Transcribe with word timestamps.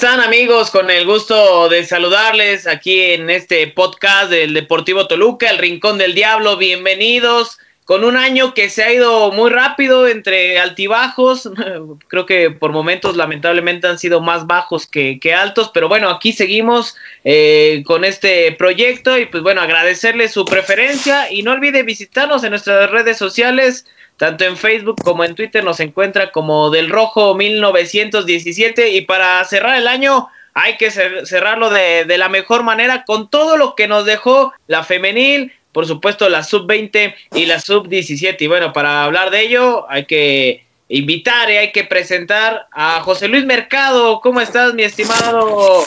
¿Cómo 0.00 0.12
están 0.12 0.26
amigos? 0.26 0.70
Con 0.70 0.88
el 0.88 1.04
gusto 1.04 1.68
de 1.68 1.84
saludarles 1.84 2.66
aquí 2.66 3.02
en 3.02 3.28
este 3.28 3.66
podcast 3.66 4.30
del 4.30 4.54
Deportivo 4.54 5.06
Toluca, 5.06 5.50
el 5.50 5.58
Rincón 5.58 5.98
del 5.98 6.14
Diablo. 6.14 6.56
Bienvenidos 6.56 7.58
con 7.84 8.04
un 8.04 8.16
año 8.16 8.54
que 8.54 8.70
se 8.70 8.82
ha 8.82 8.94
ido 8.94 9.30
muy 9.30 9.50
rápido 9.50 10.08
entre 10.08 10.58
altibajos. 10.58 11.50
Creo 12.08 12.24
que 12.24 12.50
por 12.50 12.72
momentos 12.72 13.14
lamentablemente 13.14 13.88
han 13.88 13.98
sido 13.98 14.22
más 14.22 14.46
bajos 14.46 14.86
que, 14.86 15.20
altos, 15.36 15.70
pero 15.74 15.86
bueno, 15.86 16.08
aquí 16.08 16.32
seguimos 16.32 16.96
eh, 17.24 17.82
con 17.84 18.06
este 18.06 18.52
proyecto 18.52 19.18
y 19.18 19.26
pues 19.26 19.42
bueno, 19.42 19.60
agradecerles 19.60 20.32
su 20.32 20.46
preferencia 20.46 21.30
y 21.30 21.42
no 21.42 21.52
olvide 21.52 21.82
visitarnos 21.82 22.42
en 22.42 22.50
nuestras 22.50 22.90
redes 22.90 23.18
sociales 23.18 23.84
tanto 24.20 24.44
en 24.44 24.58
Facebook 24.58 25.02
como 25.02 25.24
en 25.24 25.34
Twitter 25.34 25.64
nos 25.64 25.80
encuentra 25.80 26.30
como 26.30 26.68
del 26.68 26.90
Rojo 26.90 27.34
1917 27.34 28.90
y 28.90 29.00
para 29.00 29.42
cerrar 29.46 29.78
el 29.78 29.88
año 29.88 30.28
hay 30.52 30.76
que 30.76 30.90
cerrarlo 30.90 31.70
de, 31.70 32.04
la 32.18 32.28
mejor 32.28 32.62
manera 32.62 33.04
con 33.06 33.30
todo 33.30 33.56
lo 33.56 33.74
que 33.74 33.88
nos 33.88 34.04
dejó 34.04 34.52
la 34.66 34.84
femenil, 34.84 35.54
por 35.72 35.86
supuesto 35.86 36.28
la 36.28 36.44
sub-20 36.44 37.14
y 37.32 37.46
la 37.46 37.60
sub-17. 37.60 38.36
Y 38.40 38.46
bueno, 38.46 38.74
para 38.74 39.04
hablar 39.04 39.30
de 39.30 39.40
ello 39.40 39.86
hay 39.88 40.04
que 40.04 40.66
invitar 40.90 41.50
y 41.50 41.56
hay 41.56 41.72
que 41.72 41.84
presentar 41.84 42.66
a 42.72 43.00
José 43.00 43.26
Luis 43.26 43.46
Mercado. 43.46 44.20
¿Cómo 44.20 44.42
estás, 44.42 44.74
mi 44.74 44.82
estimado 44.82 45.82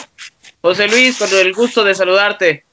José 0.60 0.88
Luis? 0.88 1.18
Con 1.18 1.32
el 1.38 1.52
gusto 1.52 1.84
de 1.84 1.94
saludarte. 1.94 2.64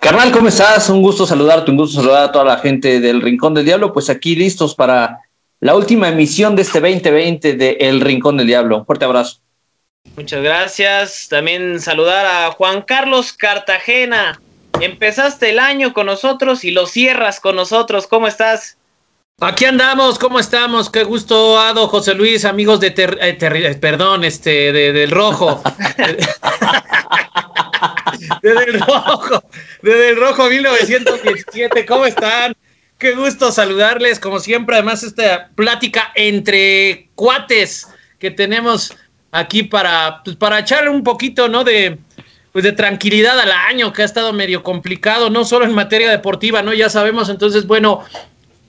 Carnal, 0.00 0.32
¿cómo 0.32 0.48
estás? 0.48 0.88
Un 0.88 1.02
gusto 1.02 1.26
saludarte, 1.26 1.70
un 1.70 1.76
gusto 1.76 2.00
saludar 2.00 2.24
a 2.24 2.32
toda 2.32 2.44
la 2.46 2.56
gente 2.56 3.00
del 3.00 3.20
Rincón 3.20 3.52
del 3.52 3.66
Diablo. 3.66 3.92
Pues 3.92 4.08
aquí 4.08 4.34
listos 4.34 4.74
para 4.74 5.20
la 5.60 5.76
última 5.76 6.08
emisión 6.08 6.56
de 6.56 6.62
este 6.62 6.80
2020 6.80 7.52
de 7.52 7.76
El 7.80 8.00
Rincón 8.00 8.38
del 8.38 8.46
Diablo. 8.46 8.78
Un 8.78 8.86
fuerte 8.86 9.04
abrazo. 9.04 9.40
Muchas 10.16 10.42
gracias. 10.42 11.28
También 11.28 11.80
saludar 11.80 12.24
a 12.24 12.50
Juan 12.52 12.80
Carlos 12.80 13.34
Cartagena. 13.34 14.40
Empezaste 14.80 15.50
el 15.50 15.58
año 15.58 15.92
con 15.92 16.06
nosotros 16.06 16.64
y 16.64 16.70
lo 16.70 16.86
cierras 16.86 17.38
con 17.38 17.54
nosotros. 17.54 18.06
¿Cómo 18.06 18.26
estás? 18.26 18.78
Aquí 19.42 19.66
andamos, 19.66 20.18
¿cómo 20.18 20.38
estamos? 20.38 20.90
Qué 20.90 21.04
gusto, 21.04 21.58
Ado, 21.58 21.88
José 21.88 22.14
Luis, 22.14 22.44
amigos 22.44 22.78
de 22.80 22.88
eh, 22.88 23.38
eh, 23.40 23.78
perdón, 23.80 24.24
este, 24.24 24.72
de, 24.72 24.92
del 24.92 25.10
rojo. 25.10 25.62
desde 28.42 28.64
el 28.64 28.80
rojo, 28.80 29.44
desde 29.82 30.08
el 30.10 30.16
rojo 30.16 30.48
1917, 30.48 31.86
¿cómo 31.86 32.06
están? 32.06 32.54
Qué 32.98 33.14
gusto 33.14 33.50
saludarles, 33.50 34.20
como 34.20 34.40
siempre, 34.40 34.76
además 34.76 35.02
esta 35.02 35.48
plática 35.54 36.12
entre 36.14 37.08
cuates 37.14 37.88
que 38.18 38.30
tenemos 38.30 38.94
aquí 39.32 39.62
para, 39.62 40.22
pues, 40.24 40.36
para 40.36 40.58
echarle 40.58 40.90
un 40.90 41.02
poquito, 41.02 41.48
¿no? 41.48 41.64
De, 41.64 41.98
pues 42.52 42.64
de 42.64 42.72
tranquilidad 42.72 43.38
al 43.38 43.52
año, 43.52 43.92
que 43.92 44.02
ha 44.02 44.04
estado 44.04 44.32
medio 44.32 44.62
complicado, 44.62 45.30
no 45.30 45.44
solo 45.44 45.64
en 45.64 45.72
materia 45.72 46.10
deportiva, 46.10 46.62
¿no? 46.62 46.74
Ya 46.74 46.90
sabemos, 46.90 47.28
entonces, 47.28 47.66
bueno, 47.66 48.04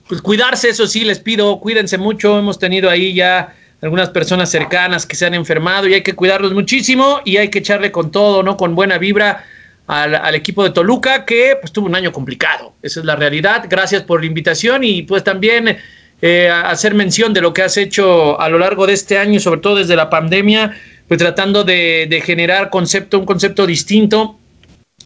pues 0.08 0.22
cuidarse, 0.22 0.68
eso 0.68 0.86
sí, 0.86 1.04
les 1.04 1.18
pido, 1.18 1.58
cuídense 1.58 1.98
mucho, 1.98 2.38
hemos 2.38 2.58
tenido 2.58 2.88
ahí 2.88 3.14
ya 3.14 3.54
algunas 3.82 4.10
personas 4.10 4.48
cercanas 4.48 5.04
que 5.06 5.16
se 5.16 5.26
han 5.26 5.34
enfermado 5.34 5.88
y 5.88 5.94
hay 5.94 6.02
que 6.02 6.14
cuidarlos 6.14 6.52
muchísimo 6.54 7.20
y 7.24 7.36
hay 7.36 7.48
que 7.48 7.58
echarle 7.58 7.90
con 7.90 8.12
todo, 8.12 8.44
¿no? 8.44 8.56
Con 8.56 8.76
buena 8.76 8.96
vibra 8.96 9.44
al, 9.88 10.34
equipo 10.36 10.62
de 10.62 10.70
Toluca 10.70 11.24
que 11.24 11.56
pues 11.60 11.72
tuvo 11.72 11.86
un 11.86 11.96
año 11.96 12.12
complicado. 12.12 12.74
Esa 12.80 13.00
es 13.00 13.06
la 13.06 13.16
realidad. 13.16 13.66
Gracias 13.68 14.04
por 14.04 14.20
la 14.20 14.26
invitación 14.26 14.84
y 14.84 15.02
pues 15.02 15.24
también 15.24 15.78
eh, 16.22 16.48
hacer 16.48 16.94
mención 16.94 17.34
de 17.34 17.40
lo 17.40 17.52
que 17.52 17.62
has 17.62 17.76
hecho 17.76 18.40
a 18.40 18.48
lo 18.48 18.58
largo 18.60 18.86
de 18.86 18.92
este 18.92 19.18
año, 19.18 19.40
sobre 19.40 19.60
todo 19.60 19.74
desde 19.74 19.96
la 19.96 20.08
pandemia, 20.08 20.78
pues 21.08 21.18
tratando 21.18 21.64
de, 21.64 22.22
generar 22.24 22.70
concepto, 22.70 23.18
un 23.18 23.26
concepto 23.26 23.66
distinto, 23.66 24.38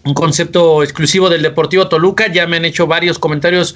un 0.05 0.13
concepto 0.13 0.83
exclusivo 0.83 1.31
del 1.31 1.41
Deportivo 1.41 1.89
Toluca. 1.89 2.31
Ya 2.31 2.47
me 2.47 2.59
han 2.59 2.67
hecho 2.67 2.87
varios 2.87 3.19
comentarios 3.19 3.75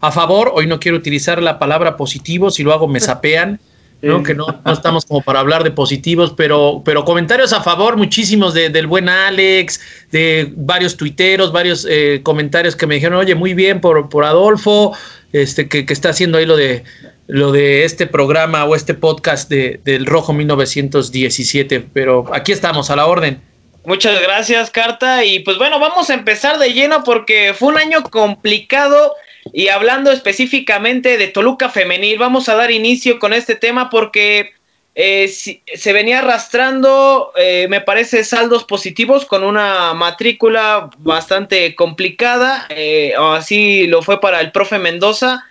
a 0.00 0.10
favor. 0.10 0.50
Hoy 0.52 0.66
no 0.66 0.80
quiero 0.80 0.98
utilizar 0.98 1.40
la 1.40 1.60
palabra 1.60 1.96
positivo, 1.96 2.50
si 2.50 2.64
lo 2.64 2.72
hago 2.72 2.88
me 2.88 2.98
sapean. 2.98 3.60
¿No? 4.02 4.22
que 4.22 4.34
no, 4.34 4.46
estamos 4.66 5.04
como 5.04 5.22
para 5.22 5.40
hablar 5.40 5.64
de 5.64 5.70
positivos, 5.70 6.32
pero, 6.36 6.82
pero 6.84 7.04
comentarios 7.04 7.52
a 7.52 7.62
favor, 7.62 7.96
muchísimos 7.96 8.54
del 8.54 8.86
buen 8.86 9.08
Alex, 9.08 9.80
de 10.10 10.52
varios 10.56 10.96
tuiteros, 10.96 11.52
varios 11.52 11.86
eh, 11.88 12.20
comentarios 12.22 12.76
que 12.76 12.86
me 12.86 12.94
dijeron, 12.94 13.18
oye, 13.18 13.34
muy 13.34 13.54
bien 13.54 13.80
por, 13.80 14.08
por 14.08 14.24
Adolfo, 14.24 14.96
este, 15.32 15.68
que, 15.68 15.84
está 15.88 16.10
haciendo 16.10 16.38
ahí 16.38 16.46
lo 16.46 16.56
de 16.56 16.84
lo 17.26 17.52
de 17.52 17.84
este 17.84 18.08
programa 18.08 18.64
o 18.64 18.74
este 18.74 18.92
podcast 18.92 19.48
de, 19.48 19.80
del 19.84 20.04
Rojo 20.04 20.32
1917, 20.32 21.86
pero 21.92 22.24
aquí 22.34 22.50
estamos 22.50 22.90
a 22.90 22.96
la 22.96 23.06
orden. 23.06 23.40
Muchas 23.84 24.20
gracias, 24.20 24.70
Carta. 24.70 25.24
Y 25.24 25.38
pues 25.40 25.56
bueno, 25.56 25.78
vamos 25.78 26.10
a 26.10 26.14
empezar 26.14 26.58
de 26.58 26.72
lleno 26.72 27.04
porque 27.04 27.54
fue 27.56 27.68
un 27.68 27.78
año 27.78 28.02
complicado 28.02 29.14
y 29.52 29.68
hablando 29.68 30.10
específicamente 30.10 31.18
de 31.18 31.28
Toluca 31.28 31.68
Femenil, 31.68 32.18
vamos 32.18 32.48
a 32.48 32.54
dar 32.54 32.70
inicio 32.70 33.18
con 33.18 33.32
este 33.32 33.54
tema 33.54 33.90
porque 33.90 34.52
eh, 34.94 35.28
se 35.28 35.92
venía 35.92 36.18
arrastrando, 36.18 37.32
eh, 37.36 37.66
me 37.70 37.80
parece, 37.80 38.24
saldos 38.24 38.64
positivos 38.64 39.24
con 39.24 39.44
una 39.44 39.94
matrícula 39.94 40.90
bastante 40.98 41.74
complicada, 41.74 42.66
eh, 42.70 43.14
así 43.18 43.86
lo 43.86 44.02
fue 44.02 44.20
para 44.20 44.40
el 44.40 44.52
profe 44.52 44.78
Mendoza, 44.78 45.44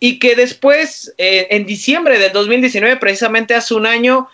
y 0.00 0.18
que 0.18 0.36
después, 0.36 1.12
en 1.18 1.66
diciembre 1.66 2.20
del 2.20 2.32
2019, 2.32 2.98
precisamente 2.98 3.56
hace 3.56 3.74
un 3.74 3.84
año, 3.84 4.28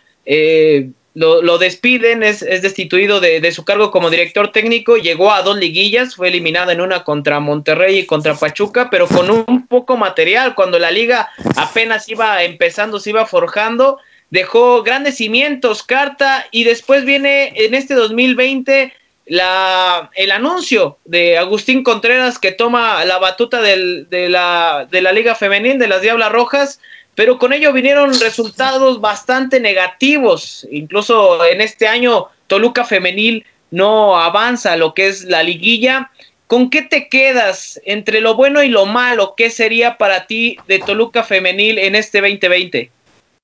lo, 1.15 1.59
despiden, 1.59 2.25
es, 2.25 2.41
destituido 2.41 3.21
de, 3.21 3.53
su 3.53 3.65
cargo 3.65 3.91
como 3.93 4.11
director 4.11 4.51
técnico, 4.51 4.97
llegó 4.97 5.33
a 5.33 5.43
dos 5.43 5.57
liguillas, 5.57 6.17
fue 6.17 6.29
eliminado 6.29 6.73
en 6.73 6.81
una 6.81 7.05
contra 7.05 7.39
Monterrey 7.39 7.99
y 7.99 8.07
contra 8.07 8.35
Pachuca, 8.35 8.91
pero 8.91 9.07
con 9.07 9.31
un 9.31 9.67
poco 9.69 9.97
material, 9.97 10.55
cuando 10.57 10.79
la 10.79 10.91
liga 10.91 11.31
apenas 11.57 12.09
iba 12.09 12.43
empezando, 12.43 12.99
se 12.99 13.11
iba 13.11 13.27
forjando, 13.27 13.99
dejó 14.31 14.83
grandes 14.83 15.19
cimientos, 15.19 15.85
carta, 15.85 16.47
y 16.51 16.65
después 16.65 17.05
viene 17.05 17.53
en 17.55 17.75
este 17.75 17.95
2020 17.95 18.93
la, 19.27 20.11
el 20.17 20.33
anuncio 20.33 20.99
de 21.05 21.39
Agustín 21.39 21.85
Contreras 21.85 22.39
que 22.41 22.51
toma 22.51 23.05
la 23.05 23.19
batuta 23.19 23.63
de, 23.63 24.07
la, 24.29 24.89
de 24.91 25.01
la 25.01 25.13
Liga 25.13 25.37
Femenil 25.37 25.79
de 25.79 25.89
las 25.89 26.03
Diablas 26.03 26.33
Rojas, 26.33 26.81
pero 27.15 27.39
con 27.39 27.53
ello 27.53 27.73
vinieron 27.73 28.19
resultados 28.21 29.01
bastante 29.01 29.61
negativos. 29.61 30.67
Incluso 30.71 31.45
en 31.45 31.61
este 31.61 31.87
año 31.87 32.27
Toluca 32.47 32.85
Femenil 32.85 33.45
no 33.71 34.19
avanza 34.19 34.77
lo 34.77 34.95
que 34.95 35.09
es 35.09 35.25
la 35.25 35.43
liguilla. 35.43 36.11
¿Con 36.47 36.71
qué 36.71 36.83
te 36.83 37.09
quedas 37.09 37.81
entre 37.85 38.21
lo 38.21 38.35
bueno 38.35 38.63
y 38.63 38.69
lo 38.69 38.87
malo? 38.87 39.35
¿Qué 39.37 39.51
sería 39.51 39.97
para 39.97 40.27
ti 40.27 40.57
de 40.69 40.79
Toluca 40.79 41.23
Femenil 41.23 41.79
en 41.79 41.95
este 41.95 42.21
2020? 42.21 42.91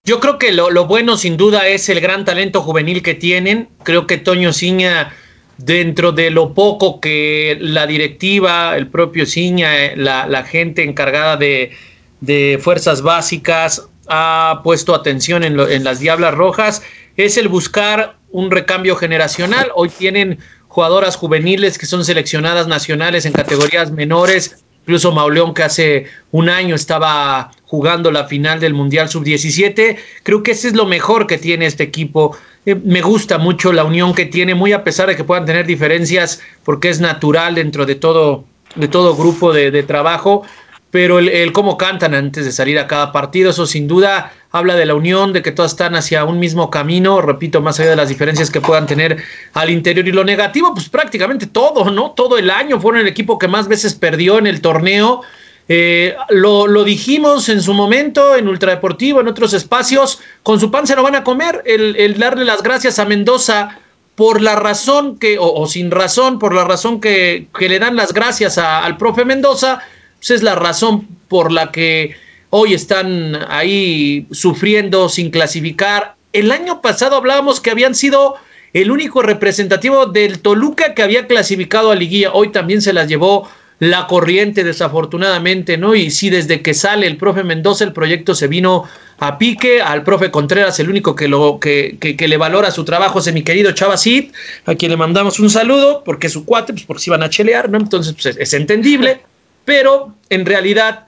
Yo 0.04 0.18
creo 0.20 0.38
que 0.38 0.52
lo, 0.52 0.86
bueno 0.86 1.16
sin 1.16 1.36
duda 1.36 1.66
es 1.68 1.88
el 1.88 2.00
gran 2.00 2.24
talento 2.24 2.62
juvenil 2.62 3.02
que 3.02 3.14
tienen. 3.14 3.68
Creo 3.84 4.06
que 4.06 4.18
Toño 4.18 4.52
Ciña, 4.52 5.14
dentro 5.58 6.12
de 6.12 6.30
lo 6.30 6.54
poco 6.54 7.00
que 7.00 7.58
la 7.60 7.86
directiva, 7.86 8.76
el 8.76 8.88
propio 8.88 9.26
Ciña, 9.26 9.94
la, 9.96 10.26
la 10.26 10.44
gente 10.44 10.82
encargada 10.84 11.36
de, 11.36 11.72
de 12.20 12.58
Fuerzas 12.62 13.02
Básicas 13.02 13.88
ha 14.08 14.60
puesto 14.64 14.94
atención 14.94 15.44
en, 15.44 15.58
en 15.58 15.84
las 15.84 16.00
Diablas 16.00 16.34
Rojas 16.34 16.82
es 17.24 17.36
el 17.36 17.48
buscar 17.48 18.16
un 18.30 18.50
recambio 18.50 18.96
generacional. 18.96 19.70
Hoy 19.74 19.88
tienen 19.88 20.38
jugadoras 20.68 21.16
juveniles 21.16 21.78
que 21.78 21.86
son 21.86 22.04
seleccionadas 22.04 22.66
nacionales 22.66 23.26
en 23.26 23.32
categorías 23.32 23.90
menores. 23.90 24.62
Incluso 24.82 25.12
Mauleón, 25.12 25.52
que 25.52 25.62
hace 25.62 26.06
un 26.32 26.48
año 26.48 26.74
estaba 26.74 27.50
jugando 27.64 28.10
la 28.10 28.24
final 28.24 28.60
del 28.60 28.74
Mundial 28.74 29.08
Sub-17. 29.08 29.98
Creo 30.22 30.42
que 30.42 30.52
ese 30.52 30.68
es 30.68 30.74
lo 30.74 30.86
mejor 30.86 31.26
que 31.26 31.38
tiene 31.38 31.66
este 31.66 31.84
equipo. 31.84 32.36
Eh, 32.64 32.74
me 32.74 33.02
gusta 33.02 33.38
mucho 33.38 33.72
la 33.72 33.84
unión 33.84 34.14
que 34.14 34.26
tiene, 34.26 34.54
muy 34.54 34.72
a 34.72 34.82
pesar 34.82 35.08
de 35.08 35.16
que 35.16 35.24
puedan 35.24 35.44
tener 35.44 35.66
diferencias, 35.66 36.40
porque 36.64 36.88
es 36.88 37.00
natural 37.00 37.54
dentro 37.54 37.84
de 37.84 37.94
todo, 37.94 38.44
de 38.74 38.88
todo 38.88 39.14
grupo 39.16 39.52
de 39.52 39.82
trabajo 39.82 40.44
pero 40.90 41.20
el, 41.20 41.52
cómo 41.52 41.76
cantan 41.76 42.14
antes 42.14 42.44
de 42.44 42.52
salir 42.52 42.78
a 42.78 42.88
cada 42.88 43.12
partido, 43.12 43.50
eso 43.50 43.66
sin 43.66 43.86
duda 43.86 44.32
habla 44.50 44.74
de 44.74 44.86
la 44.86 44.94
unión, 44.94 45.32
de 45.32 45.42
que 45.42 45.52
todas 45.52 45.72
están 45.72 45.94
hacia 45.94 46.24
un 46.24 46.40
mismo 46.40 46.70
camino, 46.70 47.20
repito, 47.20 47.60
más 47.60 47.78
allá 47.78 47.90
de 47.90 47.96
las 47.96 48.08
diferencias 48.08 48.50
que 48.50 48.60
puedan 48.60 48.86
tener 48.86 49.22
al 49.54 49.70
interior. 49.70 50.06
Y 50.08 50.12
lo 50.12 50.24
negativo, 50.24 50.74
pues 50.74 50.88
prácticamente 50.88 51.46
todo, 51.46 51.90
¿no? 51.90 52.10
Todo 52.10 52.38
el 52.38 52.50
año 52.50 52.80
fueron 52.80 53.00
el 53.00 53.06
equipo 53.06 53.38
que 53.38 53.46
más 53.46 53.68
veces 53.68 53.94
perdió 53.94 54.38
en 54.38 54.48
el 54.48 54.60
torneo. 54.60 55.22
Eh, 55.68 56.16
lo, 56.30 56.66
lo, 56.66 56.82
dijimos 56.82 57.48
en 57.48 57.62
su 57.62 57.72
momento, 57.72 58.34
en 58.34 58.48
Ultradeportivo, 58.48 59.20
en 59.20 59.28
otros 59.28 59.52
espacios, 59.52 60.18
con 60.42 60.58
su 60.58 60.72
pan 60.72 60.88
se 60.88 60.96
lo 60.96 61.04
van 61.04 61.14
a 61.14 61.22
comer, 61.22 61.62
el, 61.64 62.18
darle 62.18 62.44
las 62.44 62.64
gracias 62.64 62.98
a 62.98 63.04
Mendoza 63.04 63.78
por 64.16 64.42
la 64.42 64.56
razón 64.56 65.16
que, 65.16 65.36
o, 65.38 65.64
sin 65.68 65.92
razón, 65.92 66.40
por 66.40 66.52
la 66.56 66.64
razón 66.64 67.00
que, 67.00 67.46
que 67.56 67.68
le 67.68 67.78
dan 67.78 67.94
las 67.94 68.12
gracias 68.12 68.58
al 68.58 68.96
profe 68.96 69.24
Mendoza, 69.24 69.80
esa 70.20 70.34
es 70.34 70.42
la 70.42 70.54
razón 70.54 71.06
por 71.28 71.50
la 71.52 71.70
que 71.70 72.14
hoy 72.50 72.74
están 72.74 73.38
ahí 73.48 74.26
sufriendo 74.30 75.08
sin 75.08 75.30
clasificar. 75.30 76.14
El 76.32 76.52
año 76.52 76.80
pasado 76.82 77.16
hablábamos 77.16 77.60
que 77.60 77.70
habían 77.70 77.94
sido 77.94 78.36
el 78.72 78.90
único 78.90 79.22
representativo 79.22 80.06
del 80.06 80.40
Toluca 80.40 80.94
que 80.94 81.02
había 81.02 81.26
clasificado 81.26 81.90
a 81.90 81.94
Liguilla. 81.94 82.32
Hoy 82.32 82.50
también 82.50 82.82
se 82.82 82.92
las 82.92 83.08
llevó 83.08 83.48
la 83.80 84.06
corriente, 84.06 84.62
desafortunadamente, 84.62 85.78
¿no? 85.78 85.94
Y 85.94 86.10
sí, 86.10 86.28
desde 86.28 86.60
que 86.60 86.74
sale 86.74 87.06
el 87.06 87.16
profe 87.16 87.42
Mendoza, 87.42 87.82
el 87.82 87.94
proyecto 87.94 88.34
se 88.34 88.46
vino 88.46 88.84
a 89.18 89.38
pique. 89.38 89.80
Al 89.80 90.04
profe 90.04 90.30
Contreras, 90.30 90.78
el 90.80 90.90
único 90.90 91.14
que, 91.14 91.28
lo, 91.28 91.58
que, 91.58 91.96
que, 91.98 92.28
le 92.28 92.36
valora 92.36 92.70
su 92.70 92.84
trabajo 92.84 93.20
es 93.20 93.32
mi 93.32 93.42
querido 93.42 93.72
Chavacit, 93.72 94.34
a 94.66 94.74
quien 94.74 94.90
le 94.90 94.98
mandamos 94.98 95.40
un 95.40 95.48
saludo, 95.48 96.04
porque 96.04 96.26
es 96.26 96.34
su 96.34 96.44
cuate, 96.44 96.74
pues 96.74 96.84
porque 96.84 97.02
se 97.02 97.10
iban 97.10 97.22
a 97.22 97.30
chelear, 97.30 97.70
¿no? 97.70 97.78
Entonces, 97.78 98.14
pues, 98.20 98.36
es 98.36 98.52
entendible, 98.52 99.22
pero 99.70 100.16
en 100.30 100.46
realidad 100.46 101.06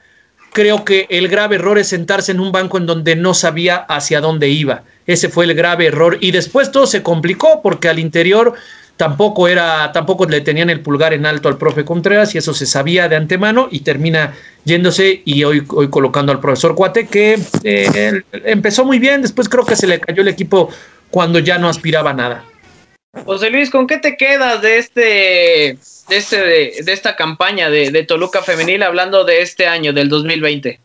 creo 0.53 0.85
que 0.85 1.09
el 1.11 1.27
grave 1.27 1.57
error 1.57 1.81
es 1.81 1.89
sentarse 1.89 2.31
en 2.31 2.39
un 2.39 2.53
banco 2.53 2.79
en 2.79 2.87
donde 2.87 3.17
no 3.17 3.35
sabía 3.35 3.75
hacia 3.75 4.21
dónde 4.21 4.51
iba. 4.51 4.85
Ese 5.05 5.29
fue 5.29 5.47
el 5.47 5.55
grave 5.55 5.87
error. 5.87 6.19
Y 6.21 6.31
después 6.31 6.71
todo 6.71 6.87
se 6.87 7.03
complicó 7.03 7.61
porque 7.61 7.89
al 7.89 7.99
interior 7.99 8.55
tampoco 8.97 9.49
era, 9.49 9.91
tampoco 9.91 10.27
le 10.27 10.43
tenían 10.43 10.71
el 10.71 10.79
pulgar 10.79 11.13
en 11.13 11.27
alto 11.27 11.49
al 11.49 11.59
profe 11.59 11.85
Contreras 11.85 12.37
y 12.37 12.39
eso 12.39 12.55
se 12.55 12.67
sabía 12.67 13.09
de 13.09 13.17
antemano 13.17 13.67
y 13.69 13.81
termina 13.81 14.33
yéndose 14.65 15.23
y 15.25 15.43
hoy, 15.43 15.65
hoy 15.71 15.91
colocando 15.91 16.31
al 16.31 16.39
profesor 16.39 16.77
Cuate 16.77 17.09
que 17.09 17.41
eh, 17.65 18.23
empezó 18.45 18.85
muy 18.85 19.01
bien, 19.01 19.23
después 19.23 19.49
creo 19.49 19.67
que 19.67 19.75
se 19.75 19.89
le 19.89 19.99
cayó 19.99 20.23
el 20.23 20.29
equipo 20.29 20.69
cuando 21.11 21.41
ya 21.41 21.59
no 21.59 21.69
aspiraba 21.69 22.11
a 22.11 22.15
nada. 22.15 22.45
José 23.25 23.51
Luis, 23.51 23.71
¿con 23.71 23.87
qué 23.87 23.99
te 23.99 24.17
quedas 24.17 24.63
de 24.63 24.79
este 24.79 25.01
de 26.09 26.17
este 26.17 26.37
de, 26.39 26.93
esta 26.93 27.15
campaña 27.15 27.69
de, 27.69 28.05
Toluca 28.05 28.43
femenil 28.43 28.83
hablando 28.83 29.25
de 29.25 29.43
este 29.43 29.67
año 29.67 29.93
del 29.93 30.09
2020? 30.09 30.81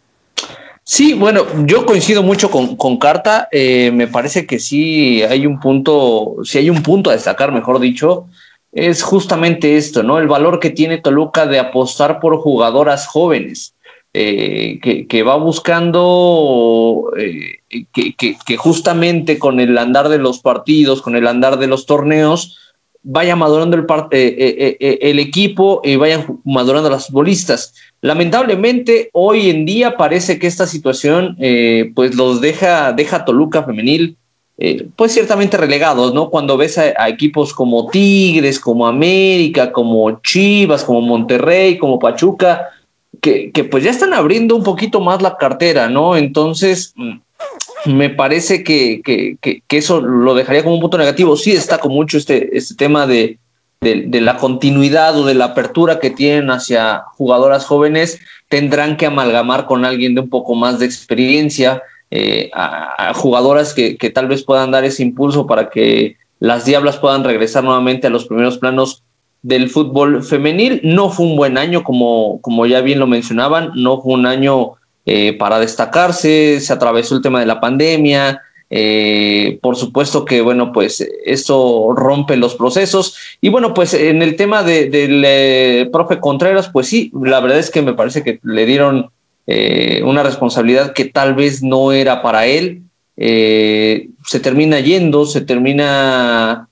Sí, 0.83 1.13
bueno, 1.13 1.45
yo 1.65 1.85
coincido 1.85 2.23
mucho 2.23 2.49
con, 2.49 2.97
Carta. 2.97 3.47
Eh, 3.51 3.91
me 3.93 4.07
parece 4.07 4.45
que 4.45 4.59
sí 4.59 5.23
hay 5.23 5.45
un 5.45 5.59
punto, 5.59 6.35
si 6.43 6.57
hay 6.57 6.69
un 6.69 6.83
punto 6.83 7.09
a 7.09 7.13
destacar, 7.13 7.51
mejor 7.51 7.79
dicho, 7.79 8.27
es 8.71 9.03
justamente 9.03 9.77
esto, 9.77 10.03
¿no? 10.03 10.19
El 10.19 10.27
valor 10.27 10.59
que 10.59 10.69
tiene 10.69 10.97
Toluca 10.97 11.45
de 11.45 11.59
apostar 11.59 12.19
por 12.19 12.37
jugadoras 12.37 13.07
jóvenes, 13.07 13.73
eh, 14.19 15.05
que, 15.07 15.23
va 15.23 15.35
buscando 15.35 17.11
eh, 17.17 17.59
que, 17.93 18.15
que, 18.15 18.57
justamente 18.57 19.37
con 19.37 19.59
el 19.59 19.77
andar 19.77 20.09
de 20.09 20.17
los 20.17 20.39
partidos, 20.39 21.01
con 21.01 21.15
el 21.15 21.27
andar 21.27 21.59
de 21.59 21.67
los 21.67 21.85
torneos, 21.85 22.57
vaya 23.03 23.35
madurando 23.35 23.77
el, 23.77 23.85
el 24.11 25.19
equipo 25.19 25.81
y 25.83 25.95
vayan 25.95 26.39
madurando 26.43 26.89
las 26.89 27.07
futbolistas. 27.07 27.73
Lamentablemente, 28.01 29.09
hoy 29.13 29.49
en 29.49 29.65
día 29.65 29.97
parece 29.97 30.39
que 30.39 30.47
esta 30.47 30.67
situación 30.67 31.35
eh, 31.39 31.91
pues 31.95 32.15
los 32.15 32.41
deja, 32.41 32.93
deja 32.93 33.25
Toluca 33.25 33.63
femenil 33.63 34.17
eh, 34.59 34.87
pues 34.95 35.13
ciertamente 35.13 35.55
relegados, 35.55 36.15
¿no? 36.15 36.31
Cuando 36.31 36.57
ves 36.57 36.79
a, 36.79 37.07
equipos 37.07 37.53
como 37.53 37.89
Tigres, 37.89 38.59
como 38.59 38.87
América, 38.87 39.71
como 39.71 40.19
Chivas, 40.21 40.83
como 40.83 41.01
Monterrey, 41.01 41.77
como 41.77 41.99
Pachuca, 41.99 42.69
que, 43.21 43.51
que 43.51 43.63
pues 43.63 43.83
ya 43.83 43.91
están 43.91 44.13
abriendo 44.13 44.55
un 44.55 44.63
poquito 44.63 44.99
más 45.01 45.21
la 45.21 45.37
cartera, 45.37 45.89
¿no? 45.89 46.15
Entonces, 46.15 46.93
mm, 46.95 47.19
me 47.85 48.09
parece 48.09 48.63
que, 48.63 49.01
que, 49.03 49.37
que, 49.41 49.77
eso 49.77 50.01
lo 50.01 50.33
dejaría 50.33 50.63
como 50.63 50.75
un 50.75 50.81
punto 50.81 50.97
negativo. 50.97 51.37
Sí 51.37 51.51
destaco 51.51 51.89
mucho 51.89 52.17
este, 52.17 52.57
este 52.57 52.75
tema 52.75 53.07
de, 53.07 53.39
de, 53.81 54.21
la 54.21 54.37
continuidad 54.37 55.17
o 55.17 55.25
de 55.25 55.35
la 55.35 55.45
apertura 55.45 55.99
que 55.99 56.09
tienen 56.09 56.49
hacia 56.49 57.03
jugadoras 57.13 57.65
jóvenes, 57.65 58.19
tendrán 58.49 58.97
que 58.97 59.05
amalgamar 59.05 59.65
con 59.65 59.85
alguien 59.85 60.15
de 60.15 60.21
un 60.21 60.29
poco 60.29 60.55
más 60.55 60.79
de 60.79 60.85
experiencia, 60.85 61.83
eh, 62.09 62.49
a, 62.53 63.13
jugadoras 63.13 63.73
que, 63.73 63.95
tal 64.13 64.27
vez 64.27 64.43
puedan 64.43 64.71
dar 64.71 64.83
ese 64.83 65.03
impulso 65.03 65.45
para 65.45 65.69
que 65.69 66.17
las 66.39 66.65
Diablas 66.65 66.97
puedan 66.97 67.23
regresar 67.23 67.63
nuevamente 67.63 68.07
a 68.07 68.09
los 68.09 68.25
primeros 68.25 68.57
planos 68.57 69.03
del 69.41 69.69
fútbol 69.69 70.23
femenil. 70.23 70.81
No 70.83 71.09
fue 71.09 71.25
un 71.25 71.35
buen 71.35 71.57
año, 71.57 71.83
como, 71.83 72.41
como 72.41 72.65
ya 72.65 72.81
bien 72.81 72.99
lo 72.99 73.07
mencionaban, 73.07 73.71
no 73.75 74.01
fue 74.01 74.13
un 74.13 74.25
año 74.25 74.73
eh, 75.09 75.37
para 75.37 75.57
destacarse, 75.57 76.59
se 76.59 76.73
atravesó 76.73 77.15
el 77.15 77.21
tema 77.21 77.39
de 77.39 77.45
la 77.45 77.61
pandemia, 77.61 78.41
eh, 78.69 79.57
por 79.61 79.77
supuesto 79.77 80.25
que, 80.25 80.41
bueno, 80.41 80.73
pues 80.73 80.99
esto 81.25 81.93
rompe 81.95 82.35
los 82.35 82.55
procesos. 82.55 83.15
Y 83.39 83.47
bueno, 83.47 83.73
pues 83.73 83.93
en 83.93 84.21
el 84.21 84.35
tema 84.35 84.63
del 84.63 85.23
eh, 85.25 85.89
profe 85.93 86.19
Contreras, 86.19 86.67
pues 86.67 86.87
sí, 86.87 87.09
la 87.23 87.39
verdad 87.39 87.59
es 87.59 87.71
que 87.71 87.81
me 87.81 87.93
parece 87.93 88.21
que 88.21 88.39
le 88.43 88.65
dieron 88.65 89.09
una 90.03 90.23
responsabilidad 90.23 90.91
que 90.91 91.05
tal 91.05 91.33
vez 91.33 91.63
no 91.63 91.93
era 91.93 92.21
para 92.21 92.47
él. 92.47 92.81
se 93.15 94.39
termina 94.41 94.81
yendo, 94.81 95.25
se 95.25 95.39
termina 95.39 96.67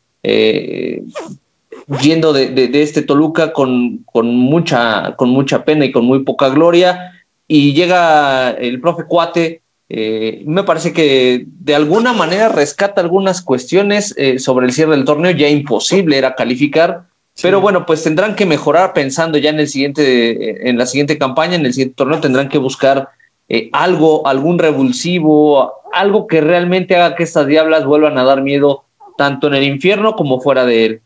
yendo 2.02 2.34
de, 2.34 2.50
de, 2.50 2.82
este 2.82 3.02
Toluca 3.02 3.54
con, 3.54 4.00
con, 4.06 4.36
mucha, 4.36 5.16
con 5.16 5.30
mucha 5.30 5.64
pena 5.64 5.86
y 5.86 5.92
con 5.92 6.06
muy 6.06 6.24
poca 6.24 6.50
gloria. 6.50 7.12
Y 7.48 7.74
llega 7.74 8.52
el 8.52 8.82
profe 8.82 9.04
Cuate, 9.06 9.62
eh, 9.88 10.44
me 10.48 10.64
parece 10.64 10.94
que 10.94 11.46
de 11.48 11.76
alguna 11.76 12.14
manera 12.14 12.50
rescata 12.50 13.02
algunas 13.02 13.42
cuestiones 13.42 14.16
eh, 14.18 14.40
sobre 14.40 14.66
el 14.66 14.74
cierre 14.74 14.96
del 14.96 15.06
torneo, 15.06 15.32
ya 15.32 15.48
imposible 15.48 16.18
era 16.18 16.34
calificar, 16.34 17.04
pero 17.42 17.62
bueno, 17.62 17.86
pues 17.86 18.02
tendrán 18.02 18.36
que 18.36 18.46
mejorar 18.46 18.94
pensando 18.94 19.38
ya 19.38 19.50
en 19.50 19.60
el 19.60 19.68
siguiente, 19.68 20.70
en 20.70 20.78
la 20.78 20.86
siguiente 20.86 21.18
campaña, 21.18 21.56
en 21.56 21.66
el 21.66 21.74
siguiente 21.74 21.96
torneo, 21.96 22.20
tendrán 22.20 22.50
que 22.50 22.58
buscar 22.58 23.10
eh, 23.48 23.70
algo, 23.74 24.26
algún 24.26 24.58
revulsivo, 24.58 25.72
algo 25.94 26.28
que 26.28 26.42
realmente 26.42 26.96
haga 26.96 27.16
que 27.16 27.24
estas 27.24 27.46
diablas 27.46 27.86
vuelvan 27.86 28.18
a 28.18 28.24
dar 28.24 28.42
miedo 28.42 28.86
tanto 29.18 29.48
en 29.48 29.54
el 29.54 29.64
infierno 29.64 30.16
como 30.16 30.42
fuera 30.42 30.66
de 30.66 30.86
él. 30.86 31.02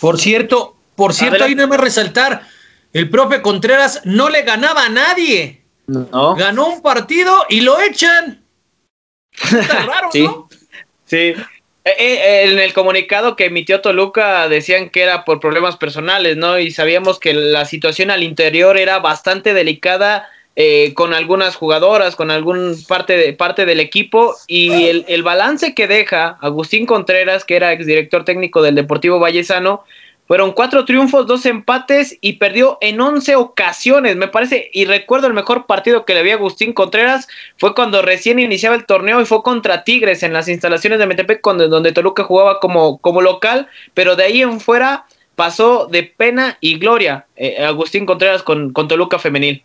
Por 0.00 0.18
cierto, 0.18 0.76
por 0.94 1.14
cierto, 1.14 1.44
ahí 1.44 1.54
debe 1.54 1.76
resaltar, 1.76 2.42
el 2.92 3.10
profe 3.10 3.42
Contreras 3.42 4.02
no 4.04 4.28
le 4.28 4.42
ganaba 4.42 4.84
a 4.84 4.88
nadie. 4.88 5.62
Ganó 5.86 6.68
un 6.68 6.82
partido 6.82 7.46
y 7.48 7.62
lo 7.62 7.80
echan. 7.80 8.44
Está 9.32 9.86
raro, 9.86 10.10
sí. 10.12 10.22
¿no? 10.22 10.48
Sí. 11.06 11.34
Eh, 11.84 11.94
eh, 11.96 12.50
en 12.50 12.58
el 12.58 12.74
comunicado 12.74 13.34
que 13.34 13.46
emitió 13.46 13.80
Toluca 13.80 14.46
decían 14.48 14.90
que 14.90 15.02
era 15.02 15.24
por 15.24 15.40
problemas 15.40 15.78
personales, 15.78 16.36
¿no? 16.36 16.58
Y 16.58 16.70
sabíamos 16.70 17.18
que 17.18 17.32
la 17.32 17.64
situación 17.64 18.10
al 18.10 18.22
interior 18.22 18.76
era 18.76 18.98
bastante 18.98 19.54
delicada 19.54 20.28
eh, 20.60 20.92
con 20.94 21.14
algunas 21.14 21.54
jugadoras, 21.54 22.16
con 22.16 22.32
algún 22.32 22.74
parte, 22.88 23.16
de, 23.16 23.32
parte 23.32 23.64
del 23.64 23.78
equipo. 23.78 24.34
Y 24.48 24.88
el, 25.06 25.22
balance 25.22 25.72
que 25.72 25.86
deja 25.86 26.36
Agustín 26.40 26.84
Contreras, 26.84 27.44
que 27.44 27.54
era 27.54 27.72
exdirector 27.72 28.24
técnico 28.24 28.60
del 28.60 28.74
Deportivo 28.74 29.20
Vallesano, 29.20 29.84
fueron 30.26 30.50
cuatro 30.50 30.84
triunfos, 30.84 31.28
dos 31.28 31.46
empates 31.46 32.18
y 32.20 32.34
perdió 32.34 32.76
en 32.80 33.00
once 33.00 33.36
ocasiones, 33.36 34.16
me 34.16 34.26
parece. 34.26 34.68
Y 34.72 34.84
recuerdo 34.86 35.28
el 35.28 35.32
mejor 35.32 35.66
partido 35.66 36.04
que 36.04 36.14
le 36.14 36.24
vi 36.24 36.32
a 36.32 36.34
Agustín 36.34 36.72
Contreras 36.72 37.28
fue 37.56 37.72
cuando 37.76 38.02
recién 38.02 38.40
iniciaba 38.40 38.74
el 38.74 38.84
torneo 38.84 39.20
y 39.20 39.26
fue 39.26 39.44
contra 39.44 39.84
Tigres 39.84 40.24
en 40.24 40.32
las 40.32 40.48
instalaciones 40.48 40.98
de 40.98 41.06
Metepec, 41.06 41.40
donde 41.40 41.92
Toluca 41.92 42.24
jugaba 42.24 42.58
como, 42.58 42.98
como 42.98 43.22
local. 43.22 43.68
Pero 43.94 44.16
de 44.16 44.24
ahí 44.24 44.42
en 44.42 44.58
fuera 44.58 45.06
pasó 45.36 45.86
de 45.86 46.02
pena 46.02 46.58
y 46.60 46.80
gloria 46.80 47.26
eh, 47.36 47.64
Agustín 47.64 48.06
Contreras 48.06 48.42
con, 48.42 48.72
con 48.72 48.88
Toluca 48.88 49.20
Femenil. 49.20 49.62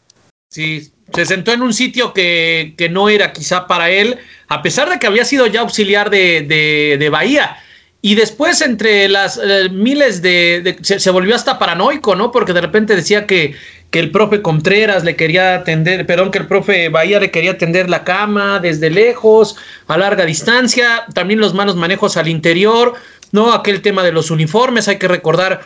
Sí, 0.53 0.91
se 1.11 1.25
sentó 1.25 1.51
en 1.51 1.63
un 1.63 1.73
sitio 1.73 2.13
que, 2.13 2.75
que, 2.77 2.87
no 2.87 3.09
era 3.09 3.33
quizá 3.33 3.65
para 3.65 3.89
él, 3.89 4.19
a 4.49 4.61
pesar 4.61 4.87
de 4.87 4.99
que 4.99 5.07
había 5.07 5.25
sido 5.25 5.47
ya 5.47 5.61
auxiliar 5.61 6.11
de, 6.11 6.43
de, 6.43 6.97
de 6.99 7.09
Bahía. 7.09 7.57
Y 8.03 8.13
después, 8.13 8.61
entre 8.61 9.09
las 9.09 9.41
eh, 9.43 9.69
miles 9.71 10.21
de. 10.21 10.77
se, 10.83 11.09
volvió 11.09 11.33
hasta 11.33 11.57
paranoico, 11.57 12.15
¿no? 12.15 12.31
Porque 12.31 12.53
de 12.53 12.61
repente 12.61 12.95
decía 12.95 13.25
que, 13.25 13.55
que, 13.89 13.99
el 13.99 14.11
profe 14.11 14.43
Contreras 14.43 15.03
le 15.03 15.15
quería 15.15 15.55
atender, 15.55 16.05
perdón, 16.05 16.29
que 16.29 16.37
el 16.37 16.45
profe 16.45 16.89
Bahía 16.89 17.19
le 17.19 17.31
quería 17.31 17.53
atender 17.53 17.89
la 17.89 18.03
cama 18.03 18.59
desde 18.59 18.91
lejos, 18.91 19.55
a 19.87 19.97
larga 19.97 20.23
distancia. 20.23 21.05
También 21.15 21.39
los 21.39 21.55
malos 21.55 21.77
manejos 21.77 22.15
al 22.15 22.27
interior, 22.27 22.93
¿no? 23.31 23.53
Aquel 23.53 23.81
tema 23.81 24.03
de 24.03 24.11
los 24.11 24.29
uniformes, 24.29 24.87
hay 24.87 24.99
que 24.99 25.07
recordar 25.07 25.61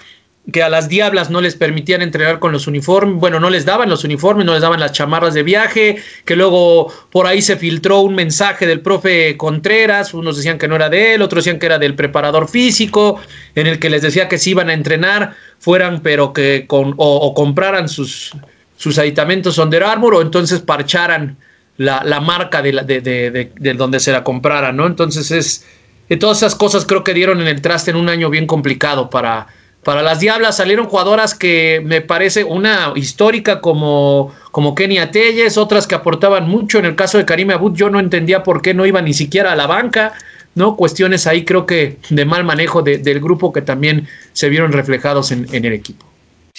que 0.51 0.63
a 0.63 0.69
las 0.69 0.87
diablas 0.87 1.29
no 1.29 1.41
les 1.41 1.55
permitían 1.55 2.01
entrenar 2.01 2.39
con 2.39 2.53
los 2.53 2.67
uniformes, 2.67 3.19
bueno, 3.19 3.39
no 3.39 3.49
les 3.49 3.65
daban 3.65 3.89
los 3.89 4.05
uniformes, 4.05 4.45
no 4.45 4.53
les 4.53 4.61
daban 4.61 4.79
las 4.79 4.93
chamarras 4.93 5.33
de 5.33 5.43
viaje, 5.43 5.97
que 6.23 6.35
luego 6.37 6.91
por 7.11 7.27
ahí 7.27 7.41
se 7.41 7.57
filtró 7.57 7.99
un 7.99 8.15
mensaje 8.15 8.65
del 8.65 8.79
profe 8.79 9.35
Contreras, 9.35 10.13
unos 10.13 10.37
decían 10.37 10.57
que 10.57 10.69
no 10.69 10.75
era 10.75 10.89
de 10.89 11.15
él, 11.15 11.21
otros 11.21 11.43
decían 11.43 11.59
que 11.59 11.65
era 11.65 11.79
del 11.79 11.95
preparador 11.95 12.47
físico, 12.47 13.19
en 13.55 13.67
el 13.67 13.77
que 13.79 13.89
les 13.89 14.01
decía 14.01 14.29
que 14.29 14.37
si 14.37 14.51
iban 14.51 14.69
a 14.69 14.73
entrenar, 14.73 15.35
fueran, 15.59 16.01
pero 16.01 16.31
que 16.31 16.65
con, 16.65 16.93
o, 16.95 17.33
compraran 17.33 17.89
sus, 17.89 18.31
sus 18.77 18.97
aditamentos 18.99 19.57
Under 19.57 19.83
Armour 19.83 20.15
o 20.15 20.21
entonces 20.21 20.61
parcharan 20.61 21.35
la, 21.75 22.03
la 22.05 22.21
marca 22.21 22.61
de, 22.61 22.71
de, 22.71 23.01
de, 23.01 23.51
de, 23.53 23.73
donde 23.73 23.99
se 23.99 24.13
la 24.13 24.23
compraran, 24.23 24.77
¿no? 24.77 24.87
Entonces 24.87 25.29
es, 25.31 25.65
todas 26.19 26.37
esas 26.37 26.55
cosas 26.55 26.85
creo 26.85 27.03
que 27.03 27.13
dieron 27.13 27.41
en 27.41 27.47
el 27.47 27.61
traste 27.61 27.91
en 27.91 27.97
un 27.97 28.07
año 28.07 28.29
bien 28.29 28.47
complicado 28.47 29.09
para 29.09 29.47
para 29.87 30.01
las 30.01 30.19
Diablas 30.19 30.57
salieron 30.57 30.87
jugadoras 30.87 31.33
que 31.33 31.81
me 31.81 32.01
parece 32.01 32.43
una 32.43 32.91
histórica 32.97 33.61
como, 33.61 34.35
como 34.51 34.75
Kenia 34.75 35.11
Telles, 35.11 35.57
otras 35.57 35.87
que 35.87 35.95
aportaban 35.95 36.49
mucho. 36.49 36.77
En 36.77 36.83
el 36.83 36.97
caso 36.97 37.17
de 37.17 37.23
Karime 37.23 37.53
Abud, 37.53 37.73
yo 37.73 37.89
no 37.89 37.97
entendía 37.97 38.43
por 38.43 38.61
qué 38.61 38.73
no 38.73 38.85
iba 38.85 39.01
ni 39.01 39.13
siquiera 39.13 39.53
a 39.53 39.55
la 39.55 39.65
banca. 39.65 40.11
¿no? 40.55 40.75
Cuestiones 40.75 41.25
ahí 41.25 41.45
creo 41.45 41.65
que 41.65 41.99
de 42.09 42.25
mal 42.25 42.43
manejo 42.43 42.81
del 42.81 43.21
grupo 43.21 43.53
que 43.53 43.61
también 43.61 44.09
se 44.33 44.49
vieron 44.49 44.73
reflejados 44.73 45.31
en 45.31 45.47
el 45.53 45.71
equipo. 45.71 46.05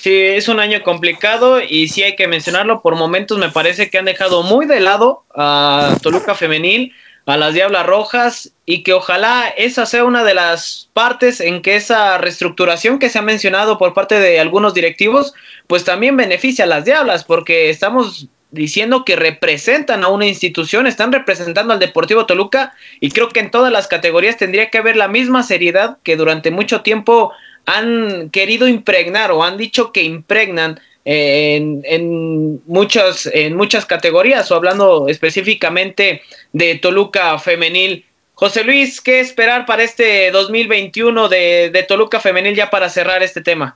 Sí, 0.01 0.15
es 0.15 0.47
un 0.47 0.61
año 0.61 0.81
complicado 0.85 1.61
y 1.61 1.89
sí 1.89 2.05
hay 2.05 2.15
que 2.15 2.29
mencionarlo. 2.29 2.83
Por 2.83 2.95
momentos 2.95 3.37
me 3.37 3.51
parece 3.51 3.91
que 3.91 3.99
han 3.99 4.05
dejado 4.05 4.45
muy 4.45 4.65
de 4.65 4.79
lado 4.79 5.25
a 5.35 5.99
Toluca 6.01 6.37
Femenil, 6.37 6.95
a 7.29 7.37
las 7.37 7.53
Diablas 7.53 7.85
Rojas 7.85 8.55
y 8.65 8.83
que 8.83 8.95
ojalá 8.95 9.53
esa 9.55 9.85
sea 9.85 10.05
una 10.05 10.25
de 10.25 10.33
las 10.33 10.89
partes 10.95 11.41
en 11.41 11.61
que 11.61 11.77
esa 11.77 12.17
reestructuración 12.17 12.99
que 12.99 13.11
se 13.11 13.19
ha 13.19 13.23
mencionado 13.23 13.77
por 13.77 13.93
parte 13.93 14.19
de 14.19 14.41
algunos 14.41 14.73
directivos, 14.73 15.35
pues 15.67 15.85
también 15.85 16.17
beneficia 16.17 16.65
a 16.65 16.69
las 16.69 16.87
Diablas, 16.87 17.25
porque 17.25 17.69
estamos 17.69 18.29
diciendo 18.51 19.05
que 19.05 19.15
representan 19.15 20.05
a 20.05 20.09
una 20.09 20.25
institución, 20.25 20.87
están 20.87 21.13
representando 21.13 21.75
al 21.75 21.81
Deportivo 21.81 22.25
Toluca 22.25 22.73
y 22.99 23.11
creo 23.11 23.29
que 23.29 23.41
en 23.41 23.51
todas 23.51 23.71
las 23.71 23.89
categorías 23.89 24.39
tendría 24.39 24.71
que 24.71 24.79
haber 24.79 24.97
la 24.97 25.09
misma 25.09 25.43
seriedad 25.43 25.99
que 26.03 26.17
durante 26.17 26.51
mucho 26.51 26.81
tiempo 26.81 27.33
han 27.67 28.31
querido 28.31 28.69
impregnar 28.69 29.33
o 29.33 29.45
han 29.45 29.59
dicho 29.59 29.93
que 29.93 30.03
impregnan 30.03 30.81
en, 31.11 32.61
muchas, 32.67 33.31
en 33.33 33.57
muchas 33.57 33.87
categorías 33.87 34.51
o 34.51 34.55
hablando 34.55 35.09
específicamente 35.09 36.21
de 36.53 36.75
Toluca 36.75 37.39
femenil. 37.39 38.05
José 38.35 38.63
Luis, 38.63 39.01
¿qué 39.01 39.21
esperar 39.21 39.65
para 39.65 39.83
este 39.83 40.31
2021 40.31 41.31
de, 41.31 41.71
de 41.73 41.83
Toluca 41.85 42.21
femenil 42.21 42.55
ya 42.55 42.69
para 42.69 42.91
cerrar 42.91 43.23
este 43.23 43.41
tema? 43.41 43.75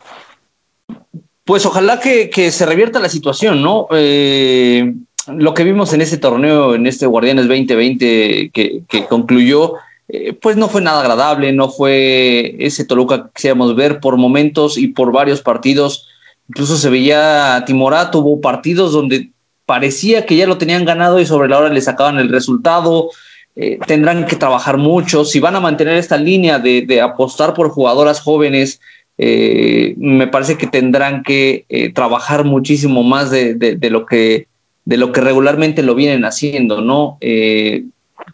Pues 1.44 1.64
ojalá 1.64 1.98
que, 2.00 2.28
que 2.28 2.50
se 2.50 2.66
revierta 2.66 3.00
la 3.00 3.08
situación, 3.08 3.62
¿no? 3.62 3.88
Eh, 3.92 4.92
lo 5.34 5.54
que 5.54 5.64
vimos 5.64 5.94
en 5.94 6.02
este 6.02 6.18
torneo, 6.18 6.74
en 6.74 6.86
este 6.86 7.06
Guardianes 7.06 7.48
2020 7.48 8.50
que, 8.52 8.82
que 8.86 9.04
concluyó, 9.06 9.74
eh, 10.08 10.34
pues 10.34 10.58
no 10.58 10.68
fue 10.68 10.82
nada 10.82 11.00
agradable, 11.00 11.50
no 11.52 11.70
fue 11.70 12.56
ese 12.58 12.84
Toluca 12.84 13.24
que 13.24 13.30
quisiéramos 13.34 13.74
ver 13.74 14.00
por 14.00 14.18
momentos 14.18 14.76
y 14.76 14.88
por 14.88 15.12
varios 15.12 15.40
partidos. 15.40 16.08
Incluso 16.52 16.76
se 16.76 16.90
veía 16.90 17.64
Timorá, 17.64 18.10
tuvo 18.10 18.42
partidos 18.42 18.92
donde 18.92 19.30
parecía 19.64 20.26
que 20.26 20.36
ya 20.36 20.46
lo 20.46 20.58
tenían 20.58 20.84
ganado 20.84 21.18
y 21.18 21.24
sobre 21.24 21.48
la 21.48 21.58
hora 21.58 21.70
le 21.70 21.80
sacaban 21.80 22.18
el 22.18 22.28
resultado. 22.28 23.08
Eh, 23.56 23.78
tendrán 23.86 24.26
que 24.26 24.36
trabajar 24.36 24.76
mucho. 24.76 25.24
Si 25.24 25.40
van 25.40 25.56
a 25.56 25.60
mantener 25.60 25.96
esta 25.96 26.18
línea 26.18 26.58
de, 26.58 27.00
apostar 27.00 27.54
por 27.54 27.70
jugadoras 27.70 28.20
jóvenes, 28.20 28.82
eh, 29.16 29.94
me 29.96 30.26
parece 30.26 30.58
que 30.58 30.66
tendrán 30.66 31.22
que 31.22 31.64
trabajar 31.94 32.44
muchísimo 32.44 33.02
más 33.02 33.30
de, 33.30 33.54
de, 33.54 33.90
lo 33.90 34.04
que, 34.04 34.46
de 34.84 34.98
lo 34.98 35.10
que 35.10 35.22
regularmente 35.22 35.82
lo 35.82 35.94
vienen 35.94 36.26
haciendo, 36.26 36.82
¿no? 36.82 37.16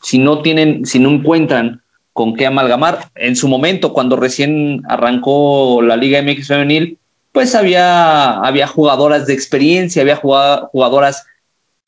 si 0.02 0.18
no 0.18 0.42
tienen, 0.42 0.84
si 0.86 0.98
no 0.98 1.10
encuentran 1.10 1.82
con 2.12 2.34
qué 2.34 2.46
amalgamar. 2.46 2.98
En 3.14 3.36
su 3.36 3.46
momento, 3.46 3.92
cuando 3.92 4.16
recién 4.16 4.82
arrancó 4.88 5.82
la 5.82 5.96
Liga 5.96 6.20
MX 6.20 6.48
Femenil, 6.48 6.98
pues 7.32 7.54
había, 7.54 8.40
había 8.40 8.66
jugadoras 8.66 9.26
de 9.26 9.34
experiencia, 9.34 10.02
había 10.02 10.16
jugadoras 10.16 11.26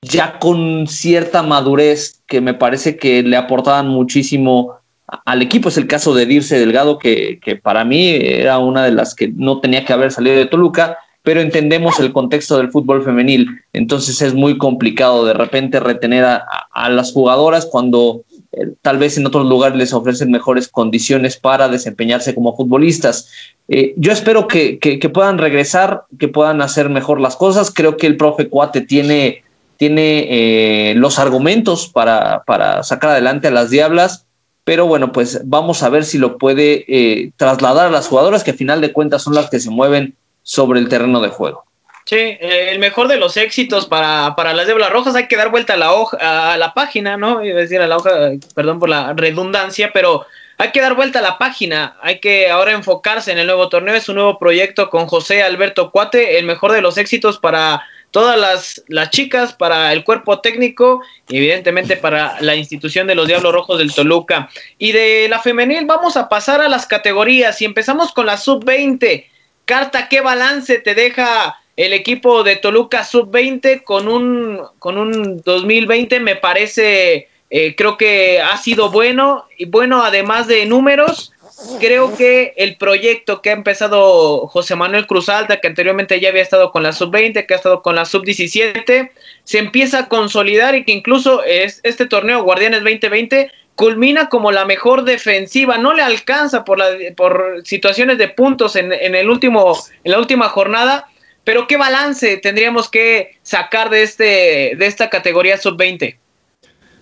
ya 0.03 0.39
con 0.39 0.87
cierta 0.87 1.43
madurez 1.43 2.23
que 2.27 2.41
me 2.41 2.55
parece 2.55 2.97
que 2.97 3.23
le 3.23 3.37
aportaban 3.37 3.89
muchísimo 3.89 4.77
al 5.25 5.43
equipo. 5.43 5.69
Es 5.69 5.77
el 5.77 5.87
caso 5.87 6.15
de 6.15 6.27
Dirce 6.27 6.59
Delgado, 6.59 6.99
que, 6.99 7.41
que 7.43 7.57
para 7.57 7.85
mí 7.85 8.11
era 8.11 8.59
una 8.59 8.85
de 8.85 8.93
las 8.93 9.15
que 9.15 9.29
no 9.29 9.61
tenía 9.61 9.85
que 9.85 9.93
haber 9.93 10.13
salido 10.13 10.37
de 10.37 10.47
Toluca 10.47 10.99
pero 11.23 11.41
entendemos 11.41 12.01
el 12.01 12.13
contexto 12.13 12.57
del 12.57 12.71
fútbol 12.71 13.05
femenil, 13.05 13.49
entonces 13.73 14.23
es 14.23 14.35
muy 14.35 14.57
complicado 14.57 15.25
de 15.25 15.35
repente 15.35 15.81
retener 15.81 16.25
a, 16.25 16.89
las 16.89 17.13
jugadoras 17.13 17.67
cuando 17.67 18.25
eh, 18.53 18.73
tal 18.83 18.99
vez 18.99 19.17
en 19.17 19.27
otros 19.27 19.47
lugares 19.47 19.79
les 19.79 19.93
ofrecen 19.93 20.31
mejores 20.31 20.69
condiciones 20.69 21.37
para 21.37 21.69
desempeñarse 21.69 22.35
como 22.35 22.57
futbolistas. 22.57 23.31
Eh, 23.69 23.95
yo 23.97 24.13
espero 24.13 24.49
que, 24.49 24.79
puedan 25.13 25.39
regresar, 25.39 26.05
que 26.19 26.29
puedan 26.29 26.61
hacer 26.61 26.89
mejor 26.89 27.21
las 27.21 27.37
cosas. 27.37 27.71
Creo 27.71 27.97
que 27.97 28.07
el 28.07 28.17
profe 28.17 28.49
Cuate 28.49 28.81
tiene, 28.81 29.45
tiene 29.77 30.27
eh, 30.29 30.95
los 30.97 31.19
argumentos 31.19 31.89
para, 31.89 32.43
para 32.45 32.83
sacar 32.83 33.11
adelante 33.11 33.49
a 33.49 33.53
las 33.53 33.71
Diablas 33.71 34.27
pero 34.63 34.87
bueno, 34.87 35.11
pues 35.11 35.41
vamos 35.47 35.83
a 35.83 35.89
ver 35.89 36.05
si 36.05 36.17
lo 36.19 36.39
puede 36.39 37.33
trasladar 37.37 37.87
a 37.87 37.91
las 37.91 38.07
jugadoras 38.07 38.45
que 38.45 38.53
a 38.53 38.55
final 38.55 38.81
de 38.81 38.93
cuentas 38.93 39.23
son 39.23 39.35
las 39.35 39.51
que 39.51 39.59
se 39.59 39.71
mueven 39.71 40.15
sobre 40.43 40.79
el 40.79 40.89
terreno 40.89 41.21
de 41.21 41.29
juego. 41.29 41.65
Sí, 42.11 42.17
eh, 42.17 42.71
el 42.73 42.81
mejor 42.81 43.07
de 43.07 43.19
los 43.19 43.37
éxitos 43.37 43.87
para, 43.87 44.35
para 44.35 44.53
las 44.53 44.67
Diablas 44.67 44.91
Rojas, 44.91 45.15
hay 45.15 45.29
que 45.29 45.37
dar 45.37 45.53
vuelta 45.53 45.75
a 45.75 45.77
la 45.77 45.93
hoja, 45.93 46.53
a 46.53 46.57
la 46.57 46.75
página, 46.75 47.17
¿no? 47.17 47.45
Iba 47.45 47.59
a 47.59 47.61
decir 47.61 47.81
a 47.81 47.87
la 47.87 47.99
hoja, 47.99 48.33
perdón 48.53 48.81
por 48.81 48.89
la 48.89 49.13
redundancia, 49.13 49.93
pero 49.95 50.27
hay 50.59 50.73
que 50.73 50.81
dar 50.81 50.97
vuelta 50.97 51.21
a 51.21 51.23
la 51.23 51.39
página, 51.39 51.97
hay 52.03 52.19
que 52.19 52.51
ahora 52.51 52.73
enfocarse 52.73 53.31
en 53.31 53.39
el 53.39 53.47
nuevo 53.47 53.69
torneo, 53.69 53.95
es 53.95 54.09
un 54.09 54.17
nuevo 54.17 54.41
proyecto 54.41 54.91
con 54.91 55.07
José 55.07 55.45
Alberto 55.45 55.93
Cuate, 55.93 56.37
el 56.37 56.47
mejor 56.47 56.73
de 56.73 56.81
los 56.81 56.99
éxitos 56.99 57.39
para 57.39 57.87
todas 58.11 58.37
las, 58.37 58.83
las 58.89 59.11
chicas, 59.11 59.53
para 59.53 59.93
el 59.93 60.03
cuerpo 60.03 60.41
técnico 60.41 61.03
y 61.29 61.37
evidentemente 61.37 61.97
para 61.97 62.41
la 62.41 62.57
institución 62.57 63.07
de 63.07 63.15
los 63.15 63.29
Diablos 63.29 63.53
Rojos 63.53 63.79
del 63.79 63.95
Toluca. 63.95 64.51
Y 64.79 64.91
de 64.91 65.29
la 65.31 65.39
femenil 65.39 65.87
vamos 65.87 66.17
a 66.17 66.29
pasar 66.29 66.61
a 66.61 66.69
las 66.69 66.87
categorías 66.87 67.63
y 67.63 67.67
empezamos 67.67 68.11
con 68.11 68.27
la 68.27 68.37
sub-20. 68.37 69.27
Carta, 69.65 70.09
¿qué 70.09 70.21
balance 70.21 70.81
te 70.81 70.97
deja 70.97 71.60
el 71.85 71.95
equipo 71.95 72.43
de 72.43 72.57
Toluca 72.57 73.05
Sub-20 73.05 73.85
con 73.85 74.07
un, 74.07 74.61
con 74.79 74.99
un 74.99 75.41
2020? 75.43 76.21
Me 76.21 76.37
parece, 76.37 77.29
eh, 77.49 77.75
creo 77.75 77.97
que 77.97 78.39
ha 78.41 78.57
sido 78.59 78.91
bueno 78.91 79.47
y 79.57 79.65
bueno, 79.65 80.03
además 80.03 80.47
de 80.47 80.67
números. 80.67 81.33
Creo 81.79 82.17
que 82.17 82.55
el 82.57 82.77
proyecto 82.77 83.41
que 83.41 83.51
ha 83.51 83.55
empezado 83.55 84.47
José 84.49 84.77
Manuel 84.77 85.07
Cruz 85.07 85.29
Alta, 85.29 85.61
que 85.61 85.69
anteriormente 85.69 86.21
ya 86.21 86.31
había 86.31 86.43
estado 86.43 86.71
con 86.71 86.83
la 86.83 86.93
sub-20, 86.93 87.47
que 87.47 87.55
ha 87.55 87.57
estado 87.57 87.83
con 87.83 87.97
la 87.97 88.05
sub-17, 88.05 89.11
se 89.45 89.59
empieza 89.59 90.01
a 90.01 90.09
consolidar 90.09 90.75
y 90.75 90.85
que 90.85 90.93
incluso 90.93 91.43
es, 91.45 91.81
este 91.83 92.07
torneo 92.07 92.43
Guardianes 92.43 92.81
2020 92.81 93.51
culmina 93.75 94.29
como 94.29 94.53
la 94.53 94.67
mejor 94.67 95.05
defensiva, 95.05 95.79
no 95.79 95.95
le 95.95 96.03
alcanza 96.03 96.65
por, 96.65 96.79
la, 96.79 96.89
por 97.17 97.63
situaciones 97.65 98.19
de 98.19 98.29
puntos 98.29 98.77
en, 98.77 98.93
en, 98.93 99.15
el 99.15 99.31
último, 99.31 99.79
en 100.05 100.13
la 100.13 100.19
última 100.19 100.49
jornada, 100.51 101.10
pero 101.51 101.67
¿qué 101.67 101.77
balance 101.77 102.37
tendríamos 102.37 102.89
que 102.89 103.37
sacar 103.43 103.91
de, 103.91 104.05
este, 104.05 104.77
de 104.79 104.87
esta 104.87 105.11
categoría 105.11 105.59
sub-20? 105.59 106.15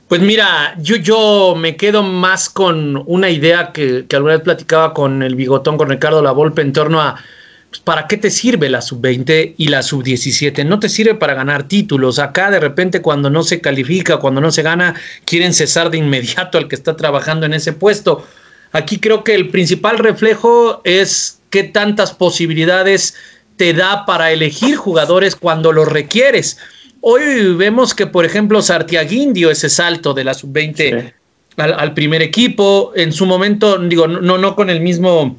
Pues 0.09 0.23
mira, 0.23 0.75
yo, 0.79 0.97
yo 0.97 1.55
me 1.55 1.77
quedo 1.77 2.03
más 2.03 2.49
con 2.49 3.03
una 3.05 3.29
idea 3.29 3.73
que, 3.73 4.07
que 4.09 4.17
alguna 4.17 4.37
vez 4.37 4.43
platicaba 4.43 4.95
con 4.95 5.23
el 5.23 5.35
bigotón, 5.35 5.77
con 5.77 5.91
Ricardo 5.91 6.23
Lavolpe, 6.23 6.63
en 6.63 6.73
torno 6.73 6.99
a 7.03 7.23
pues, 7.69 7.81
¿para 7.81 8.07
qué 8.07 8.17
te 8.17 8.31
sirve 8.31 8.71
la 8.71 8.81
sub-20 8.81 9.53
y 9.59 9.69
la 9.69 9.83
sub-17? 9.83 10.65
No 10.65 10.79
te 10.81 10.89
sirve 10.89 11.15
para 11.15 11.35
ganar 11.35 11.69
títulos. 11.69 12.19
Acá 12.19 12.51
de 12.51 12.59
repente 12.59 13.03
cuando 13.03 13.29
no 13.29 13.43
se 13.43 13.61
califica, 13.61 14.17
cuando 14.17 14.41
no 14.41 14.51
se 14.51 14.63
gana, 14.63 14.95
quieren 15.27 15.53
cesar 15.53 15.91
de 15.91 15.99
inmediato 15.99 16.57
al 16.57 16.69
que 16.69 16.75
está 16.75 16.97
trabajando 16.97 17.45
en 17.45 17.53
ese 17.53 17.75
puesto. 17.75 18.27
Aquí 18.73 18.99
creo 18.99 19.25
que 19.25 19.35
el 19.35 19.51
principal 19.51 19.99
reflejo 19.99 20.81
es 20.85 21.39
qué 21.51 21.65
tantas 21.65 22.13
posibilidades 22.15 23.15
te 23.59 23.75
da 23.75 24.07
para 24.07 24.33
elegir 24.33 24.77
jugadores 24.77 25.37
cuando 25.37 25.73
los 25.73 25.87
requieres. 25.87 26.59
Hoy 27.01 27.55
vemos 27.55 27.95
que, 27.95 28.07
por 28.07 28.25
ejemplo, 28.25 28.63
Sartiaguín 28.63 29.35
dio 29.35 29.51
ese 29.51 29.69
salto 29.69 30.15
de 30.15 30.25
la 30.25 30.33
sub-20 30.33 31.13
al, 31.59 31.75
al, 31.75 31.93
primer 31.93 32.23
equipo. 32.23 32.93
En 32.97 33.13
su 33.13 33.27
momento, 33.27 33.77
digo, 33.79 34.09
no, 34.09 34.39
no 34.39 34.57
con 34.57 34.71
el 34.71 34.81
mismo 34.81 35.37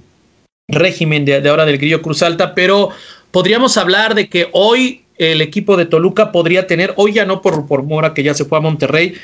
régimen 0.67 1.25
de, 1.25 1.47
ahora 1.49 1.65
del 1.65 1.77
Grillo 1.77 2.01
Cruz 2.01 2.21
Alta, 2.21 2.53
pero 2.53 2.89
podríamos 3.31 3.77
hablar 3.77 4.15
de 4.15 4.29
que 4.29 4.49
hoy 4.51 5.03
el 5.17 5.41
equipo 5.41 5.75
de 5.75 5.85
Toluca 5.85 6.31
podría 6.31 6.67
tener, 6.67 6.93
hoy 6.95 7.13
ya 7.13 7.25
no 7.25 7.41
por, 7.41 7.67
por 7.67 7.83
Mora, 7.83 8.13
que 8.13 8.23
ya 8.23 8.33
se 8.33 8.45
fue 8.45 8.59
a 8.59 8.61
Monterrey, 8.61 9.15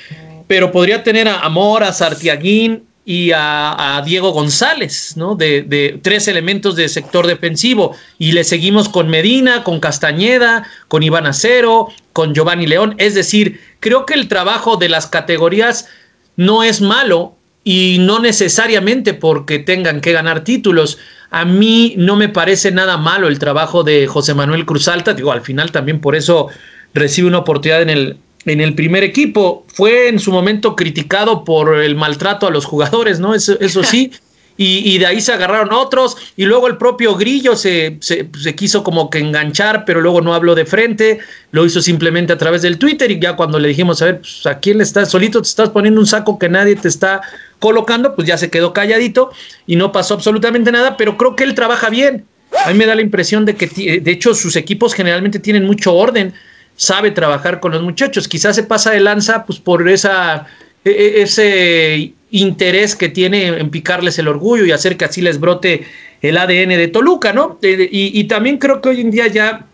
pero 0.48 0.72
podría 0.72 1.04
tener 1.04 1.28
a, 1.28 1.48
Mora, 1.50 1.90
a 1.90 1.94
Sartiaguín 1.94 2.84
y 3.06 3.32
a, 3.36 4.02
Diego 4.04 4.32
González, 4.32 5.16
¿no? 5.16 5.36
De, 5.36 6.00
tres 6.02 6.28
elementos 6.28 6.76
de 6.76 6.90
sector 6.90 7.28
defensivo. 7.28 7.96
Y 8.18 8.32
le 8.32 8.44
seguimos 8.44 8.90
con 8.90 9.10
Medina, 9.10 9.64
con 9.64 9.80
Castañeda, 9.80 10.68
con 10.88 11.04
Iván 11.04 11.28
Acero, 11.28 11.90
con 12.14 12.34
Giovanni 12.34 12.66
León. 12.66 12.96
Es 12.98 13.14
decir, 13.14 13.62
creo 13.80 14.08
que 14.08 14.16
el 14.16 14.28
trabajo 14.28 14.78
de 14.78 14.90
las 14.90 15.06
categorías 15.06 15.88
no 16.36 16.64
es 16.64 16.82
malo 16.82 17.36
y 17.64 17.98
no 18.00 18.20
necesariamente 18.20 19.14
porque 19.14 19.60
tengan 19.60 20.02
que 20.02 20.12
ganar 20.12 20.44
títulos. 20.44 20.98
A 21.30 21.46
mí 21.46 21.94
no 21.98 22.16
me 22.16 22.30
parece 22.30 22.72
nada 22.72 22.98
malo 22.98 23.28
el 23.28 23.38
trabajo 23.38 23.84
de 23.84 24.08
José 24.08 24.34
Manuel 24.34 24.66
Cruzalta, 24.66 25.14
digo, 25.14 25.32
al 25.32 25.42
final 25.42 25.72
también 25.72 26.02
por 26.02 26.16
eso 26.16 26.48
recibe 26.94 27.28
una 27.28 27.40
oportunidad 27.40 27.82
en 27.82 27.90
el, 27.90 28.18
en 28.46 28.62
el 28.62 28.76
primer 28.76 29.04
equipo. 29.04 29.66
Fue 29.68 30.10
en 30.10 30.20
su 30.20 30.32
momento 30.32 30.76
criticado 30.76 31.44
por 31.44 31.76
el 31.82 31.96
maltrato 31.96 32.48
a 32.48 32.52
los 32.52 32.66
jugadores, 32.66 33.20
¿no? 33.20 33.34
Eso, 33.36 33.60
eso 33.60 33.84
sí. 33.84 34.12
Y, 34.58 34.98
de 35.00 35.06
ahí 35.06 35.20
se 35.20 35.34
agarraron 35.34 35.74
otros. 35.74 36.16
Y 36.38 36.46
luego 36.46 36.68
el 36.68 36.78
propio 36.78 37.16
Grillo 37.16 37.56
se, 37.58 37.98
se, 38.00 38.56
quiso 38.56 38.84
como 38.84 39.10
que 39.10 39.20
enganchar, 39.20 39.84
pero 39.84 40.00
luego 40.00 40.22
no 40.22 40.34
habló 40.34 40.56
de 40.56 40.66
frente. 40.66 41.20
Lo 41.52 41.66
hizo 41.66 41.82
simplemente 41.82 42.32
a 42.32 42.38
través 42.38 42.62
del 42.62 42.78
Twitter. 42.78 43.12
Y 43.12 43.20
ya 43.20 43.36
cuando 43.36 43.60
le 43.60 43.68
dijimos, 43.68 44.02
a 44.02 44.06
ver, 44.06 44.20
pues, 44.20 44.46
¿a 44.46 44.60
quién 44.60 44.78
le 44.78 44.84
estás? 44.84 45.12
Solito 45.12 45.42
te 45.42 45.50
estás 45.50 45.70
poniendo 45.70 46.00
un 46.00 46.08
saco 46.08 46.40
que 46.40 46.48
nadie 46.48 46.76
te 46.78 46.88
está 46.88 47.22
colocando, 47.60 48.16
pues 48.16 48.28
ya 48.28 48.38
se 48.38 48.50
quedó 48.50 48.74
calladito 48.74 49.32
y 49.66 49.76
no 49.76 49.92
pasó 49.92 50.14
absolutamente 50.14 50.72
nada, 50.72 50.98
pero 50.98 51.18
creo 51.18 51.36
que 51.36 51.44
él 51.44 51.54
trabaja 51.54 51.90
bien. 51.90 52.26
A 52.66 52.72
mí 52.72 52.78
me 52.78 52.86
da 52.86 52.96
la 52.96 53.02
impresión 53.02 53.46
de 53.46 53.56
que, 53.56 53.68
de 54.00 54.12
hecho, 54.12 54.34
sus 54.34 54.56
equipos 54.56 54.94
generalmente 54.94 55.40
tienen 55.40 55.66
mucho 55.66 55.94
orden, 55.94 56.34
sabe 56.76 57.12
trabajar 57.12 57.60
con 57.60 57.72
los 57.72 57.82
muchachos. 57.82 58.28
Quizás 58.28 58.56
se 58.56 58.64
pasa 58.64 58.92
de 58.92 59.00
lanza, 59.00 59.46
pues 59.46 59.60
por 59.60 59.88
esa, 59.88 60.48
e, 60.84 60.90
e, 60.90 61.22
ese 61.22 62.14
interés 62.32 62.96
que 62.96 63.10
tiene 63.10 63.48
en 63.48 63.70
picarles 63.70 64.20
el 64.20 64.28
orgullo 64.28 64.66
y 64.66 64.72
hacer 64.72 64.98
que 64.98 65.06
así 65.06 65.22
les 65.22 65.40
brote 65.40 65.86
el 66.22 66.38
ADN 66.38 66.70
de 66.70 66.88
Toluca, 66.88 67.34
¿no? 67.34 67.60
Y, 67.62 68.20
y 68.20 68.24
también 68.26 68.58
creo 68.58 68.82
que 68.82 68.90
hoy 68.90 69.02
en 69.02 69.12
día 69.12 69.28
ya 69.28 69.66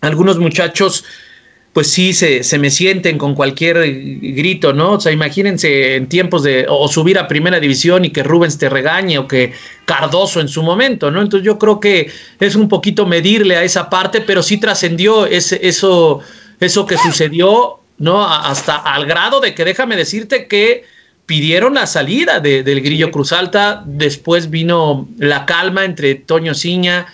algunos 0.00 0.38
muchachos 0.38 1.04
pues 1.76 1.90
sí 1.92 2.14
se, 2.14 2.42
se, 2.42 2.58
me 2.58 2.70
sienten 2.70 3.18
con 3.18 3.34
cualquier 3.34 3.76
grito, 3.76 4.72
¿no? 4.72 4.92
O 4.92 5.00
sea, 5.00 5.12
imagínense 5.12 5.96
en 5.96 6.08
tiempos 6.08 6.42
de 6.42 6.64
o 6.70 6.88
subir 6.88 7.18
a 7.18 7.28
primera 7.28 7.60
división 7.60 8.06
y 8.06 8.08
que 8.08 8.22
Rubens 8.22 8.56
te 8.56 8.70
regañe 8.70 9.18
o 9.18 9.28
que 9.28 9.52
Cardoso 9.84 10.40
en 10.40 10.48
su 10.48 10.62
momento, 10.62 11.10
¿no? 11.10 11.20
Entonces 11.20 11.44
yo 11.44 11.58
creo 11.58 11.78
que 11.78 12.10
es 12.40 12.56
un 12.56 12.70
poquito 12.70 13.04
medirle 13.04 13.56
a 13.58 13.62
esa 13.62 13.90
parte, 13.90 14.22
pero 14.22 14.42
sí 14.42 14.56
trascendió 14.56 15.26
ese, 15.26 15.60
eso, 15.68 16.20
eso 16.60 16.86
que 16.86 16.96
sucedió, 16.96 17.80
¿no? 17.98 18.26
Hasta 18.26 18.76
al 18.76 19.04
grado 19.04 19.40
de 19.40 19.54
que 19.54 19.66
déjame 19.66 19.96
decirte 19.96 20.46
que 20.46 20.84
pidieron 21.26 21.74
la 21.74 21.86
salida 21.86 22.40
de, 22.40 22.62
del 22.62 22.80
Grillo 22.80 23.10
Cruz 23.10 23.32
Alta, 23.32 23.82
después 23.84 24.48
vino 24.48 25.10
la 25.18 25.44
calma 25.44 25.84
entre 25.84 26.14
Toño 26.14 26.54
Ciña, 26.54 27.06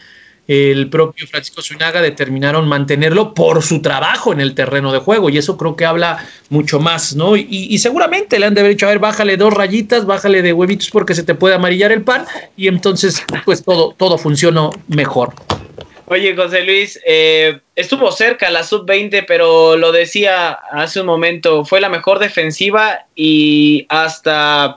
el 0.53 0.89
propio 0.91 1.27
Francisco 1.27 1.63
Zunaga 1.63 2.03
determinaron 2.03 2.69
mantenerlo 2.69 3.35
por 3.35 3.63
su 3.63 3.81
trabajo 3.81 4.33
en 4.33 4.41
el 4.41 4.55
terreno 4.55 4.93
de 4.93 4.99
juego 4.99 5.31
y 5.31 5.39
eso 5.39 5.57
creo 5.57 5.77
que 5.77 5.87
habla 5.87 6.27
mucho 6.51 6.81
más, 6.81 7.15
¿no? 7.17 7.37
Y, 7.37 7.79
seguramente 7.79 8.39
le 8.39 8.47
han 8.47 8.55
de 8.55 8.61
haber 8.61 8.73
dicho, 8.73 8.87
a 8.87 8.91
ver, 8.91 8.99
bájale 8.99 9.37
dos 9.37 9.53
rayitas, 9.55 10.07
bájale 10.07 10.43
de 10.43 10.53
huevitos 10.53 10.91
porque 10.91 11.15
se 11.15 11.23
te 11.23 11.35
puede 11.35 11.55
amarillar 11.55 11.91
el 11.93 12.03
pan 12.03 12.27
y 12.57 12.69
entonces 12.69 13.25
pues 13.45 13.65
todo, 13.65 13.95
todo 13.97 14.19
funcionó 14.19 14.71
mejor. 14.89 15.33
Oye, 16.07 16.37
José 16.37 16.63
Luis, 16.65 17.01
eh, 17.07 17.61
estuvo 17.75 18.13
cerca 18.13 18.51
la 18.51 18.65
sub-20, 18.65 19.25
pero 19.27 19.77
lo 19.77 19.93
decía 19.93 20.53
hace 20.71 21.01
un 21.01 21.07
momento, 21.07 21.65
fue 21.65 21.81
la 21.81 21.89
mejor 21.89 22.19
defensiva 22.19 23.07
y 23.15 23.87
hasta 23.89 24.77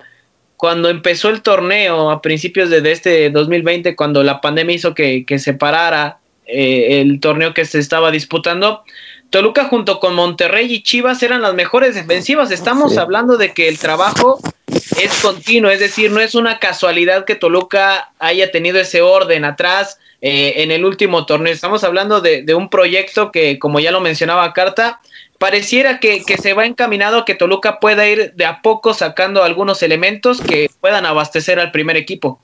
cuando 0.58 0.90
empezó 0.90 1.30
el 1.30 1.42
torneo 1.42 2.10
a 2.10 2.22
principios 2.22 2.70
de, 2.70 2.92
este 2.92 3.30
2020, 3.30 3.96
cuando 3.96 4.24
la 4.24 4.42
pandemia 4.42 4.76
hizo 4.76 4.94
que, 4.94 5.26
se 5.38 5.54
parara 5.54 6.20
eh, 6.46 7.02
el 7.02 7.20
torneo 7.20 7.54
que 7.54 7.66
se 7.66 7.80
estaba 7.80 8.12
disputando, 8.12 8.84
Toluca 9.30 9.66
junto 9.66 10.00
con 10.00 10.16
Monterrey 10.16 10.72
y 10.72 10.84
Chivas 10.84 11.22
eran 11.24 11.42
las 11.42 11.54
mejores 11.56 11.96
defensivas. 11.96 12.52
Estamos 12.52 12.98
hablando 12.98 13.38
de 13.38 13.54
que 13.54 13.68
el 13.68 13.80
trabajo 13.80 14.40
es 14.68 15.14
continuo, 15.22 15.72
es 15.72 15.80
decir, 15.80 16.12
no 16.12 16.22
es 16.22 16.36
una 16.36 16.60
casualidad 16.60 17.26
que 17.26 17.36
Toluca 17.36 18.12
haya 18.20 18.52
tenido 18.52 18.80
ese 18.80 19.02
orden 19.02 19.44
atrás 19.44 20.00
eh, 20.22 20.64
en 20.64 20.72
el 20.72 20.86
último 20.86 21.26
torneo. 21.26 21.52
Estamos 21.52 21.84
hablando 21.84 22.22
de, 22.22 22.44
de, 22.44 22.56
un 22.56 22.70
proyecto 22.70 23.32
que, 23.32 23.60
como 23.60 23.80
ya 23.80 23.92
lo 23.92 24.00
mencionaba 24.00 24.54
Carta, 24.54 25.02
pareciera 25.38 26.00
que, 26.00 26.24
se 26.42 26.54
va 26.54 26.66
encaminado 26.66 27.20
a 27.20 27.26
que 27.26 27.36
Toluca 27.36 27.80
pueda 27.80 28.08
ir 28.08 28.34
de 28.36 28.46
a 28.46 28.62
poco 28.62 28.94
sacando 28.94 29.44
algunos 29.44 29.84
elementos 29.84 30.42
que 30.42 30.70
puedan 30.82 31.06
abastecer 31.06 31.60
al 31.60 31.72
primer 31.72 31.98
equipo. 31.98 32.40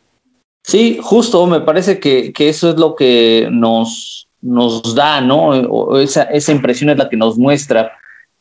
Sí, 0.64 1.00
justo, 1.02 1.46
me 1.48 1.62
parece 1.62 2.00
que, 2.00 2.34
eso 2.38 2.70
es 2.70 2.76
lo 2.76 2.96
que 2.96 3.48
nos, 3.52 4.28
nos 4.42 4.96
da, 4.96 5.22
¿no? 5.22 6.00
esa, 6.00 6.24
esa 6.24 6.52
impresión 6.52 6.90
es 6.90 6.98
la 6.98 7.10
que 7.10 7.18
nos 7.18 7.38
muestra 7.38 7.94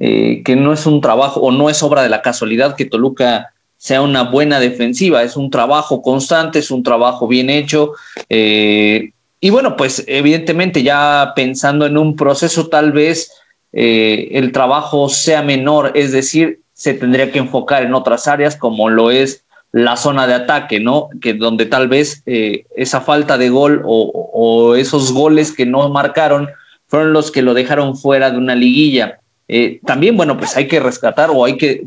eh, 0.03 0.43
que 0.47 0.57
no 0.57 0.73
es 0.73 0.87
un 0.87 1.03
trabajo 1.03 1.41
o 1.41 1.53
no 1.53 1.69
es 1.69 1.83
obra 1.83 2.03
de 2.03 2.09
la 2.09 2.23
casualidad 2.23 2.75
que 2.75 2.87
Toluca 2.87 3.53
sea 3.77 4.01
una 4.01 4.23
buena 4.23 4.59
defensiva, 4.59 5.23
es 5.23 5.37
un 5.37 5.51
trabajo 5.51 6.01
constante, 6.01 6.59
es 6.59 6.71
un 6.71 6.83
trabajo 6.83 7.29
bien 7.29 7.51
hecho. 7.51 7.93
Eh, 8.31 9.13
y 9.41 9.51
bueno, 9.51 9.77
pues 9.77 10.03
evidentemente 10.07 10.83
ya 10.83 11.33
pensando 11.37 11.85
en 11.85 11.99
un 11.99 12.17
proceso 12.17 12.69
tal 12.69 12.93
vez 12.93 13.31
eh, 13.73 14.29
el 14.33 14.53
trabajo 14.53 15.09
sea 15.09 15.43
menor, 15.43 15.93
es 15.95 16.13
decir, 16.13 16.61
se 16.73 16.95
tendría 16.95 17.31
que 17.31 17.39
enfocar 17.39 17.83
en 17.83 17.95
otras 17.95 18.27
áreas 18.27 18.57
como 18.57 18.89
lo 18.89 19.11
es 19.11 19.45
la 19.73 19.97
zona 19.97 20.27
de 20.27 20.35
ataque, 20.35 20.81
¿no? 20.81 21.09
Que 21.21 21.35
donde 21.35 21.67
tal 21.67 21.89
vez 21.89 22.23
eh, 22.27 22.65
esa 22.75 23.01
falta 23.01 23.39
de 23.39 23.51
gol 23.51 23.83
o, 23.85 24.75
esos 24.75 25.13
goles 25.13 25.53
que 25.53 25.67
no 25.67 25.89
marcaron 25.91 26.49
fueron 26.89 27.13
los 27.13 27.31
que 27.31 27.43
lo 27.43 27.55
dejaron 27.55 27.97
fuera 27.97 28.31
de 28.31 28.39
una 28.39 28.55
liguilla. 28.55 29.21
Eh, 29.47 29.81
también, 29.85 30.17
bueno, 30.17 30.37
pues 30.37 30.57
hay 30.57 30.67
que 30.67 30.81
rescatar 30.81 31.31
o 31.33 31.45
hay 31.45 31.57
que 31.57 31.83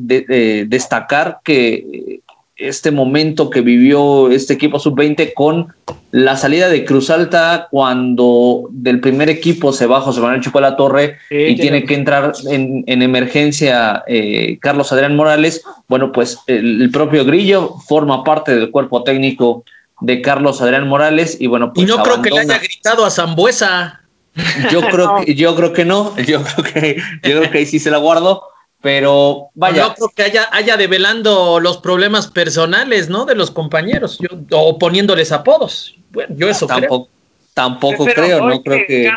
destacar 0.68 1.40
que 1.44 2.22
este 2.56 2.92
momento 2.92 3.50
que 3.50 3.62
vivió 3.62 4.30
este 4.30 4.54
equipo 4.54 4.78
sub-20 4.78 5.34
con 5.34 5.74
la 6.12 6.38
salida 6.38 6.70
de 6.70 6.86
Cruz 6.86 7.10
Alta 7.10 7.68
cuando 7.72 8.68
del 8.70 9.00
primer 9.00 9.30
equipo 9.30 9.74
se 9.74 9.88
va 9.88 10.02
José 10.02 10.22
Manuel 10.22 10.42
Chupa 10.42 10.62
la 10.62 10.76
Torre 10.76 11.18
y 11.32 11.56
tiene 11.56 11.84
que 11.86 11.96
entrar 11.96 12.34
en, 12.46 12.84
emergencia 13.02 14.04
eh, 14.08 14.60
Carlos 14.62 14.92
Adrián 14.92 15.16
Morales, 15.16 15.64
bueno, 15.88 16.12
pues 16.12 16.38
el, 16.46 16.92
propio 16.92 17.26
Grillo 17.26 17.76
forma 17.88 18.24
parte 18.24 18.56
del 18.56 18.70
cuerpo 18.70 19.04
técnico 19.04 19.64
de 20.02 20.22
Carlos 20.22 20.62
Adrián 20.62 20.88
Morales 20.88 21.38
y 21.40 21.48
bueno, 21.48 21.74
pues 21.74 21.88
Y 21.88 21.92
no 21.92 22.04
creo 22.04 22.22
que 22.22 22.30
le 22.30 22.42
haya 22.42 22.60
gritado 22.60 23.06
a 23.06 23.10
Zambuesa. 23.10 24.02
Yo 24.72 24.82
creo 24.82 25.16
que, 25.26 25.34
yo 25.34 25.56
creo 25.56 25.74
que 25.74 25.86
no, 25.86 26.16
yo 26.18 26.44
creo 26.44 26.74
que, 26.74 26.98
yo 27.24 27.40
creo 27.40 27.52
que 27.52 27.58
ahí 27.58 27.66
sí 27.66 27.80
se 27.80 27.90
la 27.90 27.98
guardo 27.98 28.53
pero 28.84 29.50
vaya. 29.54 29.88
No 29.88 29.94
creo 29.96 30.10
que 30.14 30.24
haya, 30.24 30.50
haya 30.52 30.76
develando 30.76 31.62
los 31.62 31.78
problemas 31.78 32.28
personales, 32.28 33.08
¿no? 33.08 33.24
De 33.24 33.34
los 33.34 33.50
compañeros, 33.50 34.20
o 34.52 34.78
poniéndoles 34.78 35.32
apodos. 35.32 35.96
Bueno, 36.12 36.36
yo 36.38 36.50
eso 36.50 36.68
tampoco, 36.68 37.06
creo. 37.06 37.14
Tampoco 37.54 38.06
creo, 38.06 38.46
no 38.46 38.62
creo 38.62 38.86
que. 38.86 39.10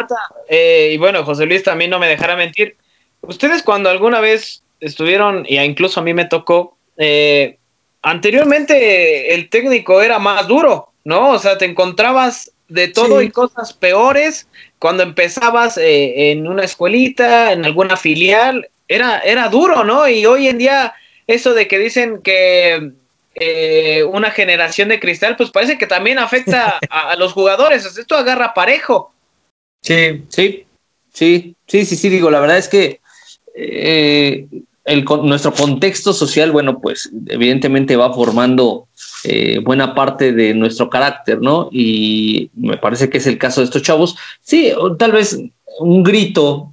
Eh, 0.49 0.93
y 0.95 0.99
bueno, 0.99 1.25
José 1.25 1.47
Luis 1.47 1.65
también 1.65 1.91
no 1.91 1.99
me 1.99 2.07
dejará 2.07 2.37
mentir. 2.37 2.77
Ustedes 3.23 3.65
cuando 3.65 3.91
alguna 3.91 4.21
vez 4.21 4.63
estuvieron, 4.79 5.45
y 5.49 5.59
incluso 5.59 5.99
a 5.99 6.05
mí 6.05 6.15
me 6.15 6.27
tocó, 6.27 6.77
eh, 6.97 7.59
anteriormente 8.03 9.35
el 9.35 9.49
técnico 9.49 10.01
era 10.01 10.21
más 10.21 10.47
duro, 10.47 10.93
¿no? 11.03 11.33
O 11.33 11.41
sea, 11.41 11.59
te 11.59 11.65
encontrabas 11.65 12.53
de 12.69 12.87
todo 12.87 13.21
y 13.21 13.31
cosas 13.31 13.73
peores 13.73 14.47
cuando 14.79 15.03
empezabas 15.03 15.77
eh, 15.77 16.31
en 16.31 16.47
una 16.47 16.63
escuelita, 16.63 17.51
en 17.53 17.65
alguna 17.65 17.97
filial, 17.97 18.69
era, 18.89 19.21
era 19.21 19.49
duro, 19.49 19.85
¿no? 19.85 20.09
Y 20.09 20.27
hoy 20.27 20.49
en 20.49 20.59
día 20.59 20.95
eso 21.27 21.55
de 21.55 21.67
que 21.67 21.79
dicen 21.79 22.21
que 22.23 22.93
eh, 23.35 24.05
una 24.05 24.31
generación 24.31 24.89
de 24.89 25.01
cristal, 25.01 25.37
pues 25.37 25.51
parece 25.51 25.77
que 25.77 25.87
también 25.87 26.19
afecta 26.19 26.79
a, 26.91 27.17
los 27.17 27.33
jugadores. 27.33 27.85
Esto 27.85 28.17
agarra 28.17 28.55
parejo. 28.55 29.13
Sí, 29.83 30.25
sí, 30.29 30.65
sí, 31.13 31.55
sí, 31.67 31.85
sí, 31.85 31.97
sí, 31.97 32.09
digo, 32.09 32.31
la 32.31 32.41
verdad 32.41 32.59
es 32.59 32.69
que 32.69 33.01
eh, 33.55 34.47
el, 34.85 35.05
nuestro 35.05 35.53
contexto 35.53 36.13
social, 36.13 36.51
bueno, 36.51 36.81
pues 36.81 37.11
evidentemente 37.27 37.97
va 37.97 38.13
formando 38.13 38.89
eh, 39.25 39.59
buena 39.59 39.95
parte 39.95 40.33
de 40.33 40.55
nuestro 40.55 40.89
carácter, 40.89 41.41
¿no? 41.41 41.69
Y 41.71 42.51
me 42.55 42.79
parece 42.79 43.11
que 43.11 43.19
es 43.19 43.27
el 43.27 43.39
caso 43.39 43.61
de 43.61 43.67
estos 43.67 43.83
chavos. 43.83 44.17
Sí, 44.41 44.73
tal 44.99 45.13
vez 45.13 45.39
un 45.79 46.03
grito, 46.03 46.73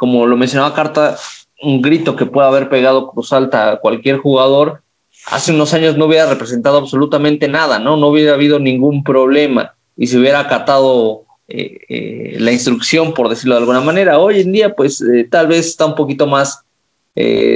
como 0.00 0.26
lo 0.26 0.34
mencionaba 0.38 0.74
Carta, 0.74 1.18
un 1.60 1.82
grito 1.82 2.16
que 2.16 2.24
pueda 2.24 2.48
haber 2.48 2.70
pegado 2.70 3.10
Cruz 3.10 3.34
Alta 3.34 3.72
a 3.72 3.76
cualquier 3.80 4.16
jugador, 4.16 4.80
hace 5.26 5.52
unos 5.52 5.74
años 5.74 5.98
no 5.98 6.06
hubiera 6.06 6.26
representado 6.26 6.78
absolutamente 6.78 7.48
nada, 7.48 7.78
¿no? 7.78 7.98
No 7.98 8.06
hubiera 8.06 8.32
habido 8.32 8.58
ningún 8.58 9.04
problema 9.04 9.74
y 9.98 10.06
se 10.06 10.16
hubiera 10.16 10.40
acatado 10.40 11.24
eh, 11.48 11.80
eh, 11.90 12.36
la 12.38 12.50
instrucción, 12.50 13.12
por 13.12 13.28
decirlo 13.28 13.56
de 13.56 13.60
alguna 13.60 13.82
manera. 13.82 14.18
Hoy 14.18 14.40
en 14.40 14.52
día, 14.52 14.74
pues 14.74 15.02
eh, 15.02 15.28
tal 15.30 15.48
vez 15.48 15.66
está 15.66 15.84
un 15.84 15.94
poquito 15.94 16.26
más 16.26 16.60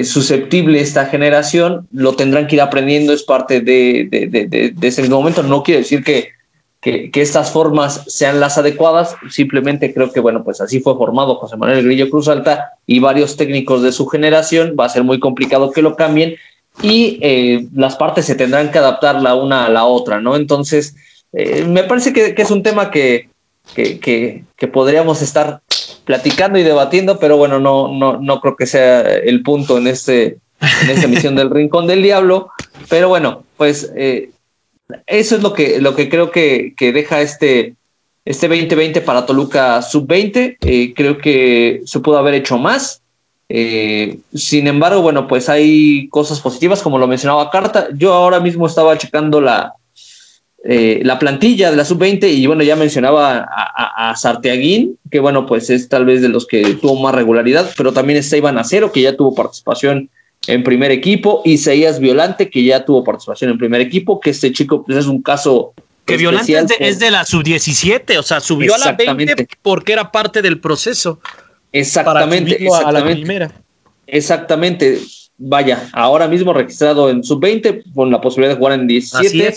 susceptible 0.05 0.79
esta 0.79 1.07
generación, 1.07 1.89
lo 1.91 2.15
tendrán 2.15 2.47
que 2.47 2.57
ir 2.57 2.61
aprendiendo, 2.61 3.15
es 3.15 3.23
parte 3.23 3.63
de, 3.63 4.07
de 4.11 4.87
ese 4.87 5.01
mismo 5.01 5.17
momento. 5.17 5.43
No 5.43 5.63
quiere 5.63 5.81
decir 5.81 6.05
que 6.05 6.34
que, 6.85 7.11
estas 7.15 7.51
formas 7.51 8.05
sean 8.07 8.41
las 8.41 8.59
adecuadas. 8.59 9.17
Simplemente 9.31 9.95
creo 9.95 10.13
que, 10.13 10.21
bueno, 10.21 10.45
pues 10.45 10.61
así 10.61 10.81
fue 10.81 10.97
formado 10.97 11.37
José 11.37 11.57
Manuel 11.57 11.85
Grillo 11.85 12.11
Cruz 12.11 12.29
Alta 12.29 12.73
y 12.87 13.01
varios 13.01 13.39
técnicos 13.39 13.83
de 13.83 13.91
su 13.91 14.07
generación. 14.07 14.77
Va 14.79 14.85
a 14.85 14.91
ser 14.91 15.03
muy 15.03 15.19
complicado 15.19 15.71
que 15.71 15.81
lo 15.81 15.97
cambien 15.97 16.37
y 16.83 17.19
eh, 17.23 17.67
las 17.75 17.97
partes 17.97 18.27
se 18.27 18.35
tendrán 18.35 18.71
que 18.71 18.79
adaptar 18.79 19.23
la 19.23 19.35
una 19.35 19.65
a 19.65 19.71
la 19.71 19.87
otra, 19.87 20.21
¿no? 20.21 20.37
Entonces, 20.37 20.95
eh, 21.33 21.65
me 21.67 21.85
parece 21.85 22.13
que, 22.13 22.35
es 22.37 22.51
un 22.51 22.63
tema 22.63 22.91
que, 22.91 23.31
que, 23.75 24.45
podríamos 24.71 25.23
estar 25.23 25.61
platicando 26.05 26.59
y 26.59 26.65
debatiendo, 26.65 27.19
pero 27.19 27.39
bueno, 27.39 27.61
no, 27.61 27.89
no, 27.89 28.19
no 28.19 28.41
creo 28.41 28.57
que 28.57 28.67
sea 28.67 29.01
el 29.01 29.43
punto 29.43 29.79
en, 29.79 29.87
este, 29.87 30.39
en 30.83 30.91
esta 30.91 31.07
emisión 31.07 31.35
del 31.35 31.51
Rincón 31.51 31.87
del 31.87 32.03
Diablo. 32.03 32.51
Pero 32.91 33.09
bueno, 33.09 33.45
pues 33.57 33.91
eh, 33.97 34.31
eso 35.07 35.37
es 35.37 35.43
lo 35.43 35.53
que, 35.53 35.81
lo 35.81 35.95
que 35.95 36.09
creo 36.09 36.31
que, 36.31 36.75
deja 36.79 37.21
este, 37.21 37.75
este 38.25 38.49
2020 38.49 39.01
para 39.01 39.27
Toluca 39.27 39.83
sub-20. 39.83 40.57
Eh, 40.61 40.95
creo 40.95 41.19
que 41.19 41.83
se 41.85 42.01
pudo 42.01 42.19
haber 42.19 42.35
hecho 42.35 42.59
más. 42.59 43.03
Eh, 43.49 44.19
sin 44.35 44.67
embargo, 44.67 45.03
bueno, 45.03 45.29
pues 45.29 45.49
hay 45.49 46.09
cosas 46.09 46.41
positivas, 46.41 46.83
como 46.83 46.99
lo 46.99 47.07
mencionaba 47.07 47.51
Carta. 47.51 47.89
Yo 47.97 48.13
ahora 48.13 48.41
mismo 48.41 48.67
estaba 48.67 48.97
checando 48.97 49.41
la, 49.41 49.75
eh, 50.65 51.01
la 51.05 51.19
plantilla 51.19 51.71
de 51.71 51.77
la 51.77 51.85
sub-20 51.85 52.27
y 52.33 52.47
bueno, 52.47 52.63
ya 52.63 52.75
mencionaba 52.75 53.47
a, 53.51 54.11
a, 54.11 54.17
Sarteaguín, 54.17 54.99
que 55.11 55.21
bueno, 55.21 55.45
pues 55.45 55.69
es 55.69 55.91
tal 55.91 56.07
vez 56.07 56.23
de 56.23 56.31
los 56.31 56.47
que 56.47 56.63
tuvo 56.77 56.99
más 57.01 57.15
regularidad, 57.15 57.71
pero 57.77 57.93
también 57.93 58.19
está 58.19 58.39
Iván 58.39 58.57
Acero, 58.57 58.91
que 58.91 59.03
ya 59.03 59.15
tuvo 59.15 59.35
participación 59.35 60.09
en 60.47 60.63
primer 60.63 60.91
equipo, 60.91 61.43
Isaías 61.45 62.01
Violante, 62.01 62.51
que 62.51 62.63
ya 62.65 62.85
tuvo 62.85 63.05
participación 63.05 63.51
en 63.51 63.59
primer 63.59 63.81
equipo, 63.81 64.21
que 64.21 64.31
este 64.31 64.53
chico 64.53 64.85
pues 64.85 64.99
es 64.99 65.07
un 65.07 65.23
caso... 65.23 65.75
Que 66.05 66.19
Violante 66.19 66.55
es 66.81 66.99
de, 66.99 67.11
la 67.11 67.25
sub-17, 67.25 68.19
o 68.19 68.23
sea, 68.23 68.41
subió 68.41 68.75
a 68.75 68.79
la 68.79 68.93
20 68.93 69.49
porque 69.63 69.95
era 69.95 70.13
parte 70.13 70.43
del 70.43 70.61
proceso. 70.61 71.19
Exactamente. 71.73 72.63
exactamente. 72.63 72.87
A 72.87 72.93
la 72.93 73.05
primera. 73.05 73.53
Exactamente. 74.07 75.01
Vaya, 75.39 75.89
ahora 75.95 76.29
mismo 76.29 76.53
registrado 76.53 77.09
en 77.09 77.25
sub-20 77.25 77.95
con 77.95 78.11
la 78.11 78.21
posibilidad 78.21 78.55
de 78.55 78.59
jugar 78.59 78.79
en 78.79 78.87
17 78.87 79.55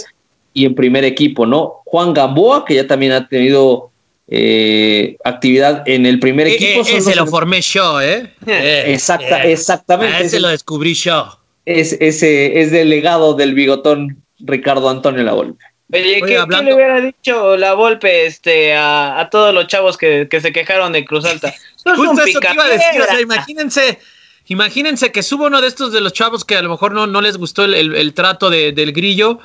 y 0.53 0.65
en 0.65 0.73
primer 0.73 1.03
equipo, 1.03 1.45
¿no? 1.45 1.81
Juan 1.85 2.13
Gamboa, 2.13 2.63
que 2.65 2.75
ya 2.75 2.87
también 2.87 3.11
ha 3.11 3.27
tenido 3.27 3.91
eh, 4.29 5.17
actividad 5.23 5.83
en 5.87 6.05
el 6.05 6.19
primer 6.19 6.47
eh, 6.47 6.55
equipo. 6.55 6.87
Eh, 6.87 6.97
ese 6.97 7.15
lo 7.15 7.27
formé 7.27 7.61
yo, 7.61 8.01
¿eh? 8.01 8.33
Exacta, 8.45 9.43
exactamente. 9.43 10.25
ese 10.25 10.39
lo 10.39 10.49
descubrí 10.49 10.93
yo. 10.93 11.39
Es, 11.65 11.93
ese 11.99 12.61
es 12.61 12.71
delegado 12.71 13.33
del 13.33 13.53
bigotón 13.53 14.23
Ricardo 14.39 14.89
Antonio 14.89 15.23
La 15.23 15.33
Volpe. 15.33 15.63
Oye, 15.93 16.21
¿qué, 16.21 16.63
le 16.63 16.73
hubiera 16.73 16.99
dicho 16.99 17.55
La 17.55 17.73
Volpe 17.73 18.25
este, 18.25 18.73
a, 18.75 19.27
todos 19.31 19.53
los 19.53 19.67
chavos 19.67 19.97
que, 19.97 20.27
se 20.29 20.51
quejaron 20.51 20.91
de 20.91 21.05
Cruz 21.05 21.23
Alta? 21.25 21.53
Justo 21.95 22.23
eso 22.25 22.39
que 22.41 22.53
iba 22.53 22.65
a 22.65 22.69
decir, 22.69 23.01
o 23.01 23.05
sea, 23.05 23.21
imagínense, 23.21 23.99
imagínense 24.47 25.11
que 25.13 25.23
subo 25.23 25.45
uno 25.45 25.61
de 25.61 25.69
estos 25.69 25.93
de 25.93 26.01
los 26.01 26.11
chavos 26.11 26.43
que 26.43 26.57
a 26.57 26.61
lo 26.61 26.69
mejor 26.69 26.91
no, 26.91 27.07
no 27.07 27.21
les 27.21 27.37
gustó 27.37 27.63
el, 27.63 28.13
trato 28.13 28.49
del 28.49 28.91
grillo 28.91 29.39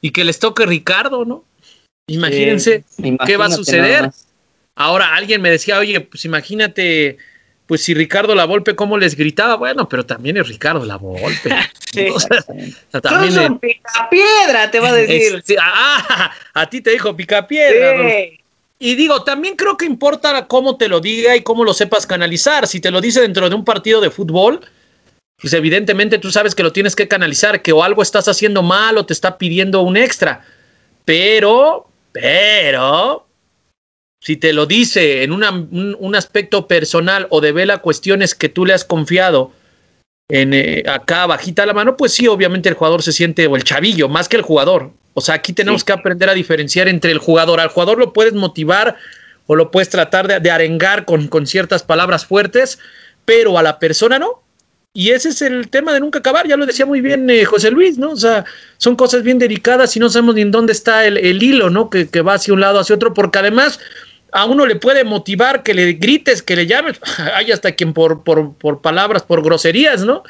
y 0.00 0.10
que 0.10 0.22
les 0.22 0.38
toque 0.38 0.64
Ricardo, 0.66 1.24
¿no? 1.24 1.44
Imagínense 2.10 2.84
qué 3.26 3.36
va 3.36 3.46
a 3.46 3.50
suceder. 3.50 4.10
Ahora 4.74 5.14
alguien 5.14 5.42
me 5.42 5.50
decía, 5.50 5.78
oye, 5.78 6.00
pues 6.00 6.24
imagínate, 6.24 7.18
pues 7.66 7.82
si 7.82 7.94
Ricardo 7.94 8.34
La 8.34 8.46
Volpe, 8.46 8.74
¿cómo 8.74 8.98
les 8.98 9.14
gritaba? 9.14 9.56
Bueno, 9.56 9.88
pero 9.88 10.06
también 10.06 10.36
es 10.36 10.48
Ricardo 10.48 10.84
La 10.84 10.96
Volpe. 10.96 11.50
sí, 11.92 12.08
o 12.08 12.18
sea, 12.18 12.40
también 13.00 13.38
es... 13.38 13.50
picapiedra, 13.60 14.70
te 14.70 14.80
va 14.80 14.88
a 14.88 14.92
decir. 14.94 15.42
ah, 15.60 16.32
a 16.54 16.70
ti 16.70 16.80
te 16.80 16.90
dijo 16.90 17.14
picapiedra. 17.14 18.08
Sí. 18.08 18.40
Y 18.82 18.94
digo, 18.94 19.22
también 19.22 19.56
creo 19.56 19.76
que 19.76 19.84
importa 19.84 20.46
cómo 20.46 20.78
te 20.78 20.88
lo 20.88 21.00
diga 21.00 21.36
y 21.36 21.42
cómo 21.42 21.64
lo 21.64 21.74
sepas 21.74 22.06
canalizar. 22.06 22.66
Si 22.66 22.80
te 22.80 22.90
lo 22.90 23.02
dice 23.02 23.20
dentro 23.20 23.50
de 23.50 23.54
un 23.54 23.64
partido 23.64 24.00
de 24.00 24.10
fútbol, 24.10 24.60
pues 25.38 25.52
evidentemente 25.52 26.18
tú 26.18 26.30
sabes 26.30 26.54
que 26.54 26.62
lo 26.62 26.72
tienes 26.72 26.96
que 26.96 27.06
canalizar, 27.06 27.60
que 27.60 27.72
o 27.72 27.84
algo 27.84 28.00
estás 28.00 28.26
haciendo 28.26 28.62
mal 28.62 28.96
o 28.96 29.04
te 29.04 29.12
está 29.12 29.36
pidiendo 29.36 29.82
un 29.82 29.98
extra. 29.98 30.46
Pero, 31.04 31.89
pero, 32.12 33.26
si 34.20 34.36
te 34.36 34.52
lo 34.52 34.66
dice 34.66 35.22
en 35.22 35.32
un, 35.32 36.14
aspecto 36.14 36.66
personal 36.68 37.26
o 37.30 37.40
devela 37.40 37.78
cuestiones 37.78 38.34
que 38.34 38.48
tú 38.48 38.66
le 38.66 38.74
has 38.74 38.84
confiado 38.84 39.52
en 40.28 40.54
eh, 40.54 40.84
acá 40.86 41.26
bajita 41.26 41.66
la 41.66 41.72
mano, 41.72 41.96
pues 41.96 42.12
sí, 42.12 42.28
obviamente 42.28 42.68
el 42.68 42.74
jugador 42.74 43.02
se 43.02 43.12
siente, 43.12 43.46
o 43.46 43.56
el 43.56 43.64
chavillo, 43.64 44.08
más 44.08 44.28
que 44.28 44.36
el 44.36 44.42
jugador. 44.42 44.92
O 45.14 45.20
sea, 45.20 45.34
aquí 45.34 45.52
tenemos 45.52 45.82
que 45.82 45.92
aprender 45.92 46.28
a 46.28 46.34
diferenciar 46.34 46.86
entre 46.86 47.10
el 47.10 47.18
jugador. 47.18 47.60
Al 47.60 47.68
jugador 47.68 47.98
lo 47.98 48.12
puedes 48.12 48.32
motivar 48.32 48.96
o 49.46 49.56
lo 49.56 49.72
puedes 49.72 49.88
tratar 49.88 50.40
de, 50.40 50.50
arengar 50.50 51.04
con, 51.04 51.26
con 51.26 51.46
ciertas 51.46 51.82
palabras 51.82 52.26
fuertes, 52.26 52.78
pero 53.24 53.58
a 53.58 53.62
la 53.62 53.80
persona 53.80 54.20
no. 54.20 54.42
Y 54.92 55.10
ese 55.10 55.28
es 55.28 55.40
el 55.40 55.68
tema 55.68 55.92
de 55.92 56.00
nunca 56.00 56.18
acabar, 56.18 56.48
ya 56.48 56.56
lo 56.56 56.66
decía 56.66 56.84
muy 56.84 57.00
bien 57.00 57.30
eh, 57.30 57.44
José 57.44 57.70
Luis, 57.70 57.96
¿no? 57.96 58.10
O 58.10 58.16
sea, 58.16 58.44
son 58.76 58.96
cosas 58.96 59.22
bien 59.22 59.38
delicadas 59.38 59.96
y 59.96 60.00
no 60.00 60.10
sabemos 60.10 60.34
ni 60.34 60.40
en 60.40 60.50
dónde 60.50 60.72
está 60.72 61.06
el, 61.06 61.40
hilo, 61.40 61.70
¿no? 61.70 61.90
Que, 61.90 62.06
va 62.22 62.34
hacia 62.34 62.52
un 62.52 62.60
lado, 62.60 62.80
hacia 62.80 62.96
otro, 62.96 63.14
porque 63.14 63.38
además 63.38 63.78
a 64.32 64.46
uno 64.46 64.66
le 64.66 64.74
puede 64.74 65.04
motivar 65.04 65.62
que 65.62 65.74
le 65.74 65.92
grites, 65.92 66.42
que 66.42 66.56
le 66.56 66.66
llames, 66.66 66.98
hay 67.34 67.52
hasta 67.52 67.72
quien 67.72 67.92
por, 67.92 68.24
por, 68.24 68.80
palabras, 68.80 69.22
por 69.22 69.44
groserías, 69.44 70.04
¿no? 70.04 70.24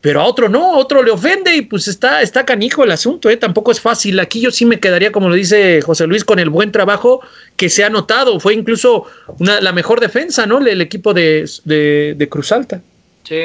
Pero 0.00 0.22
a 0.22 0.24
otro 0.24 0.48
no, 0.48 0.72
a 0.72 0.78
otro 0.78 1.02
le 1.02 1.10
ofende 1.10 1.54
y 1.54 1.60
pues 1.62 1.86
está, 1.86 2.22
está 2.22 2.46
canijo 2.46 2.84
el 2.84 2.92
asunto, 2.92 3.28
¿eh? 3.28 3.36
Tampoco 3.36 3.72
es 3.72 3.80
fácil. 3.80 4.18
Aquí 4.20 4.40
yo 4.40 4.50
sí 4.50 4.64
me 4.64 4.80
quedaría, 4.80 5.12
como 5.12 5.28
lo 5.28 5.34
dice 5.34 5.82
José 5.82 6.06
Luis, 6.06 6.24
con 6.24 6.38
el 6.38 6.48
buen 6.48 6.72
trabajo 6.72 7.20
que 7.56 7.68
se 7.68 7.84
ha 7.84 7.90
notado. 7.90 8.40
Fue 8.40 8.54
incluso 8.54 9.04
una, 9.38 9.60
la 9.60 9.72
mejor 9.72 10.00
defensa, 10.00 10.46
¿no? 10.46 10.66
El 10.66 10.80
equipo 10.80 11.12
de, 11.12 11.48
de, 11.64 12.14
de 12.16 12.28
Cruz 12.28 12.50
Alta. 12.52 12.80
Sí, 13.22 13.36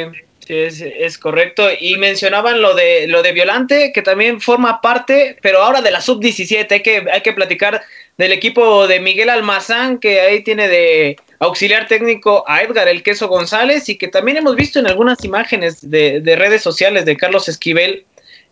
es, 0.49 1.17
correcto. 1.17 1.67
Y 1.79 1.97
mencionaban 1.97 2.61
lo 2.61 2.73
de 2.75 3.07
lo 3.07 3.21
de 3.21 3.31
Violante, 3.31 3.91
que 3.93 4.01
también 4.01 4.41
forma 4.41 4.81
parte, 4.81 5.37
pero 5.41 5.63
ahora 5.63 5.81
de 5.81 5.91
la 5.91 6.01
sub-17. 6.01 6.71
Hay 6.71 6.81
que, 6.81 7.05
hay 7.11 7.21
que 7.21 7.33
platicar 7.33 7.81
del 8.17 8.31
equipo 8.31 8.87
de 8.87 8.99
Miguel 8.99 9.29
Almazán, 9.29 9.99
que 9.99 10.21
ahí 10.21 10.43
tiene 10.43 10.67
de 10.67 11.17
auxiliar 11.39 11.87
técnico 11.87 12.43
a 12.47 12.63
Edgar 12.63 12.87
El 12.87 13.03
Queso 13.03 13.27
González, 13.27 13.89
y 13.89 13.97
que 13.97 14.07
también 14.07 14.37
hemos 14.37 14.55
visto 14.55 14.79
en 14.79 14.87
algunas 14.87 15.23
imágenes 15.23 15.87
de, 15.89 16.21
redes 16.37 16.61
sociales 16.61 17.05
de 17.05 17.17
Carlos 17.17 17.47
Esquivel, 17.47 18.05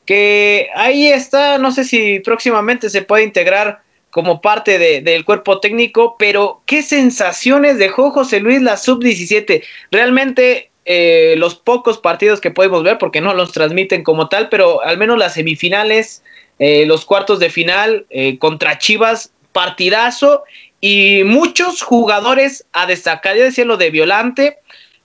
que 0.06 0.70
ahí 0.76 1.08
está, 1.08 1.58
no 1.58 1.72
sé 1.72 1.84
si 1.84 2.20
próximamente 2.20 2.90
se 2.90 3.02
puede 3.02 3.24
integrar 3.24 3.82
como 4.12 4.40
parte 4.40 5.02
del 5.02 5.26
cuerpo 5.26 5.60
técnico, 5.60 6.16
pero 6.18 6.62
qué 6.66 6.82
sensaciones 6.84 7.78
dejó 7.78 8.12
José 8.12 8.40
Luis 8.40 8.62
la 8.62 8.78
sub-17. 8.78 9.62
Realmente 9.92 10.70
eh, 10.86 11.34
los 11.38 11.56
pocos 11.56 11.98
partidos 11.98 12.40
que 12.40 12.52
podemos 12.52 12.84
ver, 12.84 13.00
porque 13.00 13.20
no 13.20 13.34
los 13.34 13.52
transmiten 13.52 14.04
como 14.04 14.30
tal, 14.30 14.50
pero 14.50 14.84
al 14.84 14.98
menos 14.98 15.18
las 15.18 15.34
semifinales, 15.34 16.24
eh, 16.60 16.86
los 16.86 17.06
cuartos 17.06 17.40
de 17.40 17.50
final 17.50 18.06
eh, 18.12 18.38
contra 18.38 18.78
Chivas, 18.78 19.32
partidazo 19.52 20.44
y 20.80 21.24
muchos 21.26 21.82
jugadores 21.82 22.66
a 22.72 22.86
destacar, 22.86 23.36
ya 23.36 23.46
decía 23.46 23.66
lo 23.66 23.78
de 23.78 23.90
Violante, 23.90 24.60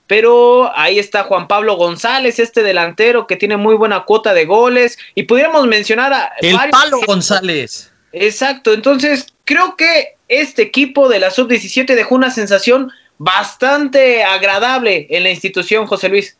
pero 0.05 0.71
ahí 0.75 0.99
está 0.99 1.23
Juan 1.23 1.47
Pablo 1.47 1.75
González, 1.77 2.37
este 2.37 2.61
delantero 2.61 3.25
que 3.25 3.37
tiene 3.37 3.57
muy 3.57 3.75
buena 3.75 4.03
cuota 4.03 4.33
de 4.33 4.45
goles 4.45 4.99
y 5.15 5.23
pudiéramos 5.23 5.65
mencionar 5.65 6.13
a... 6.13 6.31
El 6.41 6.57
Palo 6.69 6.99
González. 7.07 7.91
Exacto, 8.11 8.73
entonces 8.73 9.33
creo 9.45 9.75
que 9.77 10.17
este 10.27 10.61
equipo 10.61 11.09
de 11.09 11.19
la 11.19 11.31
sub-17 11.31 11.95
dejó 11.95 12.15
una 12.15 12.29
sensación 12.29 12.91
bastante 13.23 14.23
agradable 14.23 15.05
en 15.11 15.21
la 15.21 15.29
institución, 15.29 15.85
José 15.85 16.09
Luis. 16.09 16.35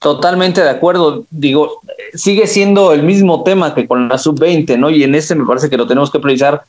Totalmente 0.00 0.62
de 0.62 0.70
acuerdo. 0.70 1.24
Digo, 1.30 1.82
sigue 2.14 2.46
siendo 2.46 2.92
el 2.92 3.02
mismo 3.02 3.42
tema 3.42 3.74
que 3.74 3.86
con 3.86 4.08
la 4.08 4.16
sub-20, 4.16 4.78
¿no? 4.78 4.88
Y 4.88 5.02
en 5.02 5.14
este 5.14 5.34
me 5.34 5.44
parece 5.44 5.68
que 5.68 5.76
lo 5.76 5.86
tenemos 5.86 6.10
que 6.10 6.18
precisar 6.18 6.62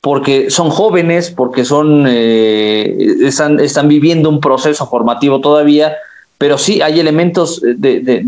porque 0.00 0.50
son 0.50 0.70
jóvenes, 0.70 1.30
porque 1.30 1.66
son 1.66 2.06
eh, 2.08 2.96
están, 3.24 3.60
están, 3.60 3.88
viviendo 3.88 4.30
un 4.30 4.40
proceso 4.40 4.86
formativo 4.86 5.40
todavía, 5.40 5.96
pero 6.38 6.56
sí 6.56 6.80
hay 6.80 6.98
elementos 6.98 7.60
de, 7.60 8.24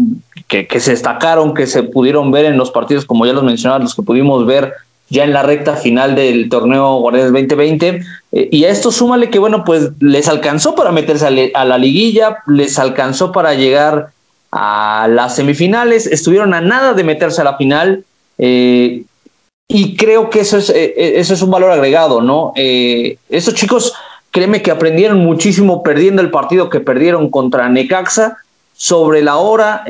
que, 0.46 0.66
que, 0.66 0.81
se 0.81 0.90
destacaron, 0.90 1.55
que 1.55 1.66
se 1.66 1.85
pudieron 1.85 2.33
ver 2.33 2.44
en 2.44 2.59
los 2.59 2.70
partidos, 2.70 3.07
como 3.07 3.25
ya 3.25 3.33
los 3.33 3.44
mencionaba, 3.44 3.83
los 3.83 3.94
que 3.94 4.03
pudimos 4.03 4.44
ver 4.44 4.75
ya 5.11 5.25
en 5.25 5.33
la 5.33 5.42
recta 5.42 5.75
final 5.75 6.14
del 6.14 6.49
torneo 6.49 7.01
Guardianes 7.01 7.33
2020. 7.33 8.03
Eh, 8.33 8.49
y 8.51 8.64
a 8.64 8.70
esto 8.70 8.92
súmale 8.92 9.29
que, 9.29 9.40
bueno, 9.40 9.64
pues 9.64 9.90
les 9.99 10.29
alcanzó 10.29 10.75
para 10.75 10.92
meterse 10.92 11.51
a, 11.53 11.64
la 11.64 11.79
liguilla, 11.79 12.38
les 12.46 12.79
alcanzó 12.79 13.33
para 13.33 13.55
llegar 13.55 14.11
a 14.53 15.09
las 15.11 15.35
semifinales, 15.37 16.07
estuvieron 16.07 16.55
a 16.55 16.61
nada 16.61 16.94
de 16.94 17.05
meterse 17.05 17.40
a 17.40 17.44
la 17.44 17.57
final. 17.57 18.05
Eh, 18.38 19.03
y 19.68 19.96
creo 19.96 20.31
que 20.31 20.40
eso 20.40 20.59
es, 20.59 20.70
eh, 20.70 21.18
eso 21.18 21.35
es 21.35 21.42
un 21.42 21.51
valor 21.51 21.70
agregado, 21.70 22.20
¿no? 22.20 22.53
esos 22.57 23.55
chicos, 23.55 23.94
créeme 24.33 24.62
que 24.62 24.73
aprendieron 24.73 25.18
muchísimo 25.18 25.83
perdiendo 25.85 26.23
el 26.23 26.31
partido 26.31 26.70
que 26.70 26.81
perdieron 26.81 27.31
contra 27.31 27.68
Necaxa 27.68 28.38
sobre 28.77 29.23
la 29.23 29.37
hora, 29.37 29.85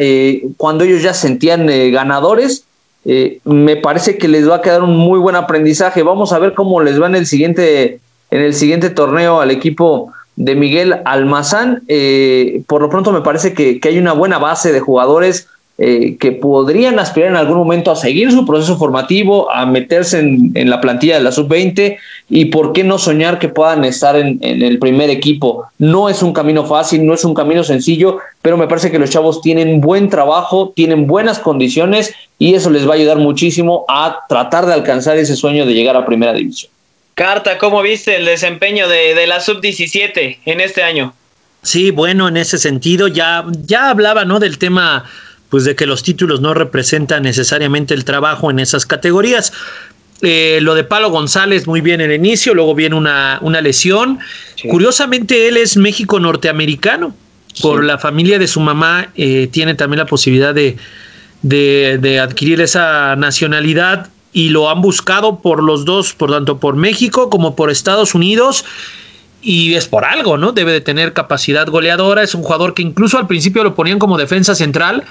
cuando 0.58 0.84
ellos 0.84 1.02
ya 1.02 1.14
sentían 1.14 1.66
ganadores 1.92 2.66
eh, 3.04 3.40
me 3.44 3.76
parece 3.76 4.18
que 4.18 4.28
les 4.28 4.48
va 4.48 4.56
a 4.56 4.62
quedar 4.62 4.82
un 4.82 4.96
muy 4.96 5.18
buen 5.18 5.36
aprendizaje. 5.36 6.02
Vamos 6.02 6.32
a 6.32 6.38
ver 6.38 6.54
cómo 6.54 6.80
les 6.80 7.00
va 7.00 7.06
en 7.06 7.14
el 7.14 7.26
siguiente, 7.26 8.00
en 8.30 8.40
el 8.40 8.54
siguiente 8.54 8.90
torneo 8.90 9.40
al 9.40 9.50
equipo 9.50 10.12
de 10.36 10.54
Miguel 10.54 11.00
Almazán. 11.04 11.82
Eh, 11.88 12.62
por 12.66 12.82
lo 12.82 12.90
pronto 12.90 13.12
me 13.12 13.22
parece 13.22 13.54
que, 13.54 13.80
que, 13.80 13.88
hay 13.88 13.98
una 13.98 14.12
buena 14.12 14.38
base 14.38 14.72
de 14.72 14.80
jugadores 14.80 15.48
eh, 15.82 16.18
que 16.20 16.32
podrían 16.32 16.98
aspirar 16.98 17.30
en 17.30 17.36
algún 17.36 17.56
momento 17.56 17.90
a 17.90 17.96
seguir 17.96 18.30
su 18.30 18.44
proceso 18.44 18.76
formativo, 18.76 19.50
a 19.50 19.64
meterse 19.64 20.18
en, 20.18 20.68
la 20.68 20.78
plantilla 20.78 21.14
de 21.14 21.22
la 21.22 21.32
sub-20 21.32 21.96
y 22.28 22.44
por 22.46 22.74
qué 22.74 22.84
no 22.84 22.98
soñar 22.98 23.38
que 23.38 23.48
puedan 23.48 23.82
estar 23.86 24.14
en, 24.14 24.38
el 24.42 24.78
primer 24.78 25.08
equipo. 25.08 25.64
No 25.78 26.10
es 26.10 26.22
un 26.22 26.34
camino 26.34 26.66
fácil, 26.66 27.06
no 27.06 27.14
es 27.14 27.24
un 27.24 27.32
camino 27.32 27.64
sencillo, 27.64 28.18
pero 28.42 28.58
me 28.58 28.68
parece 28.68 28.90
que 28.90 28.98
los 28.98 29.08
chavos 29.08 29.40
tienen 29.40 29.80
buen 29.80 30.10
trabajo, 30.10 30.74
tienen 30.76 31.06
buenas 31.06 31.38
condiciones 31.38 32.12
y 32.38 32.52
eso 32.52 32.68
les 32.68 32.86
va 32.86 32.92
a 32.92 32.96
ayudar 32.96 33.16
muchísimo 33.16 33.86
a 33.88 34.18
tratar 34.28 34.66
de 34.66 34.74
alcanzar 34.74 35.16
ese 35.16 35.34
sueño 35.34 35.64
de 35.64 35.72
llegar 35.72 35.96
a 35.96 36.04
primera 36.04 36.34
división. 36.34 36.70
Carta, 37.14 37.56
¿cómo 37.56 37.80
viste 37.80 38.16
el 38.16 38.26
desempeño 38.26 38.86
de, 38.86 39.14
de 39.14 39.26
la 39.26 39.40
sub-17 39.40 40.40
en 40.44 40.60
este 40.60 40.82
año? 40.82 41.14
Sí, 41.62 41.90
bueno, 41.90 42.28
en 42.28 42.36
ese 42.36 42.58
sentido 42.58 43.08
ya, 43.08 43.44
ya 43.66 43.90
hablaba, 43.90 44.24
¿no? 44.24 44.40
Del 44.40 44.58
tema, 44.58 45.04
pues 45.50 45.64
de 45.64 45.74
que 45.74 45.84
los 45.84 46.02
títulos 46.02 46.40
no 46.40 46.54
representan 46.54 47.24
necesariamente 47.24 47.92
el 47.92 48.04
trabajo 48.04 48.50
en 48.50 48.60
esas 48.60 48.86
categorías. 48.86 49.52
Eh, 50.22 50.60
lo 50.62 50.74
de 50.74 50.84
Palo 50.84 51.10
González 51.10 51.66
muy 51.66 51.80
bien 51.80 52.00
en 52.00 52.10
el 52.10 52.20
inicio, 52.20 52.54
luego 52.54 52.74
viene 52.74 52.94
una, 52.94 53.38
una 53.42 53.60
lesión. 53.60 54.20
Curiosamente, 54.68 55.48
él 55.48 55.56
es 55.56 55.76
México 55.76 56.20
norteamericano. 56.20 57.14
Por 57.62 57.82
la 57.82 57.98
familia 57.98 58.38
de 58.38 58.46
su 58.46 58.60
mamá, 58.60 59.08
eh, 59.16 59.48
tiene 59.50 59.74
también 59.74 59.98
la 59.98 60.06
posibilidad 60.06 60.54
de, 60.54 60.76
de, 61.42 62.20
adquirir 62.20 62.60
esa 62.60 63.16
nacionalidad 63.16 64.08
y 64.32 64.50
lo 64.50 64.70
han 64.70 64.80
buscado 64.80 65.40
por 65.40 65.62
los 65.62 65.84
dos, 65.84 66.12
por 66.14 66.30
tanto 66.30 66.58
por 66.58 66.76
México 66.76 67.28
como 67.28 67.56
por 67.56 67.70
Estados 67.70 68.14
Unidos 68.14 68.64
y 69.42 69.74
es 69.74 69.88
por 69.88 70.04
algo, 70.04 70.36
¿no? 70.38 70.52
Debe 70.52 70.70
de 70.70 70.80
tener 70.80 71.12
capacidad 71.12 71.66
goleadora, 71.66 72.22
es 72.22 72.34
un 72.34 72.42
jugador 72.42 72.74
que 72.74 72.82
incluso 72.82 73.18
al 73.18 73.26
principio 73.26 73.64
lo 73.64 73.74
ponían 73.74 73.98
como 73.98 74.16
defensa 74.16 74.54
central 74.54 75.04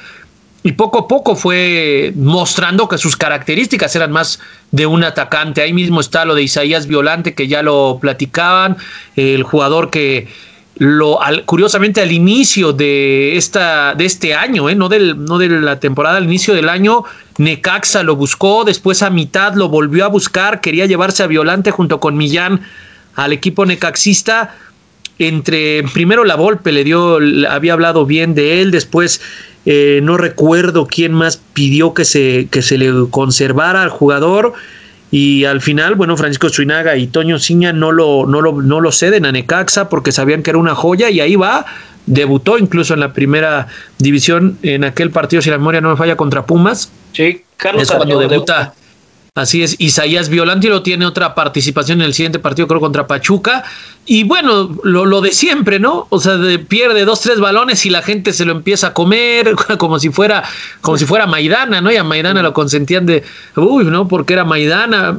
y 0.61 0.73
poco 0.73 0.99
a 0.99 1.07
poco 1.07 1.35
fue 1.35 2.13
mostrando 2.15 2.89
que 2.89 2.97
sus 2.97 3.15
características 3.15 3.95
eran 3.95 4.11
más 4.11 4.39
de 4.71 4.85
un 4.85 5.03
atacante. 5.03 5.61
Ahí 5.61 5.73
mismo 5.73 6.01
está 6.01 6.25
lo 6.25 6.35
de 6.35 6.43
Isaías 6.43 6.87
Violante 6.87 7.33
que 7.33 7.47
ya 7.47 7.63
lo 7.63 7.97
platicaban, 8.01 8.77
el 9.15 9.43
jugador 9.43 9.89
que 9.89 10.27
lo 10.75 11.19
curiosamente 11.45 12.01
al 12.01 12.11
inicio 12.11 12.71
de 12.71 13.35
esta 13.35 13.95
de 13.95 14.05
este 14.05 14.33
año, 14.33 14.69
¿eh? 14.69 14.75
no 14.75 14.87
del 14.87 15.25
no 15.25 15.37
de 15.37 15.49
la 15.49 15.79
temporada, 15.79 16.17
al 16.17 16.23
inicio 16.23 16.53
del 16.53 16.69
año 16.69 17.03
Necaxa 17.37 18.01
lo 18.03 18.15
buscó, 18.15 18.63
después 18.63 19.03
a 19.03 19.09
mitad 19.09 19.55
lo 19.55 19.67
volvió 19.67 20.05
a 20.05 20.07
buscar, 20.07 20.61
quería 20.61 20.85
llevarse 20.85 21.23
a 21.23 21.27
Violante 21.27 21.71
junto 21.71 21.99
con 21.99 22.15
Millán 22.17 22.61
al 23.15 23.33
equipo 23.33 23.65
necaxista. 23.65 24.55
Entre 25.19 25.83
primero 25.93 26.23
la 26.23 26.35
Volpe 26.35 26.71
le 26.71 26.83
dio, 26.83 27.19
había 27.49 27.73
hablado 27.73 28.05
bien 28.05 28.35
de 28.35 28.61
él, 28.61 28.71
después 28.71 29.21
eh, 29.65 29.99
no 30.01 30.17
recuerdo 30.17 30.87
quién 30.87 31.11
más 31.13 31.41
pidió 31.53 31.93
que 31.93 32.05
se, 32.05 32.47
que 32.49 32.61
se 32.61 32.77
le 32.77 32.91
conservara 33.09 33.83
al 33.83 33.89
jugador. 33.89 34.53
Y 35.11 35.45
al 35.45 35.59
final, 35.59 35.95
bueno, 35.95 36.15
Francisco 36.15 36.49
Suinaga 36.49 36.95
y 36.95 37.07
Toño 37.07 37.39
Ciña 37.39 37.73
no 37.73 37.91
lo, 37.91 38.25
no 38.27 38.41
lo, 38.41 38.61
no 38.61 38.79
lo 38.79 38.91
ceden 38.91 39.25
a 39.25 39.31
Necaxa 39.31 39.89
porque 39.89 40.11
sabían 40.11 40.43
que 40.43 40.51
era 40.51 40.59
una 40.59 40.75
joya 40.75 41.09
y 41.09 41.19
ahí 41.19 41.35
va. 41.35 41.65
Debutó 42.05 42.57
incluso 42.57 42.93
en 42.93 43.01
la 43.01 43.13
primera 43.13 43.67
división 43.97 44.57
en 44.63 44.83
aquel 44.83 45.11
partido, 45.11 45.41
si 45.41 45.49
la 45.49 45.57
memoria 45.57 45.81
no 45.81 45.89
me 45.89 45.97
falla, 45.97 46.15
contra 46.15 46.45
Pumas. 46.45 46.91
Sí, 47.13 47.43
Carlos 47.57 47.83
es 47.83 47.91
cuando 47.91 48.19
debuta. 48.19 48.73
Así 49.35 49.63
es, 49.63 49.75
Isaías 49.79 50.29
Violanti 50.29 50.67
lo 50.67 50.81
tiene 50.81 51.05
otra 51.05 51.35
participación 51.35 52.01
en 52.01 52.07
el 52.07 52.13
siguiente 52.13 52.39
partido, 52.39 52.67
creo, 52.67 52.79
contra 52.79 53.07
Pachuca. 53.07 53.63
Y 54.05 54.23
bueno, 54.23 54.75
lo, 54.83 55.21
de 55.21 55.31
siempre, 55.31 55.79
¿no? 55.79 56.07
O 56.09 56.19
sea, 56.19 56.35
pierde 56.67 57.05
dos, 57.05 57.21
tres 57.21 57.39
balones 57.39 57.85
y 57.85 57.91
la 57.91 58.01
gente 58.01 58.33
se 58.33 58.43
lo 58.43 58.53
empieza 58.53 58.87
a 58.87 58.93
comer 58.93 59.53
como 59.77 59.99
si 59.99 60.09
fuera, 60.09 60.43
como 60.81 60.97
si 60.97 61.05
fuera 61.05 61.27
Maidana, 61.27 61.79
¿no? 61.79 61.91
Y 61.91 61.97
a 61.97 62.03
Maidana 62.03 62.41
lo 62.41 62.51
consentían 62.51 63.05
de, 63.05 63.23
uy, 63.55 63.83
¿no? 63.85 64.07
Porque 64.07 64.33
era 64.33 64.45
Maidana. 64.45 65.15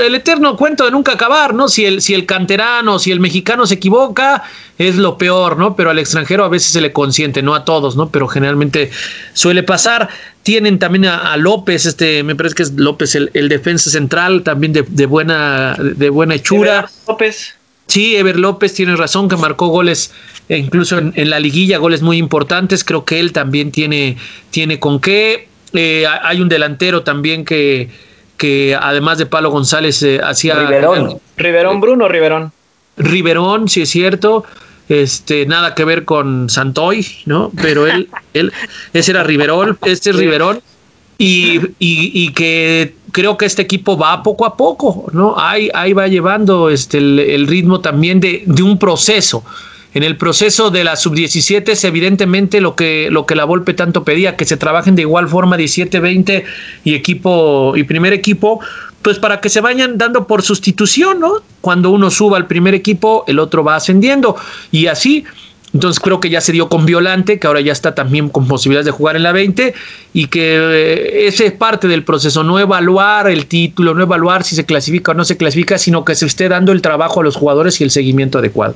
El 0.00 0.14
eterno 0.14 0.56
cuento 0.56 0.86
de 0.86 0.90
nunca 0.90 1.12
acabar, 1.12 1.52
¿no? 1.52 1.68
Si 1.68 1.84
el, 1.84 2.00
si 2.00 2.14
el 2.14 2.24
canterano, 2.24 2.98
si 2.98 3.12
el 3.12 3.20
mexicano 3.20 3.66
se 3.66 3.74
equivoca, 3.74 4.42
es 4.80 4.96
lo 4.96 5.18
peor, 5.18 5.58
¿no? 5.58 5.76
Pero 5.76 5.90
al 5.90 5.98
extranjero 5.98 6.42
a 6.42 6.48
veces 6.48 6.72
se 6.72 6.80
le 6.80 6.90
consiente, 6.90 7.42
no 7.42 7.54
a 7.54 7.66
todos, 7.66 7.96
¿no? 7.96 8.08
Pero 8.08 8.26
generalmente 8.28 8.90
suele 9.34 9.62
pasar. 9.62 10.08
Tienen 10.42 10.78
también 10.78 11.04
a, 11.04 11.36
López, 11.36 11.84
este, 11.84 12.22
me 12.22 12.34
parece 12.34 12.54
que 12.54 12.62
es 12.62 12.72
López, 12.72 13.14
el, 13.14 13.48
defensa 13.50 13.90
central, 13.90 14.42
también 14.42 14.72
de, 14.72 14.82
de 14.88 15.04
buena, 15.04 15.76
de 15.78 16.08
buena 16.08 16.34
hechura. 16.34 16.88
López. 17.06 17.56
Sí, 17.88 18.16
Ever 18.16 18.38
López 18.38 18.72
tiene 18.72 18.96
razón, 18.96 19.28
que 19.28 19.36
marcó 19.36 19.66
goles 19.66 20.12
e 20.48 20.56
incluso 20.56 20.96
en, 20.96 21.28
la 21.28 21.38
liguilla, 21.38 21.76
goles 21.76 22.00
muy 22.00 22.16
importantes. 22.16 22.82
Creo 22.82 23.04
que 23.04 23.20
él 23.20 23.34
también 23.34 23.72
tiene, 23.72 24.16
tiene 24.50 24.80
con 24.80 24.98
qué. 24.98 25.46
Eh, 25.74 26.06
hay 26.06 26.40
un 26.40 26.48
delantero 26.48 27.02
también 27.02 27.44
que, 27.44 27.90
que 28.38 28.74
además 28.80 29.18
de 29.18 29.26
Palo 29.26 29.50
González 29.50 30.02
eh, 30.02 30.20
hacía. 30.24 30.54
Riverón. 30.54 31.20
Riverón, 31.36 31.80
Bruno 31.82 32.08
Riverón. 32.08 32.52
Riverón, 32.96 33.68
sí 33.68 33.82
es 33.82 33.90
cierto. 33.90 34.46
Este, 34.90 35.46
nada 35.46 35.76
que 35.76 35.84
ver 35.84 36.04
con 36.04 36.50
Santoy, 36.50 37.06
¿no? 37.24 37.52
Pero 37.62 37.86
él, 37.86 38.08
él, 38.34 38.52
ese 38.92 39.12
era 39.12 39.22
Riverón, 39.22 39.78
este 39.82 40.10
es 40.10 40.16
Riverón. 40.16 40.60
Y, 41.16 41.60
y, 41.78 42.32
que 42.32 42.94
creo 43.12 43.36
que 43.36 43.44
este 43.44 43.60
equipo 43.60 43.98
va 43.98 44.22
poco 44.22 44.46
a 44.46 44.56
poco, 44.56 45.06
¿no? 45.12 45.38
Ahí, 45.38 45.68
ahí 45.74 45.92
va 45.92 46.08
llevando 46.08 46.70
este, 46.70 46.96
el, 46.96 47.46
ritmo 47.46 47.80
también 47.80 48.20
de, 48.20 48.42
de, 48.46 48.62
un 48.62 48.78
proceso. 48.78 49.44
En 49.92 50.02
el 50.02 50.16
proceso 50.16 50.70
de 50.70 50.82
la 50.82 50.96
sub-17 50.96 51.68
es 51.68 51.84
evidentemente 51.84 52.62
lo 52.62 52.74
que, 52.74 53.08
lo 53.10 53.26
que 53.26 53.34
la 53.34 53.44
Volpe 53.44 53.74
tanto 53.74 54.02
pedía, 54.02 54.36
que 54.36 54.46
se 54.46 54.56
trabajen 54.56 54.96
de 54.96 55.02
igual 55.02 55.28
forma 55.28 55.58
17-20 55.58 56.42
y 56.84 56.94
equipo 56.94 57.74
y 57.76 57.84
primer 57.84 58.14
equipo, 58.14 58.60
pues 59.02 59.18
para 59.18 59.40
que 59.40 59.48
se 59.48 59.60
vayan 59.60 59.98
dando 59.98 60.26
por 60.26 60.42
sustitución, 60.42 61.20
¿no? 61.20 61.34
Cuando 61.60 61.90
uno 61.90 62.10
suba 62.10 62.36
al 62.36 62.46
primer 62.46 62.74
equipo, 62.74 63.24
el 63.26 63.38
otro 63.38 63.64
va 63.64 63.76
ascendiendo. 63.76 64.36
Y 64.70 64.86
así, 64.86 65.24
entonces 65.72 66.00
creo 66.00 66.20
que 66.20 66.30
ya 66.30 66.40
se 66.40 66.52
dio 66.52 66.68
con 66.68 66.84
Violante, 66.84 67.38
que 67.38 67.46
ahora 67.46 67.60
ya 67.60 67.72
está 67.72 67.94
también 67.94 68.28
con 68.28 68.48
posibilidades 68.48 68.86
de 68.86 68.92
jugar 68.92 69.16
en 69.16 69.22
la 69.22 69.32
20 69.32 69.72
y 70.12 70.26
que 70.26 70.56
eh, 70.56 71.26
ese 71.28 71.46
es 71.46 71.52
parte 71.52 71.86
del 71.88 72.04
proceso, 72.04 72.42
no 72.42 72.58
evaluar 72.58 73.28
el 73.28 73.46
título, 73.46 73.94
no 73.94 74.02
evaluar 74.02 74.44
si 74.44 74.56
se 74.56 74.66
clasifica 74.66 75.12
o 75.12 75.14
no 75.14 75.24
se 75.24 75.36
clasifica, 75.36 75.78
sino 75.78 76.04
que 76.04 76.14
se 76.14 76.26
esté 76.26 76.48
dando 76.48 76.72
el 76.72 76.82
trabajo 76.82 77.20
a 77.20 77.24
los 77.24 77.36
jugadores 77.36 77.80
y 77.80 77.84
el 77.84 77.90
seguimiento 77.90 78.38
adecuado. 78.38 78.74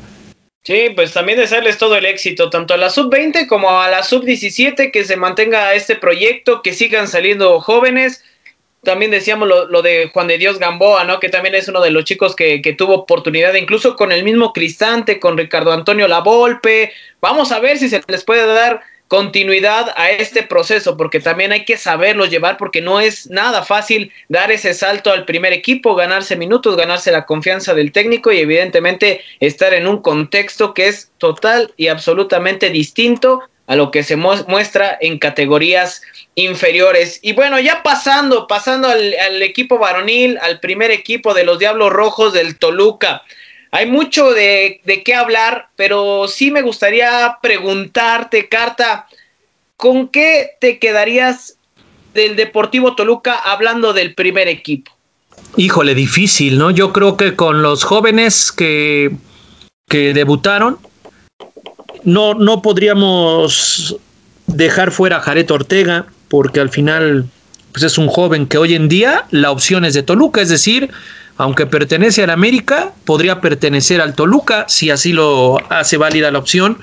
Sí, 0.63 0.93
pues 0.95 1.13
también 1.13 1.39
desearles 1.39 1.77
todo 1.77 1.95
el 1.97 2.07
éxito, 2.07 2.49
tanto 2.49 2.73
a 2.73 2.79
la 2.79 2.89
sub-20 2.89 3.47
como 3.49 3.81
a 3.81 3.91
la 3.91 4.03
sub-17, 4.03 4.91
que 4.91 5.05
se 5.05 5.17
mantenga 5.17 5.75
este 5.75 5.95
proyecto, 5.95 6.63
que 6.63 6.73
sigan 6.73 7.07
saliendo 7.07 7.61
jóvenes 7.61 8.25
también 8.85 9.11
decíamos 9.11 9.49
lo, 9.49 9.83
de 9.83 10.11
Juan 10.12 10.29
de 10.29 10.38
Dios 10.38 10.59
Gamboa, 10.59 11.05
¿no? 11.05 11.18
Que 11.18 11.29
también 11.29 11.55
es 11.55 11.66
uno 11.68 11.81
de 11.81 11.90
los 11.90 12.05
chicos 12.05 12.37
que, 12.37 12.62
que, 12.62 12.73
tuvo 12.73 12.94
oportunidad, 12.94 13.55
incluso 13.55 13.97
con 13.97 14.12
el 14.12 14.23
mismo 14.23 14.53
Cristante, 14.53 15.18
con 15.18 15.37
Ricardo 15.37 15.73
Antonio 15.73 16.07
Lavolpe. 16.07 16.92
Vamos 17.20 17.51
a 17.51 17.59
ver 17.59 17.79
si 17.79 17.88
se 17.88 18.03
les 18.07 18.25
puede 18.25 18.47
dar 18.47 18.83
continuidad 19.09 19.92
a 19.97 20.11
este 20.11 20.42
proceso, 20.42 20.97
porque 20.97 21.20
también 21.20 21.53
hay 21.53 21.64
que 21.64 21.77
saberlo 21.77 22.25
llevar, 22.27 22.57
porque 22.57 22.81
no 22.81 23.01
es 23.01 23.31
nada 23.31 23.62
fácil 23.62 24.12
dar 24.29 24.51
ese 24.51 24.75
salto 24.75 25.12
al 25.12 25.25
primer 25.25 25.53
equipo, 25.53 25.94
ganarse 25.94 26.37
minutos, 26.37 26.77
ganarse 26.77 27.12
la 27.12 27.27
confianza 27.27 27.75
del 27.75 27.92
técnico 27.92 28.33
y 28.33 28.38
evidentemente 28.38 29.20
estar 29.40 29.75
en 29.75 29.87
un 29.87 30.01
contexto 30.01 30.75
que 30.75 30.88
es 30.88 31.11
total 31.18 31.73
y 31.77 31.88
absolutamente 31.88 32.70
distinto 32.70 33.42
a 33.66 33.77
lo 33.77 33.90
que 33.90 34.03
se 34.03 34.16
muestra 34.16 34.99
en 35.01 35.18
categorías 35.18 36.03
inferiores. 36.35 37.18
Y 37.23 37.33
bueno, 37.33 37.59
ya 37.59 37.83
pasando, 37.83 38.47
pasando 38.47 38.88
al, 38.88 39.42
equipo 39.42 39.79
varonil, 39.79 40.38
al 40.38 40.61
primer 40.61 40.90
equipo 40.90 41.35
de 41.35 41.44
los 41.44 41.59
Diablos 41.59 41.92
Rojos 41.92 42.33
del 42.33 42.59
Toluca. 42.59 43.23
Hay 43.70 43.87
mucho 43.87 44.31
de, 44.31 44.81
de 44.85 45.03
qué 45.03 45.14
hablar, 45.14 45.68
pero 45.77 46.29
sí 46.29 46.51
me 46.51 46.62
gustaría 46.62 47.38
preguntarte, 47.42 48.49
Carta, 48.49 49.09
¿con 49.77 50.09
qué 50.09 50.53
te 50.61 50.79
quedarías 50.79 51.57
del 52.14 52.37
Deportivo 52.37 52.94
Toluca 52.94 53.35
hablando 53.35 53.92
del 53.92 54.14
primer 54.14 54.47
equipo? 54.49 54.92
Híjole, 55.57 55.94
difícil, 55.94 56.59
¿no? 56.59 56.70
Yo 56.70 56.92
creo 56.92 57.16
que 57.16 57.35
con 57.35 57.62
los 57.62 57.85
jóvenes 57.85 58.53
que, 58.53 59.11
que 59.88 60.14
debutaron, 60.14 60.79
no, 62.05 62.35
no 62.35 62.62
podríamos 62.62 63.97
dejar 64.47 64.90
fuera 64.90 65.16
a 65.16 65.20
Jared 65.20 65.51
Ortega, 65.51 66.07
porque 66.35 66.59
al 66.59 66.68
final 66.68 67.27
pues 67.70 67.85
es 67.85 67.97
un 67.97 68.09
joven 68.09 68.49
que 68.49 68.59
hoy 68.59 68.75
en 68.75 68.88
día 68.88 69.25
la 69.31 69.53
opción 69.53 69.85
es 69.85 69.94
de 69.94 70.03
Toluca, 70.03 70.40
es 70.40 70.49
decir, 70.49 70.90
aunque 71.37 71.64
pertenece 71.64 72.25
al 72.25 72.31
América, 72.31 72.90
podría 73.05 73.40
pertenecer 73.40 74.01
al 74.01 74.14
Toluca 74.14 74.64
si 74.66 74.90
así 74.90 75.12
lo 75.12 75.61
hace 75.70 75.97
válida 75.97 76.33
la 76.33 76.40
opción 76.40 76.79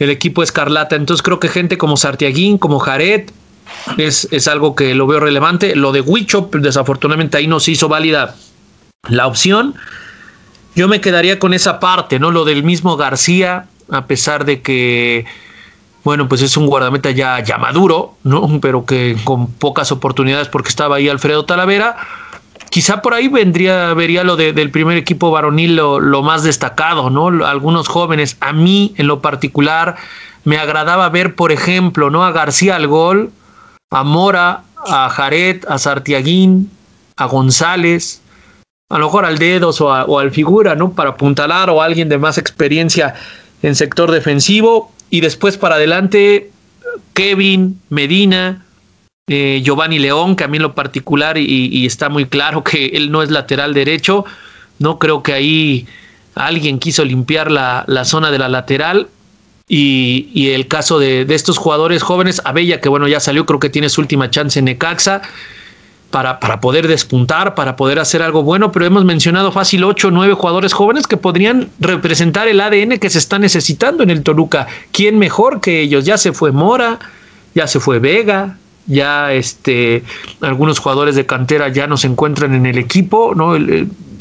el 0.00 0.10
equipo 0.10 0.42
Escarlata. 0.42 0.96
Entonces 0.96 1.22
creo 1.22 1.38
que 1.38 1.46
gente 1.46 1.78
como 1.78 1.96
Sartiaguín, 1.96 2.58
como 2.58 2.80
Jared, 2.80 3.30
es, 3.96 4.26
es 4.32 4.48
algo 4.48 4.74
que 4.74 4.92
lo 4.96 5.06
veo 5.06 5.20
relevante. 5.20 5.76
Lo 5.76 5.92
de 5.92 6.00
Huicho, 6.00 6.50
desafortunadamente 6.52 7.36
ahí 7.36 7.46
no 7.46 7.60
se 7.60 7.70
hizo 7.70 7.88
válida 7.88 8.34
la 9.08 9.28
opción. 9.28 9.76
Yo 10.74 10.88
me 10.88 11.00
quedaría 11.00 11.38
con 11.38 11.54
esa 11.54 11.78
parte, 11.78 12.18
¿no? 12.18 12.32
Lo 12.32 12.44
del 12.44 12.64
mismo 12.64 12.96
García, 12.96 13.66
a 13.88 14.06
pesar 14.08 14.44
de 14.44 14.62
que, 14.62 15.26
bueno, 16.04 16.28
pues 16.28 16.42
es 16.42 16.56
un 16.58 16.66
guardameta 16.66 17.10
ya, 17.10 17.40
ya 17.40 17.56
maduro, 17.56 18.16
¿no? 18.22 18.60
Pero 18.60 18.84
que 18.84 19.16
con 19.24 19.46
pocas 19.46 19.90
oportunidades 19.90 20.48
porque 20.48 20.68
estaba 20.68 20.96
ahí 20.96 21.08
Alfredo 21.08 21.46
Talavera. 21.46 21.96
Quizá 22.70 23.00
por 23.00 23.14
ahí 23.14 23.28
vendría, 23.28 23.94
vería 23.94 24.22
lo 24.22 24.36
del 24.36 24.70
primer 24.70 24.98
equipo 24.98 25.30
varonil 25.30 25.76
lo, 25.76 26.00
lo, 26.00 26.22
más 26.22 26.42
destacado, 26.42 27.08
¿no? 27.08 27.46
Algunos 27.46 27.88
jóvenes, 27.88 28.36
a 28.40 28.52
mí 28.52 28.94
en 28.98 29.06
lo 29.06 29.22
particular, 29.22 29.96
me 30.44 30.58
agradaba 30.58 31.08
ver, 31.08 31.36
por 31.36 31.52
ejemplo, 31.52 32.10
¿no? 32.10 32.24
A 32.24 32.32
García 32.32 32.76
al 32.76 32.86
gol, 32.86 33.30
a 33.90 34.04
Mora, 34.04 34.64
a 34.86 35.08
Jared, 35.08 35.64
a 35.68 35.78
Sartiaguín, 35.78 36.70
a 37.16 37.26
González, 37.26 38.20
a 38.90 38.98
lo 38.98 39.06
mejor 39.06 39.24
al 39.24 39.38
Dedos 39.38 39.80
o, 39.80 39.86
o 39.86 40.18
al 40.18 40.32
Figura, 40.32 40.74
¿no? 40.74 40.92
Para 40.92 41.10
apuntalar 41.10 41.70
o 41.70 41.80
a 41.80 41.86
alguien 41.86 42.08
de 42.08 42.18
más 42.18 42.36
experiencia 42.36 43.14
en 43.62 43.74
sector 43.74 44.10
defensivo 44.10 44.93
y 45.10 45.20
después 45.20 45.56
para 45.56 45.76
adelante 45.76 46.50
Kevin, 47.12 47.80
Medina, 47.90 48.64
eh, 49.26 49.62
Giovanni 49.64 49.98
León, 49.98 50.36
que 50.36 50.44
a 50.44 50.48
mí 50.48 50.58
lo 50.58 50.74
particular 50.74 51.38
y, 51.38 51.86
está 51.86 52.08
muy 52.08 52.26
claro 52.26 52.62
que 52.62 52.86
él 52.86 53.10
no 53.10 53.22
es 53.22 53.30
lateral 53.30 53.72
derecho, 53.72 54.24
no 54.78 54.98
creo 54.98 55.22
que 55.22 55.32
ahí 55.32 55.86
alguien 56.34 56.78
quiso 56.78 57.04
limpiar 57.04 57.50
la, 57.50 58.04
zona 58.04 58.30
de 58.30 58.38
la 58.38 58.48
lateral. 58.48 59.08
Y, 59.66 60.50
el 60.50 60.68
caso 60.68 60.98
de, 60.98 61.24
de, 61.24 61.34
estos 61.34 61.56
jugadores 61.56 62.02
jóvenes, 62.02 62.42
Abella, 62.44 62.82
que 62.82 62.90
bueno, 62.90 63.08
ya 63.08 63.18
salió, 63.18 63.46
creo 63.46 63.60
que 63.60 63.70
tiene 63.70 63.88
su 63.88 64.02
última 64.02 64.30
chance 64.30 64.58
en 64.58 64.66
Necaxa, 64.66 65.22
para, 66.14 66.38
para, 66.38 66.60
poder 66.60 66.86
despuntar, 66.86 67.56
para 67.56 67.74
poder 67.74 67.98
hacer 67.98 68.22
algo 68.22 68.44
bueno, 68.44 68.70
pero 68.70 68.86
hemos 68.86 69.04
mencionado 69.04 69.50
fácil 69.50 69.82
8 69.82 70.06
o 70.06 70.10
9 70.12 70.34
jugadores 70.34 70.72
jóvenes 70.72 71.08
que 71.08 71.16
podrían 71.16 71.70
representar 71.80 72.46
el 72.46 72.60
ADN 72.60 73.00
que 73.00 73.10
se 73.10 73.18
está 73.18 73.40
necesitando 73.40 74.04
en 74.04 74.10
el 74.10 74.22
Toluca. 74.22 74.68
¿Quién 74.92 75.18
mejor 75.18 75.60
que 75.60 75.80
ellos? 75.80 76.04
Ya 76.04 76.16
se 76.16 76.32
fue 76.32 76.52
Mora, 76.52 77.00
ya 77.56 77.66
se 77.66 77.80
fue 77.80 77.98
Vega, 77.98 78.58
ya 78.86 79.32
este, 79.32 80.02
algunos 80.40 80.78
jugadores 80.78 81.16
de 81.16 81.26
cantera 81.26 81.68
ya 81.68 81.86
no 81.86 81.96
se 81.96 82.06
encuentran 82.06 82.54
en 82.54 82.66
el 82.66 82.78
equipo, 82.78 83.34
¿no? 83.34 83.56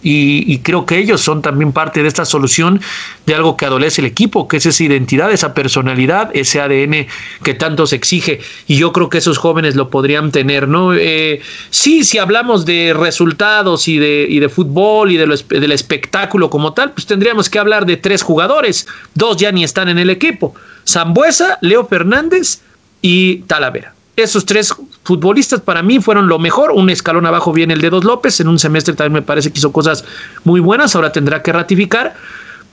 y, 0.03 0.59
creo 0.59 0.85
que 0.85 0.97
ellos 0.97 1.21
son 1.21 1.41
también 1.41 1.71
parte 1.71 2.01
de 2.01 2.07
esta 2.07 2.25
solución 2.25 2.81
de 3.25 3.35
algo 3.35 3.55
que 3.55 3.65
adolece 3.65 4.01
el 4.01 4.07
equipo, 4.07 4.47
que 4.47 4.57
es 4.57 4.65
esa 4.65 4.83
identidad, 4.83 5.31
esa 5.31 5.53
personalidad, 5.53 6.29
ese 6.33 6.61
ADN 6.61 7.07
que 7.43 7.53
tanto 7.53 7.87
se 7.87 7.95
exige. 7.95 8.41
Y 8.67 8.75
yo 8.75 8.91
creo 8.91 9.09
que 9.09 9.19
esos 9.19 9.37
jóvenes 9.37 9.75
lo 9.75 9.89
podrían 9.89 10.31
tener, 10.31 10.67
¿no? 10.67 10.93
Eh, 10.93 11.41
sí, 11.69 12.03
si 12.03 12.17
hablamos 12.17 12.65
de 12.65 12.93
resultados 12.97 13.87
y 13.87 13.97
de, 13.97 14.27
y 14.29 14.39
de 14.39 14.49
fútbol 14.49 15.11
y 15.11 15.17
de 15.17 15.23
del 15.23 15.71
espectáculo 15.71 16.49
como 16.49 16.73
tal, 16.73 16.91
pues 16.91 17.05
tendríamos 17.05 17.49
que 17.49 17.59
hablar 17.59 17.85
de 17.85 17.95
tres 17.95 18.21
jugadores. 18.21 18.87
Dos 19.15 19.37
ya 19.37 19.51
ni 19.51 19.63
están 19.63 19.87
en 19.87 19.97
el 19.97 20.09
equipo. 20.09 20.53
Zambuesa, 20.85 21.57
Leo 21.61 21.85
Fernández 21.85 22.59
y 23.01 23.37
Talavera. 23.43 23.93
Esos 24.15 24.45
tres 24.45 24.73
futbolistas 25.03 25.61
para 25.61 25.81
mí 25.81 25.99
fueron 25.99 26.27
lo 26.27 26.37
mejor. 26.37 26.71
Un 26.71 26.89
escalón 26.89 27.25
abajo 27.25 27.51
viene 27.51 27.73
el 27.73 27.81
de 27.81 27.89
Dos 27.89 28.03
López. 28.03 28.39
En 28.39 28.47
un 28.47 28.59
semestre 28.59 28.93
también 28.93 29.13
me 29.13 29.21
parece 29.21 29.51
que 29.51 29.57
hizo 29.57 29.71
cosas 29.71 30.05
muy 30.43 30.59
buenas. 30.59 30.95
Ahora 30.95 31.11
tendrá 31.11 31.41
que 31.41 31.51
ratificar. 31.51 32.15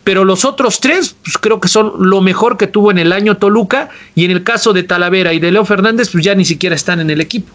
Pero 0.04 0.24
los 0.24 0.44
otros 0.44 0.80
tres, 0.80 1.16
pues 1.22 1.38
creo 1.38 1.60
que 1.60 1.68
son 1.68 1.92
lo 1.98 2.20
mejor 2.20 2.56
que 2.56 2.66
tuvo 2.66 2.90
en 2.90 2.98
el 2.98 3.12
año 3.12 3.36
Toluca. 3.38 3.88
Y 4.14 4.26
en 4.26 4.32
el 4.32 4.42
caso 4.42 4.72
de 4.72 4.82
Talavera 4.82 5.32
y 5.32 5.38
de 5.38 5.50
Leo 5.50 5.64
Fernández, 5.64 6.10
pues 6.10 6.24
ya 6.24 6.34
ni 6.34 6.44
siquiera 6.44 6.74
están 6.74 7.00
en 7.00 7.10
el 7.10 7.20
equipo. 7.20 7.50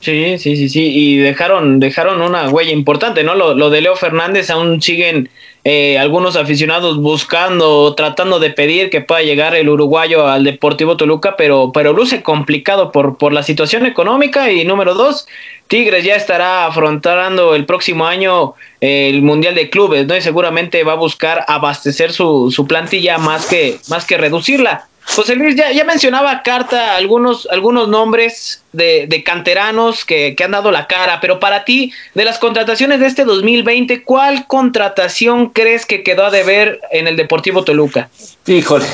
Sí, 0.00 0.38
sí, 0.38 0.56
sí, 0.56 0.68
sí. 0.68 0.82
Y 0.82 1.16
dejaron, 1.18 1.78
dejaron 1.78 2.22
una 2.22 2.48
huella 2.48 2.72
importante, 2.72 3.22
¿no? 3.22 3.34
Lo, 3.34 3.54
lo 3.54 3.70
de 3.70 3.82
Leo 3.82 3.96
Fernández 3.96 4.50
aún 4.50 4.80
siguen 4.80 5.28
eh, 5.64 5.98
algunos 5.98 6.36
aficionados 6.36 6.98
buscando, 6.98 7.94
tratando 7.94 8.38
de 8.38 8.50
pedir 8.50 8.90
que 8.90 9.00
pueda 9.00 9.22
llegar 9.22 9.54
el 9.54 9.68
uruguayo 9.68 10.26
al 10.26 10.44
Deportivo 10.44 10.96
Toluca, 10.96 11.36
pero, 11.36 11.70
pero 11.72 11.92
luce 11.92 12.22
complicado 12.22 12.92
por, 12.92 13.18
por 13.18 13.32
la 13.32 13.42
situación 13.42 13.86
económica. 13.86 14.50
Y 14.50 14.64
número 14.64 14.94
dos, 14.94 15.26
Tigres 15.68 16.04
ya 16.04 16.16
estará 16.16 16.66
afrontando 16.66 17.54
el 17.54 17.64
próximo 17.66 18.06
año 18.06 18.54
eh, 18.80 19.08
el 19.10 19.22
Mundial 19.22 19.54
de 19.54 19.70
Clubes, 19.70 20.06
¿no? 20.06 20.16
Y 20.16 20.20
seguramente 20.20 20.82
va 20.82 20.92
a 20.92 20.96
buscar 20.96 21.44
abastecer 21.46 22.12
su, 22.12 22.50
su 22.50 22.66
plantilla 22.66 23.18
más 23.18 23.46
que, 23.46 23.78
más 23.88 24.04
que 24.04 24.18
reducirla. 24.18 24.89
José 25.14 25.34
Luis, 25.34 25.56
ya, 25.56 25.72
ya 25.72 25.84
mencionaba 25.84 26.42
Carta 26.42 26.94
algunos, 26.94 27.48
algunos 27.50 27.88
nombres 27.88 28.62
de, 28.72 29.22
canteranos 29.24 30.04
que, 30.04 30.34
que, 30.36 30.44
han 30.44 30.52
dado 30.52 30.70
la 30.70 30.86
cara, 30.86 31.20
pero 31.20 31.40
para 31.40 31.64
ti, 31.64 31.92
de 32.14 32.24
las 32.24 32.38
contrataciones 32.38 33.00
de 33.00 33.06
este 33.06 33.24
2020, 33.24 34.04
¿cuál 34.04 34.46
contratación 34.46 35.50
crees 35.50 35.84
que 35.84 36.02
quedó 36.02 36.26
a 36.26 36.30
deber 36.30 36.80
en 36.92 37.08
el 37.08 37.16
Deportivo 37.16 37.64
Toluca? 37.64 38.08
Híjole, 38.46 38.86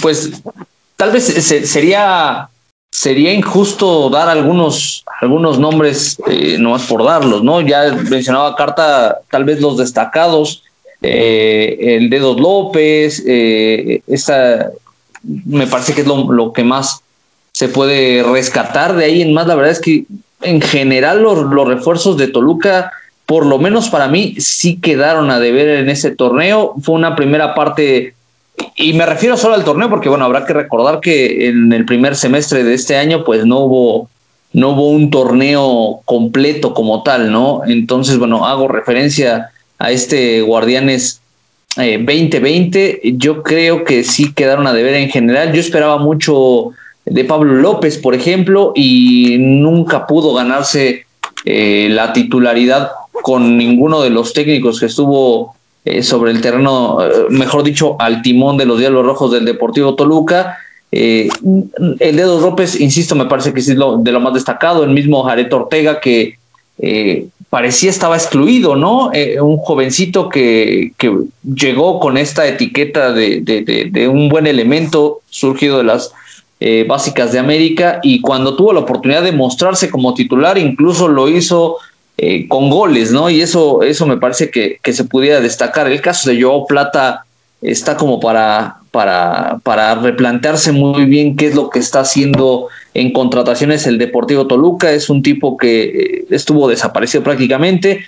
pues 0.00 0.30
tal 0.96 1.10
vez 1.10 1.24
sería, 1.24 2.48
sería 2.90 3.32
injusto 3.32 4.08
dar 4.08 4.28
algunos, 4.28 5.04
algunos 5.20 5.58
nombres, 5.58 6.18
eh, 6.28 6.56
nomás 6.58 6.84
por 6.84 7.04
darlos, 7.04 7.42
¿no? 7.42 7.60
Ya 7.60 7.92
mencionaba 7.92 8.56
Carta, 8.56 9.20
tal 9.30 9.44
vez 9.44 9.60
los 9.60 9.76
destacados. 9.76 10.62
Eh, 11.02 11.96
el 11.96 12.10
Dedos 12.10 12.38
López, 12.38 13.22
eh, 13.26 14.02
esta 14.06 14.70
me 15.22 15.66
parece 15.66 15.94
que 15.94 16.02
es 16.02 16.06
lo, 16.06 16.52
que 16.52 16.64
más 16.64 17.02
se 17.52 17.68
puede 17.68 18.22
rescatar 18.22 18.96
de 18.96 19.04
ahí 19.04 19.22
en 19.22 19.32
más. 19.32 19.46
La 19.46 19.54
verdad 19.54 19.72
es 19.72 19.80
que 19.80 20.04
en 20.42 20.60
general 20.60 21.22
los, 21.22 21.50
los, 21.52 21.68
refuerzos 21.68 22.16
de 22.16 22.28
Toluca, 22.28 22.92
por 23.26 23.46
lo 23.46 23.58
menos 23.58 23.88
para 23.88 24.08
mí, 24.08 24.36
sí 24.38 24.80
quedaron 24.80 25.30
a 25.30 25.40
deber 25.40 25.68
en 25.68 25.90
ese 25.90 26.10
torneo. 26.10 26.74
Fue 26.82 26.94
una 26.94 27.16
primera 27.16 27.54
parte, 27.54 28.14
y 28.76 28.92
me 28.94 29.06
refiero 29.06 29.36
solo 29.36 29.54
al 29.54 29.64
torneo, 29.64 29.90
porque 29.90 30.08
bueno, 30.08 30.24
habrá 30.24 30.46
que 30.46 30.52
recordar 30.52 31.00
que 31.00 31.48
en 31.48 31.72
el 31.72 31.84
primer 31.84 32.16
semestre 32.16 32.64
de 32.64 32.74
este 32.74 32.96
año, 32.96 33.24
pues 33.24 33.44
no 33.44 33.60
hubo, 33.60 34.08
no 34.52 34.70
hubo 34.70 34.90
un 34.90 35.10
torneo 35.10 36.00
completo 36.04 36.74
como 36.74 37.02
tal, 37.02 37.30
¿no? 37.30 37.62
Entonces, 37.66 38.18
bueno, 38.18 38.46
hago 38.46 38.68
referencia 38.68 39.50
a 39.78 39.90
este 39.90 40.42
Guardianes 40.42 41.20
2020, 41.76 43.08
eh, 43.08 43.14
yo 43.16 43.42
creo 43.42 43.84
que 43.84 44.02
sí 44.04 44.32
quedaron 44.32 44.66
a 44.66 44.72
deber 44.72 44.94
en 44.94 45.08
general. 45.08 45.52
Yo 45.52 45.60
esperaba 45.60 45.98
mucho 45.98 46.70
de 47.04 47.24
Pablo 47.24 47.54
López, 47.54 47.98
por 47.98 48.14
ejemplo, 48.14 48.72
y 48.74 49.36
nunca 49.38 50.06
pudo 50.06 50.34
ganarse 50.34 51.06
eh, 51.44 51.88
la 51.90 52.12
titularidad 52.12 52.90
con 53.22 53.56
ninguno 53.56 54.00
de 54.02 54.10
los 54.10 54.32
técnicos 54.32 54.80
que 54.80 54.86
estuvo 54.86 55.54
eh, 55.84 56.02
sobre 56.02 56.32
el 56.32 56.40
terreno, 56.40 56.98
mejor 57.30 57.62
dicho, 57.62 57.96
al 57.98 58.22
timón 58.22 58.56
de 58.56 58.66
los 58.66 58.78
Diablos 58.78 59.06
Rojos 59.06 59.32
del 59.32 59.44
Deportivo 59.44 59.94
Toluca. 59.94 60.58
el 60.90 61.30
Dedo 61.98 62.40
López, 62.40 62.80
insisto, 62.80 63.14
me 63.14 63.26
parece 63.26 63.52
que 63.52 63.60
es 63.60 63.68
lo, 63.68 63.98
de 63.98 64.12
lo 64.12 64.20
más 64.20 64.34
destacado. 64.34 64.84
El 64.84 64.90
mismo 64.90 65.22
Jared 65.22 65.52
Ortega, 65.52 66.00
que 66.00 66.38
parecía 67.50 67.90
estaba 67.90 68.16
excluido, 68.16 68.76
¿no? 68.76 69.10
Eh, 69.12 69.40
un 69.40 69.58
jovencito 69.58 70.28
que, 70.28 70.92
que, 70.96 71.12
llegó 71.42 71.98
con 71.98 72.16
esta 72.16 72.46
etiqueta 72.46 73.12
de, 73.12 73.40
de, 73.40 73.88
de, 73.90 74.08
un 74.08 74.28
buen 74.28 74.46
elemento 74.46 75.20
surgido 75.28 75.78
de 75.78 75.84
las 75.84 76.12
eh, 76.60 76.84
básicas 76.88 77.32
de 77.32 77.40
América 77.40 77.98
y 78.02 78.20
cuando 78.20 78.54
tuvo 78.54 78.72
la 78.72 78.80
oportunidad 78.80 79.24
de 79.24 79.32
mostrarse 79.32 79.90
como 79.90 80.14
titular, 80.14 80.58
incluso 80.58 81.08
lo 81.08 81.28
hizo 81.28 81.78
eh, 82.18 82.46
con 82.46 82.70
goles, 82.70 83.10
¿no? 83.10 83.28
Y 83.28 83.40
eso, 83.40 83.82
eso 83.82 84.06
me 84.06 84.18
parece 84.18 84.50
que, 84.50 84.78
que, 84.80 84.92
se 84.92 85.04
pudiera 85.04 85.40
destacar. 85.40 85.90
El 85.90 86.00
caso 86.00 86.30
de 86.30 86.40
Joao 86.40 86.66
Plata 86.66 87.24
está 87.62 87.96
como 87.96 88.20
para, 88.20 88.76
para, 88.92 89.58
para 89.64 89.96
replantearse 89.96 90.70
muy 90.70 91.04
bien 91.04 91.36
qué 91.36 91.46
es 91.46 91.54
lo 91.56 91.68
que 91.68 91.80
está 91.80 92.00
haciendo 92.00 92.68
en 92.94 93.12
contrataciones 93.12 93.86
el 93.86 93.98
Deportivo 93.98 94.46
Toluca, 94.46 94.92
es 94.92 95.10
un 95.10 95.22
tipo 95.22 95.56
que 95.56 95.82
eh, 95.82 96.24
estuvo 96.30 96.68
desaparecido 96.68 97.22
prácticamente. 97.22 98.04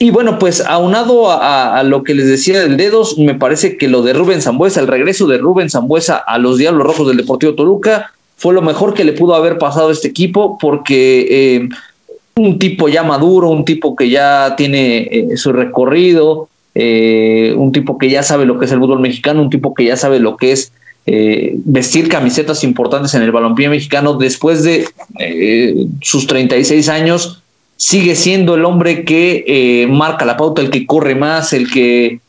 Y 0.00 0.10
bueno, 0.10 0.38
pues 0.40 0.60
aunado 0.60 1.30
a, 1.30 1.82
lo 1.84 2.02
que 2.02 2.14
les 2.14 2.26
decía 2.26 2.60
del 2.60 2.76
dedos, 2.76 3.16
me 3.16 3.36
parece 3.36 3.76
que 3.76 3.88
lo 3.88 4.02
de 4.02 4.12
Rubén 4.12 4.42
Zambuesa, 4.42 4.80
el 4.80 4.88
regreso 4.88 5.28
de 5.28 5.38
Rubén 5.38 5.70
Zambuesa 5.70 6.16
a 6.16 6.38
los 6.38 6.58
Diablos 6.58 6.84
Rojos 6.84 7.08
del 7.08 7.18
Deportivo 7.18 7.54
Toluca, 7.54 8.10
fue 8.36 8.52
lo 8.52 8.60
mejor 8.60 8.94
que 8.94 9.04
le 9.04 9.12
pudo 9.12 9.36
haber 9.36 9.56
pasado 9.56 9.88
a 9.88 9.92
este 9.92 10.08
equipo, 10.08 10.58
porque 10.58 11.26
eh, 11.30 11.68
un 12.34 12.58
tipo 12.58 12.88
ya 12.88 13.04
maduro, 13.04 13.48
un 13.50 13.64
tipo 13.64 13.94
que 13.94 14.10
ya 14.10 14.56
tiene 14.56 15.08
eh, 15.12 15.36
su 15.36 15.52
recorrido, 15.52 16.48
un 16.74 17.70
tipo 17.72 17.96
que 17.96 18.10
ya 18.10 18.24
sabe 18.24 18.46
lo 18.46 18.58
que 18.58 18.64
es 18.64 18.72
el 18.72 18.80
fútbol 18.80 18.98
mexicano, 18.98 19.40
un 19.40 19.50
tipo 19.50 19.74
que 19.74 19.84
ya 19.84 19.96
sabe 19.96 20.18
lo 20.18 20.36
que 20.36 20.50
es 20.50 20.72
eh, 21.06 21.52
vestir 21.56 22.08
camisetas 22.08 22.64
importantes 22.64 23.12
en 23.14 23.22
el 23.22 23.30
balompié 23.30 23.68
mexicano 23.68 24.14
después 24.14 24.62
de 24.62 24.88
eh, 25.18 25.86
sus 26.00 26.26
36 26.26 26.88
años 26.88 27.42
sigue 27.76 28.14
siendo 28.14 28.54
el 28.54 28.64
hombre 28.64 29.04
que 29.04 29.44
eh, 29.46 29.86
marca 29.86 30.24
la 30.24 30.38
pauta, 30.38 30.62
el 30.62 30.70
que 30.70 30.86
corre 30.86 31.14
más, 31.14 31.52
el 31.52 31.70
que 31.70 32.20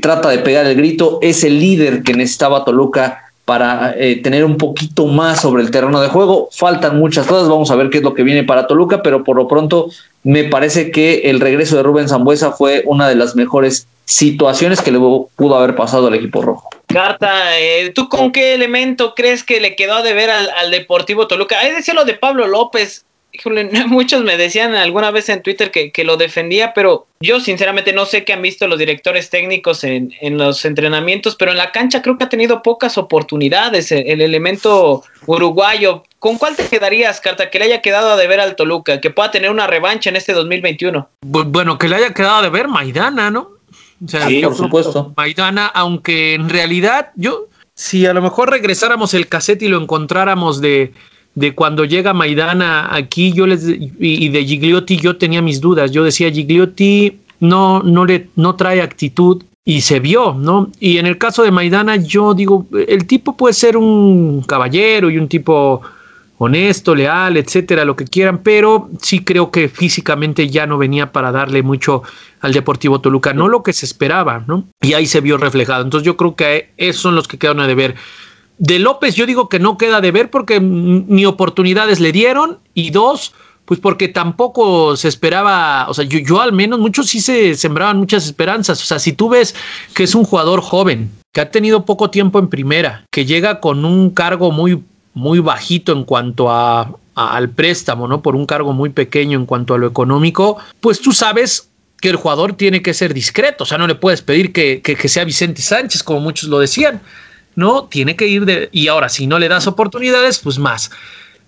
trata 0.00 0.30
de 0.30 0.38
pegar 0.38 0.66
el 0.66 0.76
grito, 0.76 1.20
es 1.22 1.42
el 1.44 1.58
líder 1.58 2.02
que 2.02 2.12
necesitaba 2.12 2.64
Toluca 2.64 3.32
para 3.44 3.94
tener 4.22 4.44
un 4.44 4.56
poquito 4.56 5.06
más 5.06 5.40
sobre 5.40 5.62
el 5.62 5.70
terreno 5.70 6.00
de 6.00 6.08
juego. 6.08 6.48
Faltan 6.50 6.98
muchas 6.98 7.26
cosas, 7.26 7.48
vamos 7.48 7.70
a 7.70 7.76
ver 7.76 7.88
qué 7.88 7.98
es 7.98 8.04
lo 8.04 8.14
que 8.14 8.24
viene 8.24 8.42
para 8.42 8.66
Toluca, 8.66 9.02
pero 9.02 9.22
por 9.22 9.36
lo 9.36 9.46
pronto 9.46 9.90
me 10.24 10.44
parece 10.44 10.90
que 10.90 11.30
el 11.30 11.40
regreso 11.40 11.76
de 11.76 11.84
Rubén 11.84 12.08
Zambuesa 12.08 12.50
fue 12.50 12.82
una 12.86 13.08
de 13.08 13.14
las 13.14 13.36
mejores 13.36 13.86
situaciones 14.04 14.80
que 14.82 14.90
le 14.90 14.98
pudo 14.98 15.56
haber 15.56 15.76
pasado 15.76 16.08
al 16.08 16.14
equipo 16.14 16.42
rojo. 16.42 16.73
Carta, 16.86 17.58
eh, 17.58 17.90
¿tú 17.94 18.08
con 18.08 18.32
qué 18.32 18.54
elemento 18.54 19.14
crees 19.14 19.42
que 19.42 19.60
le 19.60 19.76
quedó 19.76 20.02
de 20.02 20.14
ver 20.14 20.30
al, 20.30 20.70
Deportivo 20.70 21.26
Toluca? 21.26 21.58
Ahí 21.58 21.72
decía 21.72 21.94
lo 21.94 22.04
de 22.04 22.14
Pablo 22.14 22.46
López. 22.46 23.04
Muchos 23.88 24.22
me 24.22 24.36
decían 24.36 24.76
alguna 24.76 25.10
vez 25.10 25.28
en 25.28 25.42
Twitter 25.42 25.72
que, 25.72 26.04
lo 26.04 26.16
defendía, 26.16 26.72
pero 26.72 27.08
yo 27.18 27.40
sinceramente 27.40 27.92
no 27.92 28.06
sé 28.06 28.24
qué 28.24 28.32
han 28.32 28.42
visto 28.42 28.68
los 28.68 28.78
directores 28.78 29.28
técnicos 29.28 29.82
en, 29.82 30.12
los 30.22 30.64
entrenamientos, 30.64 31.34
pero 31.34 31.50
en 31.50 31.56
la 31.56 31.72
cancha 31.72 32.00
creo 32.00 32.16
que 32.16 32.24
ha 32.24 32.28
tenido 32.28 32.62
pocas 32.62 32.96
oportunidades 32.96 33.90
el, 33.90 34.08
el, 34.08 34.20
elemento 34.20 35.02
uruguayo. 35.26 36.04
¿Con 36.20 36.38
cuál 36.38 36.54
te 36.54 36.68
quedarías, 36.68 37.20
Carta, 37.20 37.50
que 37.50 37.58
le 37.58 37.64
haya 37.64 37.82
quedado 37.82 38.12
a 38.12 38.16
deber 38.16 38.38
al 38.38 38.54
Toluca, 38.54 39.00
que 39.00 39.10
pueda 39.10 39.32
tener 39.32 39.50
una 39.50 39.66
revancha 39.66 40.10
en 40.10 40.16
este 40.16 40.32
2021? 40.32 41.08
Bueno, 41.22 41.76
que 41.76 41.88
le 41.88 41.96
haya 41.96 42.14
quedado 42.14 42.42
de 42.42 42.50
ver 42.50 42.68
Maidana, 42.68 43.32
¿no? 43.32 43.53
Sí, 44.06 44.40
por 44.42 44.54
supuesto. 44.54 45.12
Maidana, 45.16 45.66
aunque 45.66 46.34
en 46.34 46.48
realidad 46.48 47.10
yo, 47.16 47.48
si 47.74 48.06
a 48.06 48.14
lo 48.14 48.22
mejor 48.22 48.50
regresáramos 48.50 49.14
el 49.14 49.28
cassette 49.28 49.62
y 49.62 49.68
lo 49.68 49.80
encontráramos 49.80 50.60
de, 50.60 50.92
de 51.34 51.54
cuando 51.54 51.84
llega 51.84 52.12
Maidana 52.12 52.94
aquí, 52.94 53.32
yo 53.32 53.46
les 53.46 53.66
y, 53.66 54.28
de 54.28 54.44
Gigliotti 54.44 54.98
yo 54.98 55.16
tenía 55.16 55.42
mis 55.42 55.60
dudas. 55.60 55.90
Yo 55.90 56.04
decía 56.04 56.30
Gigliotti 56.30 57.18
no 57.40 57.82
no 57.82 58.04
le 58.04 58.28
no 58.36 58.54
trae 58.54 58.80
actitud 58.80 59.42
y 59.64 59.80
se 59.80 59.98
vio, 59.98 60.34
¿no? 60.34 60.70
Y 60.78 60.98
en 60.98 61.06
el 61.06 61.18
caso 61.18 61.42
de 61.42 61.50
Maidana 61.50 61.96
yo 61.96 62.34
digo, 62.34 62.66
el 62.86 63.06
tipo 63.06 63.36
puede 63.36 63.54
ser 63.54 63.76
un 63.76 64.42
caballero 64.42 65.10
y 65.10 65.18
un 65.18 65.28
tipo 65.28 65.80
honesto, 66.44 66.94
leal, 66.94 67.36
etcétera, 67.36 67.84
lo 67.84 67.96
que 67.96 68.04
quieran, 68.04 68.38
pero 68.38 68.88
sí 69.00 69.24
creo 69.24 69.50
que 69.50 69.68
físicamente 69.68 70.48
ya 70.48 70.66
no 70.66 70.78
venía 70.78 71.12
para 71.12 71.32
darle 71.32 71.62
mucho 71.62 72.02
al 72.40 72.52
Deportivo 72.52 73.00
Toluca, 73.00 73.32
no 73.32 73.48
lo 73.48 73.62
que 73.62 73.72
se 73.72 73.86
esperaba, 73.86 74.44
¿no? 74.46 74.64
Y 74.80 74.94
ahí 74.94 75.06
se 75.06 75.20
vio 75.20 75.36
reflejado. 75.38 75.82
Entonces 75.82 76.06
yo 76.06 76.16
creo 76.16 76.36
que 76.36 76.70
esos 76.76 77.02
son 77.02 77.14
los 77.14 77.28
que 77.28 77.38
quedan 77.38 77.60
a 77.60 77.66
deber. 77.66 77.94
De 78.58 78.78
López 78.78 79.14
yo 79.14 79.26
digo 79.26 79.48
que 79.48 79.58
no 79.58 79.76
queda 79.76 80.00
de 80.00 80.12
ver 80.12 80.30
porque 80.30 80.60
ni 80.60 81.26
oportunidades 81.26 82.00
le 82.00 82.12
dieron 82.12 82.58
y 82.72 82.90
dos, 82.90 83.34
pues 83.64 83.80
porque 83.80 84.08
tampoco 84.08 84.96
se 84.96 85.08
esperaba, 85.08 85.86
o 85.88 85.94
sea, 85.94 86.04
yo, 86.04 86.18
yo 86.18 86.40
al 86.40 86.52
menos 86.52 86.78
muchos 86.78 87.08
sí 87.08 87.20
se 87.20 87.54
sembraban 87.54 87.98
muchas 87.98 88.26
esperanzas, 88.26 88.82
o 88.82 88.84
sea, 88.84 88.98
si 88.98 89.12
tú 89.12 89.28
ves 89.28 89.54
que 89.94 90.04
es 90.04 90.14
un 90.14 90.24
jugador 90.24 90.60
joven, 90.60 91.10
que 91.32 91.40
ha 91.40 91.50
tenido 91.50 91.84
poco 91.84 92.10
tiempo 92.10 92.38
en 92.38 92.48
primera, 92.48 93.06
que 93.10 93.24
llega 93.24 93.60
con 93.60 93.84
un 93.84 94.10
cargo 94.10 94.52
muy 94.52 94.82
muy 95.14 95.38
bajito 95.38 95.92
en 95.92 96.04
cuanto 96.04 96.50
a, 96.50 96.90
al 97.14 97.50
préstamo, 97.50 98.08
¿no? 98.08 98.22
Por 98.22 98.36
un 98.36 98.46
cargo 98.46 98.72
muy 98.72 98.90
pequeño 98.90 99.38
en 99.38 99.46
cuanto 99.46 99.74
a 99.74 99.78
lo 99.78 99.86
económico, 99.86 100.58
pues 100.80 101.00
tú 101.00 101.12
sabes 101.12 101.68
que 102.00 102.10
el 102.10 102.16
jugador 102.16 102.54
tiene 102.54 102.82
que 102.82 102.92
ser 102.92 103.14
discreto, 103.14 103.64
o 103.64 103.66
sea, 103.66 103.78
no 103.78 103.86
le 103.86 103.94
puedes 103.94 104.20
pedir 104.20 104.52
que, 104.52 104.82
que, 104.82 105.08
sea 105.08 105.24
Vicente 105.24 105.62
Sánchez, 105.62 106.02
como 106.02 106.20
muchos 106.20 106.50
lo 106.50 106.58
decían, 106.58 107.00
¿no? 107.54 107.84
Tiene 107.84 108.14
que 108.16 108.26
ir 108.26 108.44
de... 108.44 108.68
Y 108.72 108.88
ahora, 108.88 109.08
si 109.08 109.26
no 109.26 109.38
le 109.38 109.48
das 109.48 109.66
oportunidades, 109.66 110.40
pues 110.40 110.58
más. 110.58 110.90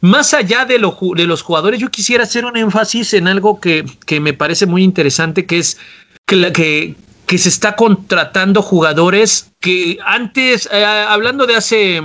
Más 0.00 0.32
allá 0.32 0.64
de, 0.64 0.78
lo, 0.78 0.96
de 1.14 1.26
los 1.26 1.42
jugadores, 1.42 1.80
yo 1.80 1.90
quisiera 1.90 2.22
hacer 2.22 2.44
un 2.46 2.56
énfasis 2.56 3.12
en 3.12 3.28
algo 3.28 3.60
que, 3.60 3.84
que 4.06 4.20
me 4.20 4.32
parece 4.32 4.64
muy 4.64 4.82
interesante, 4.82 5.44
que 5.44 5.58
es 5.58 5.78
que, 6.26 6.52
que, 6.52 6.94
que 7.26 7.38
se 7.38 7.48
está 7.48 7.76
contratando 7.76 8.62
jugadores 8.62 9.50
que 9.60 9.98
antes, 10.06 10.68
eh, 10.72 10.84
hablando 10.84 11.46
de 11.46 11.56
hace 11.56 12.00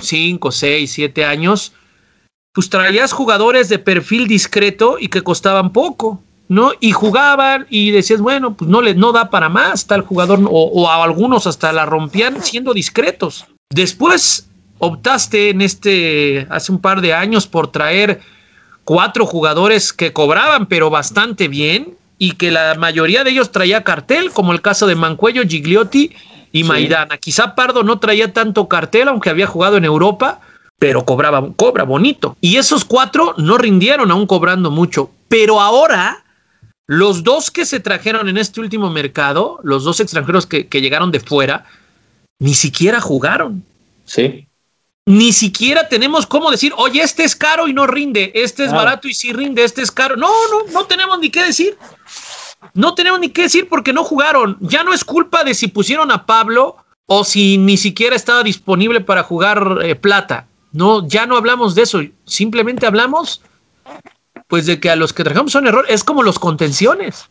5, 0.00 0.52
6, 0.52 0.92
7 0.92 1.24
años, 1.24 1.72
pues 2.52 2.70
traías 2.70 3.12
jugadores 3.12 3.68
de 3.68 3.78
perfil 3.78 4.26
discreto 4.26 4.96
y 4.98 5.08
que 5.08 5.22
costaban 5.22 5.72
poco, 5.72 6.22
¿no? 6.48 6.72
Y 6.80 6.92
jugaban 6.92 7.66
y 7.68 7.90
decías, 7.90 8.20
bueno, 8.20 8.54
pues 8.54 8.70
no 8.70 8.80
le 8.80 8.94
no 8.94 9.12
da 9.12 9.30
para 9.30 9.48
más 9.48 9.86
tal 9.86 10.02
jugador, 10.02 10.40
o, 10.44 10.64
o 10.64 10.88
a 10.88 11.04
algunos 11.04 11.46
hasta 11.46 11.72
la 11.72 11.84
rompían 11.84 12.42
siendo 12.42 12.72
discretos. 12.72 13.46
Después 13.70 14.48
optaste 14.78 15.50
en 15.50 15.60
este, 15.60 16.46
hace 16.50 16.72
un 16.72 16.80
par 16.80 17.00
de 17.00 17.12
años, 17.14 17.46
por 17.46 17.70
traer 17.72 18.20
cuatro 18.84 19.26
jugadores 19.26 19.92
que 19.92 20.12
cobraban, 20.12 20.66
pero 20.66 20.90
bastante 20.90 21.48
bien, 21.48 21.96
y 22.18 22.32
que 22.32 22.50
la 22.50 22.74
mayoría 22.76 23.24
de 23.24 23.30
ellos 23.30 23.52
traía 23.52 23.84
cartel, 23.84 24.30
como 24.32 24.52
el 24.52 24.62
caso 24.62 24.86
de 24.86 24.94
Mancuello, 24.94 25.42
Gigliotti 25.42 26.12
y 26.56 26.64
Maidana. 26.64 27.18
Quizá 27.18 27.54
Pardo 27.54 27.82
no 27.82 27.98
traía 27.98 28.32
tanto 28.32 28.66
cartel, 28.66 29.08
aunque 29.08 29.28
había 29.28 29.46
jugado 29.46 29.76
en 29.76 29.84
Europa, 29.84 30.40
pero 30.78 31.04
cobraba, 31.04 31.46
cobra 31.54 31.84
bonito. 31.84 32.36
Y 32.40 32.56
esos 32.56 32.84
cuatro 32.84 33.34
no 33.36 33.58
rindieron 33.58 34.10
aún 34.10 34.26
cobrando 34.26 34.70
mucho. 34.70 35.10
Pero 35.28 35.60
ahora, 35.60 36.24
los 36.86 37.22
dos 37.24 37.50
que 37.50 37.66
se 37.66 37.78
trajeron 37.80 38.30
en 38.30 38.38
este 38.38 38.60
último 38.60 38.88
mercado, 38.88 39.60
los 39.64 39.84
dos 39.84 40.00
extranjeros 40.00 40.46
que, 40.46 40.64
llegaron 40.80 41.10
de 41.10 41.20
fuera, 41.20 41.66
ni 42.38 42.54
siquiera 42.54 43.02
jugaron. 43.02 43.62
Sí. 44.06 44.46
Ni 45.04 45.34
siquiera 45.34 45.88
tenemos 45.88 46.26
cómo 46.26 46.50
decir, 46.50 46.72
oye, 46.78 47.02
este 47.02 47.24
es 47.24 47.36
caro 47.36 47.68
y 47.68 47.74
no 47.74 47.86
rinde, 47.86 48.32
este 48.34 48.64
es 48.64 48.72
barato 48.72 49.08
y 49.08 49.14
sí 49.14 49.32
rinde, 49.32 49.62
este 49.62 49.82
es 49.82 49.92
caro. 49.92 50.16
No, 50.16 50.30
no, 50.50 50.72
no 50.72 50.86
tenemos 50.86 51.18
ni 51.20 51.28
qué 51.28 51.44
decir. 51.44 51.76
No 52.74 52.94
tenemos 52.94 53.20
ni 53.20 53.30
qué 53.30 53.42
decir 53.42 53.68
porque 53.68 53.92
no 53.92 54.04
jugaron. 54.04 54.58
Ya 54.60 54.82
no 54.82 54.92
es 54.92 55.04
culpa 55.04 55.44
de 55.44 55.54
si 55.54 55.68
pusieron 55.68 56.10
a 56.10 56.26
Pablo 56.26 56.76
o 57.06 57.24
si 57.24 57.58
ni 57.58 57.76
siquiera 57.76 58.16
estaba 58.16 58.42
disponible 58.42 59.00
para 59.00 59.22
jugar 59.22 59.78
eh, 59.82 59.94
plata. 59.94 60.46
No, 60.72 61.06
ya 61.06 61.26
no 61.26 61.36
hablamos 61.36 61.74
de 61.74 61.82
eso. 61.82 62.00
Simplemente 62.24 62.86
hablamos, 62.86 63.40
pues, 64.48 64.66
de 64.66 64.78
que 64.80 64.90
a 64.90 64.96
los 64.96 65.12
que 65.12 65.24
trajamos 65.24 65.52
son 65.52 65.66
error. 65.66 65.86
Es 65.88 66.04
como 66.04 66.22
los 66.22 66.38
contenciones. 66.38 67.28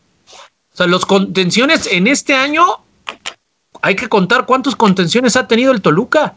O 0.73 0.77
sea, 0.77 0.87
los 0.87 1.05
contenciones 1.05 1.87
en 1.87 2.07
este 2.07 2.33
año 2.33 2.65
hay 3.81 3.95
que 3.95 4.09
contar 4.09 4.45
cuántos 4.45 4.75
contenciones 4.75 5.35
ha 5.35 5.47
tenido 5.47 5.71
el 5.71 5.81
Toluca. 5.81 6.35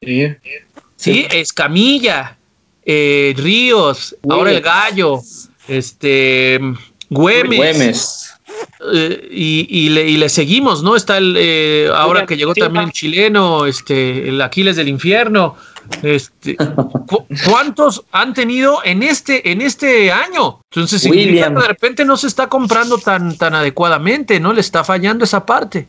Sí. 0.00 0.34
Sí, 0.96 1.26
Escamilla, 1.30 2.38
eh, 2.84 3.34
Ríos, 3.36 4.16
ahora 4.28 4.50
el 4.50 4.62
Gallo, 4.62 5.20
este, 5.68 6.58
Güemes. 7.10 8.32
Eh, 8.92 9.28
y, 9.30 9.88
le, 9.90 10.28
seguimos, 10.28 10.82
¿no? 10.82 10.96
Está 10.96 11.18
el, 11.18 11.34
eh, 11.38 11.90
ahora 11.94 12.26
que 12.26 12.36
llegó 12.36 12.54
también 12.54 12.86
el 12.86 12.92
chileno, 12.92 13.66
este, 13.66 14.28
el 14.28 14.40
Aquiles 14.40 14.76
del 14.76 14.88
infierno. 14.88 15.56
Este, 16.02 16.56
¿Cuántos 17.48 18.04
han 18.12 18.34
tenido 18.34 18.80
en 18.84 19.02
este, 19.02 19.50
en 19.50 19.60
este 19.60 20.10
año? 20.10 20.60
Entonces, 20.70 21.02
de 21.02 21.66
repente 21.66 22.04
no 22.04 22.16
se 22.16 22.26
está 22.26 22.48
comprando 22.48 22.98
tan, 22.98 23.36
tan 23.36 23.54
adecuadamente, 23.54 24.40
¿no? 24.40 24.52
Le 24.52 24.60
está 24.60 24.84
fallando 24.84 25.24
esa 25.24 25.44
parte. 25.44 25.86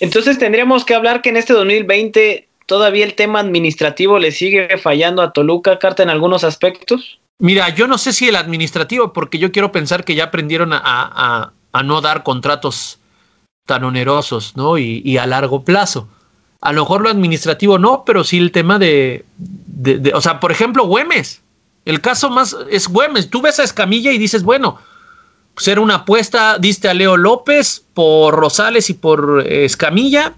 Entonces 0.00 0.38
tendríamos 0.38 0.84
que 0.84 0.94
hablar 0.94 1.22
que 1.22 1.30
en 1.30 1.36
este 1.36 1.52
2020 1.52 2.48
todavía 2.66 3.04
el 3.04 3.14
tema 3.14 3.40
administrativo 3.40 4.18
le 4.18 4.30
sigue 4.30 4.78
fallando 4.78 5.22
a 5.22 5.32
Toluca, 5.32 5.78
Carta, 5.78 6.02
en 6.02 6.10
algunos 6.10 6.44
aspectos. 6.44 7.18
Mira, 7.40 7.68
yo 7.68 7.86
no 7.86 7.98
sé 7.98 8.12
si 8.12 8.28
el 8.28 8.36
administrativo, 8.36 9.12
porque 9.12 9.38
yo 9.38 9.52
quiero 9.52 9.70
pensar 9.70 10.04
que 10.04 10.16
ya 10.16 10.24
aprendieron 10.24 10.70
a, 10.72 11.52
no 11.84 12.00
dar 12.00 12.24
contratos 12.24 12.98
tan 13.64 13.84
onerosos, 13.84 14.56
¿no? 14.56 14.76
Y, 14.78 15.18
a 15.18 15.26
largo 15.26 15.62
plazo. 15.62 16.08
A 16.60 16.72
lo 16.72 16.82
mejor 16.82 17.02
lo 17.02 17.08
administrativo 17.08 17.78
no, 17.78 18.04
pero 18.04 18.24
sí 18.24 18.38
el 18.38 18.50
tema 18.50 18.80
de, 18.80 19.24
o 20.12 20.20
sea, 20.20 20.40
por 20.40 20.50
ejemplo, 20.50 20.86
Güemes. 20.86 21.42
El 21.84 22.00
caso 22.00 22.28
más 22.28 22.56
es 22.70 22.88
Güemes. 22.88 23.30
Tú 23.30 23.40
ves 23.40 23.60
a 23.60 23.64
Escamilla 23.64 24.10
y 24.12 24.18
dices, 24.18 24.42
bueno, 24.42 24.78
pues 25.54 25.68
una 25.78 25.96
apuesta, 25.96 26.58
diste 26.58 26.88
a 26.88 26.94
Leo 26.94 27.16
López 27.16 27.84
por 27.94 28.34
Rosales 28.34 28.90
y 28.90 28.94
por 28.94 29.44
Escamilla. 29.46 30.34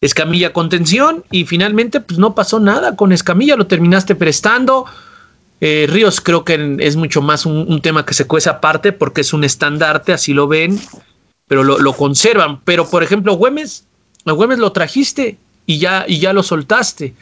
Escamilla 0.00 0.54
contención 0.54 1.22
y 1.30 1.44
finalmente 1.44 2.00
pues 2.00 2.18
no 2.18 2.34
pasó 2.34 2.58
nada 2.58 2.96
con 2.96 3.12
Escamilla, 3.12 3.56
lo 3.56 3.66
terminaste 3.66 4.14
prestando 4.14 4.86
eh, 5.60 5.86
Ríos 5.88 6.20
creo 6.20 6.44
que 6.44 6.76
es 6.80 6.96
mucho 6.96 7.20
más 7.20 7.44
un, 7.44 7.80
tema 7.82 8.06
que 8.06 8.14
se 8.14 8.26
cuece 8.26 8.48
aparte 8.48 8.92
porque 8.92 9.20
es 9.20 9.32
un 9.32 9.44
estandarte, 9.44 10.12
así 10.12 10.32
lo 10.32 10.48
ven, 10.48 10.80
pero 11.46 11.62
lo, 11.62 11.92
conservan. 11.92 12.60
Pero, 12.64 12.88
por 12.88 13.02
ejemplo, 13.02 13.34
Güemes, 13.34 13.84
a 14.24 14.32
Güemes 14.32 14.58
lo 14.58 14.72
trajiste 14.72 15.36
y 15.66 15.78
ya, 15.78 16.04
y 16.08 16.18
ya 16.18 16.32
lo 16.32 16.42
soltaste. 16.42 17.14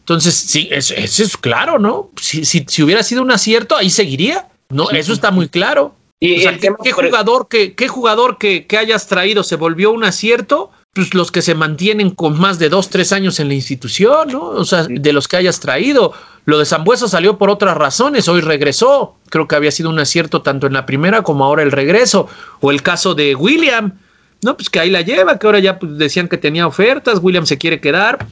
Entonces, 0.00 0.34
sí, 0.34 0.68
eso, 0.70 0.94
es 0.94 1.36
claro, 1.36 1.78
¿no? 1.78 2.10
Si, 2.20 2.44
si, 2.44 2.82
hubiera 2.82 3.02
sido 3.02 3.22
un 3.22 3.30
acierto, 3.30 3.76
ahí 3.76 3.90
seguiría. 3.90 4.48
No, 4.68 4.90
eso 4.90 5.12
está 5.12 5.30
muy 5.30 5.48
claro. 5.48 5.94
¿Y 6.18 6.44
¿qué, 6.82 6.92
jugador, 6.92 7.46
que, 7.48 7.74
qué 7.74 7.88
jugador 7.88 8.38
que, 8.38 8.66
que 8.66 8.78
hayas 8.78 9.06
traído 9.06 9.42
se 9.42 9.56
volvió 9.56 9.92
un 9.92 10.04
acierto? 10.04 10.70
pues 10.96 11.12
los 11.12 11.30
que 11.30 11.42
se 11.42 11.54
mantienen 11.54 12.10
con 12.10 12.40
más 12.40 12.58
de 12.58 12.70
dos, 12.70 12.88
tres 12.88 13.12
años 13.12 13.38
en 13.38 13.48
la 13.48 13.54
institución, 13.54 14.28
¿no? 14.32 14.44
O 14.44 14.64
sea, 14.64 14.86
de 14.88 15.12
los 15.12 15.28
que 15.28 15.36
hayas 15.36 15.60
traído. 15.60 16.14
Lo 16.46 16.60
de 16.60 16.64
Zambuesa 16.64 17.08
salió 17.08 17.38
por 17.38 17.50
otras 17.50 17.76
razones, 17.76 18.28
hoy 18.28 18.40
regresó. 18.40 19.16
Creo 19.30 19.48
que 19.48 19.56
había 19.56 19.72
sido 19.72 19.90
un 19.90 19.98
acierto 19.98 20.42
tanto 20.42 20.68
en 20.68 20.74
la 20.74 20.86
primera 20.86 21.22
como 21.22 21.44
ahora 21.44 21.64
el 21.64 21.72
regreso. 21.72 22.28
O 22.60 22.70
el 22.70 22.82
caso 22.82 23.16
de 23.16 23.34
William, 23.34 23.98
¿no? 24.42 24.56
Pues 24.56 24.70
que 24.70 24.78
ahí 24.78 24.88
la 24.88 25.02
lleva, 25.02 25.40
que 25.40 25.46
ahora 25.48 25.58
ya 25.58 25.80
pues, 25.80 25.98
decían 25.98 26.28
que 26.28 26.38
tenía 26.38 26.68
ofertas, 26.68 27.18
William 27.20 27.46
se 27.46 27.58
quiere 27.58 27.80
quedar. 27.80 28.24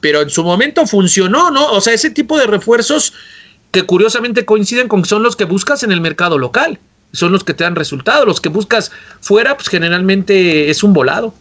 Pero 0.00 0.20
en 0.20 0.28
su 0.28 0.44
momento 0.44 0.86
funcionó, 0.86 1.50
¿no? 1.50 1.72
O 1.72 1.80
sea, 1.80 1.94
ese 1.94 2.10
tipo 2.10 2.38
de 2.38 2.46
refuerzos 2.46 3.14
que 3.70 3.84
curiosamente 3.84 4.44
coinciden 4.44 4.86
con 4.86 5.02
que 5.02 5.08
son 5.08 5.22
los 5.22 5.34
que 5.34 5.46
buscas 5.46 5.82
en 5.82 5.90
el 5.90 6.02
mercado 6.02 6.36
local. 6.36 6.78
Son 7.14 7.32
los 7.32 7.44
que 7.44 7.54
te 7.54 7.64
dan 7.64 7.76
resultado. 7.76 8.26
Los 8.26 8.42
que 8.42 8.50
buscas 8.50 8.92
fuera, 9.22 9.56
pues 9.56 9.68
generalmente 9.68 10.68
es 10.68 10.82
un 10.82 10.92
volado. 10.92 11.32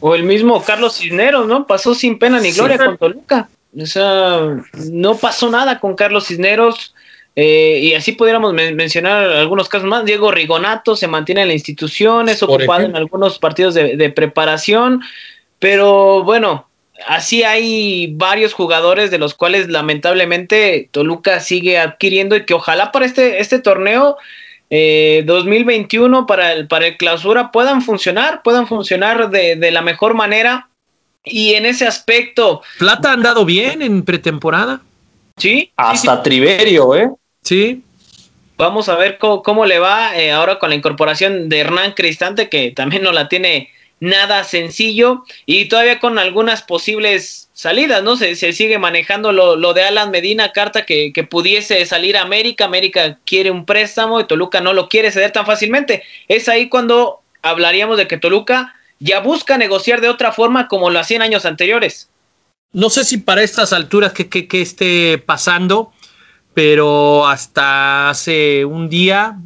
O 0.00 0.14
el 0.14 0.24
mismo 0.24 0.62
Carlos 0.62 0.98
Cisneros, 0.98 1.46
¿no? 1.46 1.66
Pasó 1.66 1.94
sin 1.94 2.18
pena 2.18 2.40
ni 2.40 2.52
gloria 2.52 2.76
con 2.76 2.98
Toluca. 2.98 3.48
O 3.80 3.86
sea, 3.86 4.62
no 4.90 5.16
pasó 5.16 5.50
nada 5.50 5.80
con 5.80 5.94
Carlos 5.94 6.26
Cisneros. 6.26 6.94
Eh, 7.34 7.80
y 7.82 7.94
así 7.94 8.12
pudiéramos 8.12 8.52
mencionar 8.52 9.24
algunos 9.24 9.68
casos 9.68 9.88
más. 9.88 10.04
Diego 10.04 10.30
Rigonato 10.30 10.96
se 10.96 11.08
mantiene 11.08 11.42
en 11.42 11.48
la 11.48 11.54
institución, 11.54 12.28
es 12.28 12.42
ocupado 12.42 12.84
en 12.84 12.96
algunos 12.96 13.38
partidos 13.38 13.74
de, 13.74 14.10
preparación. 14.10 15.00
Pero 15.58 16.22
bueno, 16.24 16.68
así 17.06 17.42
hay 17.42 18.12
varios 18.14 18.52
jugadores 18.52 19.10
de 19.10 19.18
los 19.18 19.34
cuales 19.34 19.68
lamentablemente 19.68 20.88
Toluca 20.90 21.40
sigue 21.40 21.78
adquiriendo 21.78 22.36
y 22.36 22.44
que 22.44 22.54
ojalá 22.54 22.92
para 22.92 23.06
este, 23.06 23.40
este 23.40 23.58
torneo 23.60 24.18
2021 24.70 26.18
eh, 26.18 26.24
para 26.26 26.52
el, 26.52 26.66
para 26.66 26.86
el 26.86 26.96
clausura 26.96 27.50
puedan 27.50 27.80
funcionar, 27.80 28.42
puedan 28.42 28.66
funcionar 28.66 29.30
de, 29.30 29.56
de 29.56 29.70
la 29.70 29.80
mejor 29.80 30.14
manera. 30.14 30.68
Y 31.24 31.54
en 31.54 31.66
ese 31.66 31.86
aspecto. 31.86 32.62
Plata 32.78 33.10
ha 33.10 33.12
andado 33.14 33.44
bien 33.44 33.82
en 33.82 34.04
pretemporada. 34.04 34.80
Sí. 35.36 35.70
Hasta 35.76 36.22
Triverio, 36.22 36.94
¿eh? 36.94 37.10
Sí. 37.42 37.82
Vamos 38.56 38.88
a 38.88 38.96
ver 38.96 39.18
cómo, 39.18 39.66
le 39.66 39.78
va 39.78 40.16
eh, 40.16 40.30
ahora 40.30 40.58
con 40.58 40.70
la 40.70 40.76
incorporación 40.76 41.48
de 41.48 41.58
Hernán 41.58 41.92
Cristante, 41.92 42.48
que 42.48 42.70
también 42.70 43.02
no 43.02 43.12
la 43.12 43.28
tiene 43.28 43.70
nada 43.98 44.42
sencillo 44.44 45.24
y 45.46 45.66
todavía 45.66 46.00
con 46.00 46.18
algunas 46.18 46.62
posibles 46.62 47.48
salidas, 47.52 48.02
¿no? 48.02 48.16
Se, 48.16 48.34
sigue 48.34 48.78
manejando 48.78 49.32
lo, 49.32 49.74
de 49.74 49.84
Alan 49.84 50.10
Medina, 50.10 50.52
carta 50.52 50.84
que, 50.84 51.12
que, 51.12 51.22
pudiese 51.22 51.86
salir 51.86 52.16
a 52.16 52.22
América, 52.22 52.64
América 52.64 53.18
quiere 53.24 53.52
un 53.52 53.64
préstamo 53.64 54.20
y 54.20 54.24
Toluca 54.24 54.60
no 54.60 54.72
lo 54.72 54.88
quiere 54.88 55.12
ceder 55.12 55.30
tan 55.30 55.46
fácilmente. 55.46 56.02
Es 56.26 56.48
ahí 56.48 56.68
cuando 56.68 57.20
hablaríamos 57.42 57.96
de 57.96 58.08
que 58.08 58.18
Toluca 58.18 58.74
ya 59.02 59.20
busca 59.20 59.58
negociar 59.58 60.00
de 60.00 60.08
otra 60.08 60.32
forma 60.32 60.68
como 60.68 60.88
lo 60.88 61.00
hacía 61.00 61.16
en 61.16 61.22
años 61.22 61.44
anteriores. 61.44 62.08
No 62.72 62.88
sé 62.88 63.04
si 63.04 63.18
para 63.18 63.42
estas 63.42 63.72
alturas 63.72 64.12
que, 64.12 64.48
esté 64.62 65.18
pasando, 65.18 65.92
pero 66.54 67.26
hasta 67.26 68.10
hace 68.10 68.64
un 68.64 68.88
día 68.88 69.38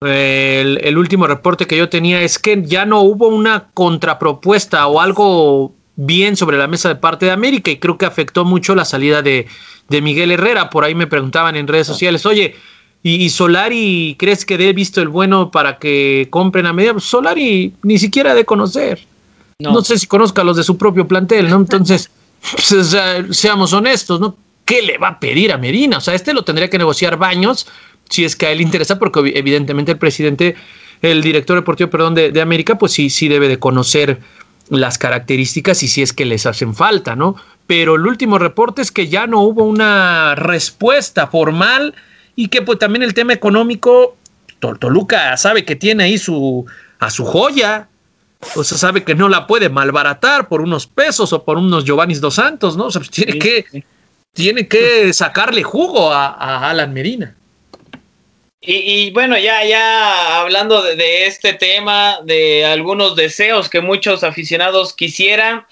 el, 0.00 0.96
último 0.96 1.26
reporte 1.26 1.66
que 1.66 1.76
yo 1.76 1.88
tenía 1.88 2.22
es 2.22 2.38
que 2.38 2.62
ya 2.62 2.86
no 2.86 3.00
hubo 3.00 3.28
una 3.28 3.68
contrapropuesta 3.74 4.86
o 4.86 5.00
algo 5.00 5.74
bien 5.96 6.36
sobre 6.36 6.58
la 6.58 6.68
mesa 6.68 6.88
de 6.88 6.96
parte 6.96 7.26
de 7.26 7.32
América 7.32 7.70
y 7.70 7.78
creo 7.78 7.98
que 7.98 8.06
afectó 8.06 8.44
mucho 8.44 8.74
la 8.74 8.84
salida 8.84 9.22
de, 9.22 9.46
Miguel 9.90 10.30
Herrera. 10.30 10.70
Por 10.70 10.84
ahí 10.84 10.94
me 10.94 11.06
preguntaban 11.06 11.56
en 11.56 11.66
redes 11.66 11.86
sociales, 11.86 12.24
oye, 12.24 12.54
¿y, 13.08 13.30
Solari 13.30 14.16
crees 14.18 14.44
que 14.44 14.58
dé 14.58 14.72
visto 14.72 15.00
el 15.00 15.08
bueno 15.08 15.50
para 15.50 15.78
que 15.78 16.26
compren 16.30 16.66
a 16.66 16.72
media? 16.72 16.94
Solari 16.98 17.72
ni 17.82 17.98
siquiera 17.98 18.34
de 18.34 18.44
conocer. 18.44 19.00
No. 19.58 19.80
sé 19.82 19.98
si 19.98 20.06
conozca 20.06 20.42
a 20.42 20.44
los 20.44 20.56
de 20.56 20.64
su 20.64 20.76
propio 20.76 21.06
plantel, 21.06 21.48
¿no? 21.48 21.56
Entonces, 21.56 22.10
pues, 22.50 22.96
seamos 23.30 23.72
honestos, 23.72 24.20
¿no? 24.20 24.36
¿Qué 24.64 24.82
le 24.82 24.98
va 24.98 25.08
a 25.08 25.20
pedir 25.20 25.52
a 25.52 25.58
Medina? 25.58 25.98
O 25.98 26.00
sea, 26.00 26.14
este 26.14 26.34
lo 26.34 26.42
tendría 26.42 26.68
que 26.68 26.78
negociar 26.78 27.16
Baños 27.16 27.66
si 28.08 28.24
es 28.24 28.36
que 28.36 28.46
a 28.46 28.50
él 28.50 28.58
le 28.58 28.64
interesa, 28.64 28.98
porque 28.98 29.32
evidentemente 29.34 29.92
el 29.92 29.98
presidente, 29.98 30.56
el 31.02 31.22
director 31.22 31.56
deportivo, 31.56 31.90
perdón, 31.90 32.14
de, 32.14 32.40
América, 32.40 32.78
pues 32.78 32.92
sí, 32.92 33.10
sí 33.10 33.28
debe 33.28 33.48
de 33.48 33.58
conocer 33.58 34.20
las 34.68 34.98
características 34.98 35.82
y 35.82 35.88
si 35.88 36.02
es 36.02 36.12
que 36.12 36.24
les 36.24 36.46
hacen 36.46 36.74
falta, 36.74 37.14
¿no? 37.14 37.36
Pero 37.66 37.94
el 37.94 38.06
último 38.06 38.38
reporte 38.38 38.82
es 38.82 38.90
que 38.90 39.08
ya 39.08 39.26
no 39.26 39.40
hubo 39.42 39.64
una 39.64 40.34
respuesta 40.34 41.28
formal 41.28 41.94
y 42.36 42.48
que 42.48 42.62
pues 42.62 42.78
también 42.78 43.02
el 43.02 43.14
tema 43.14 43.32
económico, 43.32 44.16
Toluca 44.60 45.36
sabe 45.36 45.64
que 45.64 45.74
tiene 45.74 46.04
ahí 46.04 46.18
su, 46.18 46.64
a 46.98 47.10
su 47.10 47.24
joya, 47.24 47.88
o 48.54 48.62
sea, 48.62 48.78
sabe 48.78 49.02
que 49.02 49.14
no 49.14 49.28
la 49.28 49.46
puede 49.46 49.68
malbaratar 49.68 50.48
por 50.48 50.60
unos 50.60 50.86
pesos 50.86 51.32
o 51.32 51.42
por 51.42 51.58
unos 51.58 51.84
Giovanni 51.84 52.14
dos 52.14 52.34
Santos, 52.34 52.76
¿no? 52.76 52.86
O 52.86 52.90
sea, 52.90 53.00
pues 53.00 53.10
tiene, 53.10 53.38
que, 53.38 53.64
tiene 54.32 54.68
que 54.68 55.12
sacarle 55.12 55.62
jugo 55.62 56.12
a, 56.12 56.26
a 56.28 56.70
Alan 56.70 56.92
Medina. 56.92 57.34
Y, 58.68 59.10
bueno, 59.12 59.38
ya, 59.38 59.64
ya 59.64 60.40
hablando 60.40 60.82
de, 60.82 61.26
este 61.26 61.52
tema, 61.52 62.18
de 62.24 62.64
algunos 62.64 63.14
deseos 63.14 63.68
que 63.68 63.80
muchos 63.80 64.24
aficionados 64.24 64.92
quisieran. 64.92 65.64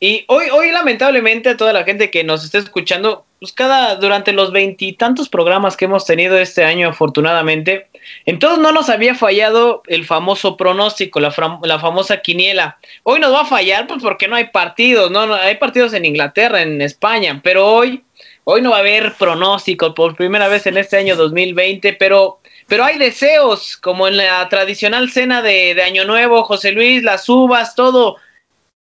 Y 0.00 0.24
hoy, 0.28 0.46
hoy 0.52 0.70
lamentablemente, 0.70 1.48
a 1.48 1.56
toda 1.56 1.72
la 1.72 1.84
gente 1.84 2.10
que 2.10 2.22
nos 2.22 2.44
está 2.44 2.58
escuchando, 2.58 3.24
pues 3.40 3.52
cada, 3.52 3.96
durante 3.96 4.32
los 4.32 4.52
veintitantos 4.52 5.28
programas 5.28 5.76
que 5.76 5.86
hemos 5.86 6.04
tenido 6.06 6.38
este 6.38 6.64
año, 6.64 6.88
afortunadamente, 6.88 7.88
en 8.24 8.38
todos 8.38 8.58
no 8.58 8.70
nos 8.70 8.90
había 8.90 9.14
fallado 9.14 9.82
el 9.86 10.06
famoso 10.06 10.56
pronóstico, 10.56 11.18
la, 11.18 11.34
la 11.62 11.78
famosa 11.80 12.20
quiniela. 12.20 12.78
Hoy 13.02 13.18
nos 13.18 13.32
va 13.32 13.40
a 13.40 13.46
fallar, 13.46 13.86
pues 13.88 14.02
porque 14.02 14.28
no 14.28 14.36
hay 14.36 14.48
partidos, 14.50 15.10
no, 15.10 15.26
no 15.26 15.34
hay 15.34 15.56
partidos 15.56 15.92
en 15.94 16.04
Inglaterra, 16.04 16.62
en 16.62 16.80
España, 16.80 17.40
pero 17.42 17.66
hoy 17.66 18.04
Hoy 18.50 18.62
no 18.62 18.70
va 18.70 18.76
a 18.76 18.80
haber 18.80 19.12
pronóstico 19.12 19.92
por 19.94 20.16
primera 20.16 20.48
vez 20.48 20.66
en 20.66 20.78
este 20.78 20.96
año 20.96 21.16
2020, 21.16 21.92
pero, 21.92 22.40
pero 22.66 22.82
hay 22.82 22.96
deseos, 22.96 23.76
como 23.76 24.08
en 24.08 24.16
la 24.16 24.48
tradicional 24.48 25.10
cena 25.10 25.42
de, 25.42 25.78
Año 25.82 26.06
Nuevo, 26.06 26.42
José 26.44 26.72
Luis, 26.72 27.02
las 27.02 27.28
uvas, 27.28 27.74
todo. 27.74 28.16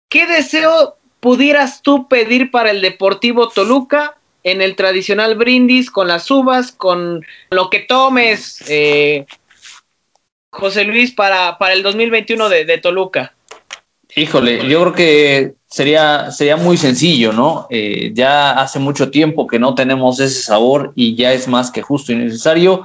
¿Qué 0.09 0.25
deseo 0.25 0.97
pudieras 1.21 1.81
tú 1.81 2.09
pedir 2.09 2.51
para 2.51 2.71
el 2.71 2.81
Deportivo 2.81 3.47
Toluca 3.47 4.17
en 4.43 4.61
el 4.61 4.75
tradicional 4.75 5.35
brindis 5.35 5.89
con 5.89 6.07
las 6.07 6.29
uvas, 6.29 6.71
con 6.71 7.23
lo 7.51 7.69
que 7.69 7.79
tomes, 7.79 8.63
eh, 8.67 9.25
José 10.49 10.83
Luis, 10.83 11.11
para, 11.11 11.57
para 11.57 11.73
el 11.73 11.83
2021 11.83 12.49
de, 12.49 12.65
de 12.65 12.77
Toluca? 12.79 13.33
Híjole, 14.15 14.67
yo 14.67 14.81
creo 14.81 14.93
que 14.93 15.53
sería, 15.67 16.31
sería 16.31 16.57
muy 16.57 16.75
sencillo, 16.75 17.31
¿no? 17.31 17.67
Eh, 17.69 18.11
ya 18.13 18.51
hace 18.51 18.79
mucho 18.79 19.09
tiempo 19.09 19.47
que 19.47 19.59
no 19.59 19.73
tenemos 19.73 20.19
ese 20.19 20.41
sabor 20.41 20.91
y 20.95 21.15
ya 21.15 21.31
es 21.31 21.47
más 21.47 21.71
que 21.71 21.81
justo 21.81 22.11
y 22.11 22.15
necesario. 22.15 22.83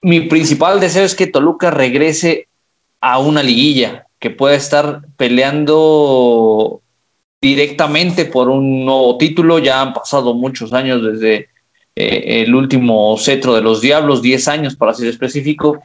Mi 0.00 0.22
principal 0.22 0.80
deseo 0.80 1.04
es 1.04 1.14
que 1.14 1.28
Toluca 1.28 1.70
regrese 1.70 2.48
a 3.00 3.20
una 3.20 3.42
liguilla, 3.42 4.06
que 4.18 4.30
pueda 4.30 4.56
estar 4.56 5.02
peleando 5.16 6.81
directamente 7.42 8.24
por 8.24 8.48
un 8.48 8.86
nuevo 8.86 9.18
título. 9.18 9.58
Ya 9.58 9.82
han 9.82 9.92
pasado 9.92 10.32
muchos 10.32 10.72
años 10.72 11.02
desde 11.02 11.48
eh, 11.94 12.44
el 12.46 12.54
último 12.54 13.18
cetro 13.18 13.54
de 13.54 13.60
los 13.60 13.82
Diablos, 13.82 14.22
10 14.22 14.48
años 14.48 14.76
para 14.76 14.94
ser 14.94 15.08
específico, 15.08 15.82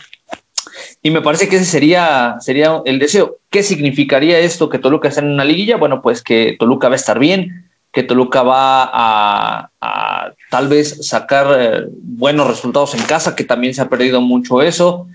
y 1.01 1.11
me 1.11 1.21
parece 1.21 1.49
que 1.49 1.57
ese 1.57 1.65
sería, 1.65 2.37
sería 2.39 2.81
el 2.85 2.99
deseo. 2.99 3.37
¿Qué 3.49 3.63
significaría 3.63 4.39
esto 4.39 4.69
que 4.69 4.79
Toluca 4.79 5.07
esté 5.07 5.21
en 5.21 5.31
una 5.31 5.43
liguilla? 5.43 5.77
Bueno, 5.77 6.01
pues 6.01 6.21
que 6.21 6.55
Toluca 6.59 6.89
va 6.89 6.95
a 6.95 6.97
estar 6.97 7.19
bien, 7.19 7.69
que 7.91 8.03
Toluca 8.03 8.43
va 8.43 8.89
a, 8.93 10.33
tal 10.51 10.67
vez 10.67 11.07
sacar 11.07 11.47
eh, 11.59 11.85
buenos 11.91 12.47
resultados 12.47 12.93
en 12.93 13.03
casa, 13.03 13.35
que 13.35 13.43
también 13.43 13.73
se 13.73 13.81
ha 13.81 13.89
perdido 13.89 14.21
mucho 14.21 14.61
eso. 14.61 15.07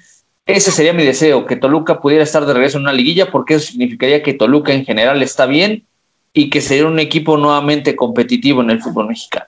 Ese 0.46 0.72
sería 0.72 0.92
mi 0.92 1.04
deseo, 1.04 1.46
que 1.46 1.56
Toluca 1.56 2.00
pudiera 2.00 2.24
estar 2.24 2.44
de 2.46 2.52
regreso 2.52 2.78
en 2.78 2.84
una 2.84 2.92
liguilla, 2.92 3.30
porque 3.30 3.54
eso 3.54 3.66
significaría 3.66 4.22
que 4.22 4.34
Toluca 4.34 4.72
en 4.72 4.84
general 4.84 5.22
está 5.22 5.46
bien 5.46 5.84
y 6.32 6.50
que 6.50 6.60
sería 6.60 6.86
un 6.86 6.98
equipo 6.98 7.36
nuevamente 7.36 7.94
competitivo 7.94 8.62
en 8.62 8.70
el 8.70 8.82
fútbol 8.82 9.08
mexicano. 9.08 9.46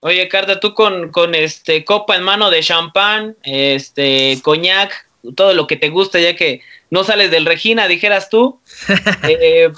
Oye, 0.00 0.28
Carta, 0.28 0.60
tú 0.60 0.74
con, 0.74 1.10
con 1.10 1.34
este 1.34 1.84
copa 1.84 2.16
en 2.16 2.22
mano 2.22 2.50
de 2.50 2.62
champán, 2.62 3.36
este 3.42 4.38
coñac, 4.42 5.08
todo 5.34 5.54
lo 5.54 5.66
que 5.66 5.76
te 5.76 5.88
gusta, 5.88 6.20
ya 6.20 6.36
que 6.36 6.60
no 6.90 7.02
sales 7.02 7.30
del 7.30 7.46
Regina, 7.46 7.88
dijeras 7.88 8.30
tú. 8.30 8.60
Eh, 9.28 9.70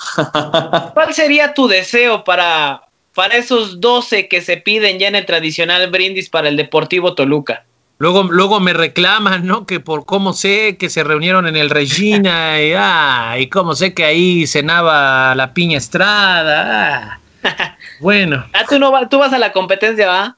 ¿Cuál 0.94 1.14
sería 1.14 1.54
tu 1.54 1.66
deseo 1.66 2.22
para, 2.24 2.82
para 3.14 3.36
esos 3.36 3.80
12 3.80 4.28
que 4.28 4.42
se 4.42 4.58
piden 4.58 4.98
ya 4.98 5.08
en 5.08 5.16
el 5.16 5.26
tradicional 5.26 5.90
brindis 5.90 6.28
para 6.28 6.48
el 6.48 6.56
Deportivo 6.56 7.14
Toluca? 7.14 7.64
Luego, 8.00 8.22
luego 8.22 8.60
me 8.60 8.72
reclaman, 8.72 9.46
¿no? 9.46 9.66
Que 9.66 9.78
por 9.78 10.06
cómo 10.06 10.32
sé 10.32 10.78
que 10.78 10.88
se 10.88 11.04
reunieron 11.04 11.46
en 11.46 11.54
el 11.54 11.68
Regina 11.68 12.58
y, 12.58 12.72
ah, 12.76 13.36
y 13.38 13.48
cómo 13.48 13.74
sé 13.74 13.92
que 13.92 14.06
ahí 14.06 14.46
cenaba 14.46 15.34
la 15.34 15.52
piña 15.52 15.76
Estrada. 15.76 17.20
Ah. 17.44 17.76
bueno. 18.00 18.46
Ah, 18.54 18.64
tú, 18.66 18.78
no 18.78 18.90
tú 19.10 19.18
vas 19.18 19.34
a 19.34 19.38
la 19.38 19.52
competencia, 19.52 20.08
¿va? 20.08 20.36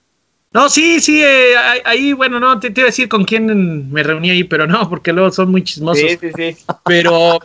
No, 0.52 0.68
sí, 0.68 0.98
sí, 1.00 1.22
eh, 1.22 1.54
ahí, 1.84 2.12
bueno, 2.12 2.40
no, 2.40 2.58
te, 2.58 2.70
te, 2.70 2.80
iba 2.80 2.88
a 2.88 2.90
decir 2.90 3.08
con 3.08 3.24
quién 3.24 3.90
me 3.92 4.02
reuní 4.02 4.30
ahí, 4.30 4.42
pero 4.42 4.66
no, 4.66 4.88
porque 4.90 5.12
luego 5.12 5.30
son 5.30 5.52
muy 5.52 5.62
chismosos. 5.62 6.02
Sí, 6.02 6.18
sí, 6.20 6.30
sí. 6.34 6.56
Pero, 6.84 7.38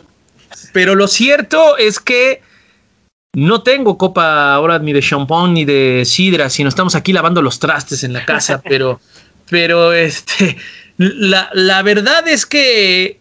pero 0.72 0.94
lo 0.96 1.06
cierto 1.06 1.76
es 1.76 2.00
que 2.00 2.42
no 3.34 3.62
tengo 3.62 3.96
copa 3.96 4.54
ahora 4.54 4.80
ni 4.80 4.92
de 4.92 5.00
champán 5.00 5.54
ni 5.54 5.64
de 5.64 6.02
sidra, 6.04 6.50
sino 6.50 6.68
estamos 6.68 6.96
aquí 6.96 7.12
lavando 7.12 7.40
los 7.40 7.60
trastes 7.60 8.02
en 8.02 8.12
la 8.12 8.24
casa, 8.24 8.60
pero, 8.62 9.00
pero 9.50 9.92
este, 9.92 10.56
la, 10.96 11.50
la 11.52 11.82
verdad 11.82 12.26
es 12.28 12.46
que 12.46 13.20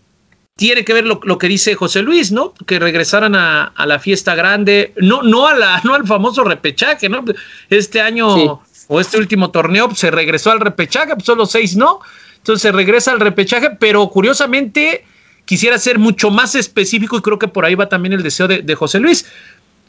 tiene 0.56 0.84
que 0.84 0.94
ver 0.94 1.06
lo, 1.06 1.20
lo, 1.24 1.38
que 1.38 1.48
dice 1.48 1.76
José 1.76 2.02
Luis, 2.02 2.32
¿no? 2.32 2.54
Que 2.66 2.80
regresaran 2.80 3.36
a, 3.36 3.66
a, 3.66 3.86
la 3.86 4.00
fiesta 4.00 4.34
grande, 4.34 4.94
no, 4.98 5.22
no, 5.22 5.48
a 5.48 5.56
la, 5.56 5.82
no 5.84 5.94
al 5.94 6.06
famoso 6.06 6.44
repechaje, 6.44 7.10
¿no? 7.10 7.24
Este 7.70 8.02
año 8.02 8.62
o 8.88 9.02
este 9.02 9.18
último 9.18 9.52
torneo 9.52 9.88
pues, 9.88 10.00
se 10.00 10.12
regresó 10.12 10.52
al 10.52 10.60
repechaje, 10.60 11.14
pues 11.14 11.26
solo 11.26 11.46
seis 11.46 11.76
no. 11.76 12.00
Entonces 12.38 12.62
se 12.62 12.72
regresa 12.72 13.12
al 13.12 13.20
repechaje, 13.20 13.72
pero 13.72 14.08
curiosamente 14.10 15.04
quisiera 15.46 15.78
ser 15.78 16.00
mucho 16.00 16.30
más 16.30 16.56
específico 16.56 17.18
y 17.18 17.22
creo 17.22 17.40
que 17.40 17.48
por 17.48 17.66
ahí 17.66 17.76
va 17.76 17.90
también 17.90 18.14
el 18.14 18.24
deseo 18.24 18.48
de, 18.48 18.76
José 18.76 19.00
Luis, 19.00 19.26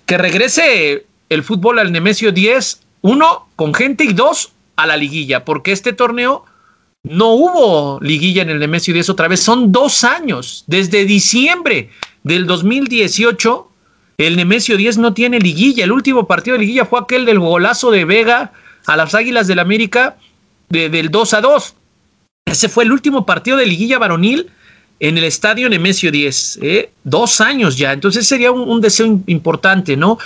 que 0.06 0.18
regrese 0.18 1.06
el 1.28 1.42
fútbol 1.44 1.78
al 1.78 1.92
Nemesio 1.92 2.32
10, 2.32 2.80
uno, 3.02 3.48
con 3.56 3.74
gente 3.74 4.04
y 4.04 4.12
dos, 4.12 4.52
a 4.78 4.86
la 4.86 4.96
liguilla, 4.96 5.44
porque 5.44 5.72
este 5.72 5.92
torneo 5.92 6.44
no 7.02 7.32
hubo 7.32 7.98
liguilla 8.00 8.42
en 8.42 8.50
el 8.50 8.60
Nemesio 8.60 8.94
10 8.94 9.10
otra 9.10 9.26
vez, 9.26 9.40
son 9.40 9.72
dos 9.72 10.04
años, 10.04 10.62
desde 10.68 11.04
diciembre 11.04 11.90
del 12.22 12.46
2018, 12.46 13.68
el 14.18 14.36
Nemesio 14.36 14.76
10 14.76 14.98
no 14.98 15.14
tiene 15.14 15.40
liguilla, 15.40 15.82
el 15.82 15.90
último 15.90 16.28
partido 16.28 16.54
de 16.54 16.60
liguilla 16.60 16.84
fue 16.84 17.00
aquel 17.00 17.24
del 17.24 17.40
golazo 17.40 17.90
de 17.90 18.04
Vega 18.04 18.52
a 18.86 18.96
las 18.96 19.16
Águilas 19.16 19.48
del 19.48 19.58
América 19.58 20.16
del 20.68 21.10
2 21.10 21.34
a 21.34 21.40
2. 21.40 21.74
Ese 22.46 22.68
fue 22.68 22.84
el 22.84 22.92
último 22.92 23.26
partido 23.26 23.56
de 23.56 23.66
liguilla 23.66 23.98
varonil 23.98 24.48
en 25.00 25.18
el 25.18 25.24
estadio 25.24 25.68
Nemesio 25.68 26.12
10, 26.12 26.60
¿eh? 26.62 26.90
dos 27.02 27.40
años 27.40 27.76
ya, 27.76 27.92
entonces 27.92 28.28
sería 28.28 28.52
un, 28.52 28.80
deseo 28.80 29.20
importante, 29.26 29.96
¿no? 29.96 30.18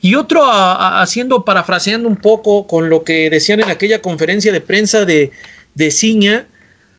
Y 0.00 0.14
otro, 0.14 0.44
haciendo, 0.44 1.44
parafraseando 1.44 2.08
un 2.08 2.16
poco 2.16 2.66
con 2.66 2.90
lo 2.90 3.02
que 3.02 3.30
decían 3.30 3.60
en 3.60 3.70
aquella 3.70 4.02
conferencia 4.02 4.52
de 4.52 4.60
prensa 4.60 5.04
de, 5.04 5.32
de 5.74 5.90
Ciña, 5.90 6.46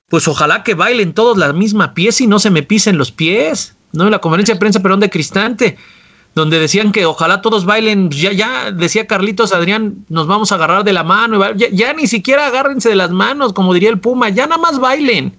pues 0.10 0.28
ojalá 0.28 0.64
que 0.64 0.74
bailen 0.74 1.14
todos 1.14 1.38
la 1.38 1.54
misma 1.54 1.94
pieza 1.94 2.24
y 2.24 2.28
no 2.28 2.40
se 2.40 2.50
me 2.50 2.64
pisen 2.64 2.98
los 2.98 3.12
pies, 3.12 3.76
¿no? 3.94 4.06
En 4.06 4.12
la 4.12 4.20
conferencia 4.20 4.56
de 4.56 4.60
prensa, 4.60 4.82
perdón, 4.82 5.00
de 5.00 5.10
Cristante, 5.10 5.78
donde 6.34 6.60
decían 6.60 6.92
que 6.92 7.06
ojalá 7.06 7.42
todos 7.42 7.66
bailen, 7.66 8.10
ya, 8.10 8.32
ya 8.32 8.72
decía 8.72 9.08
Carlitos 9.08 9.54
Adrián, 9.54 10.06
nos 10.10 10.28
vamos 10.28 10.52
a 10.52 10.56
agarrar 10.56 10.84
de 10.84 10.94
la 10.94 11.04
mano, 11.04 11.54
ya, 11.54 11.68
ya 11.70 11.94
ni 11.94 12.08
siquiera 12.08 12.48
agárrense 12.48 12.90
de 12.90 12.96
las 12.96 13.12
manos, 13.12 13.54
como 13.54 13.74
diría 13.74 13.90
el 13.90 14.00
Puma, 14.00 14.30
ya 14.30 14.48
nada 14.48 14.62
más 14.62 14.80
bailen 14.80 15.34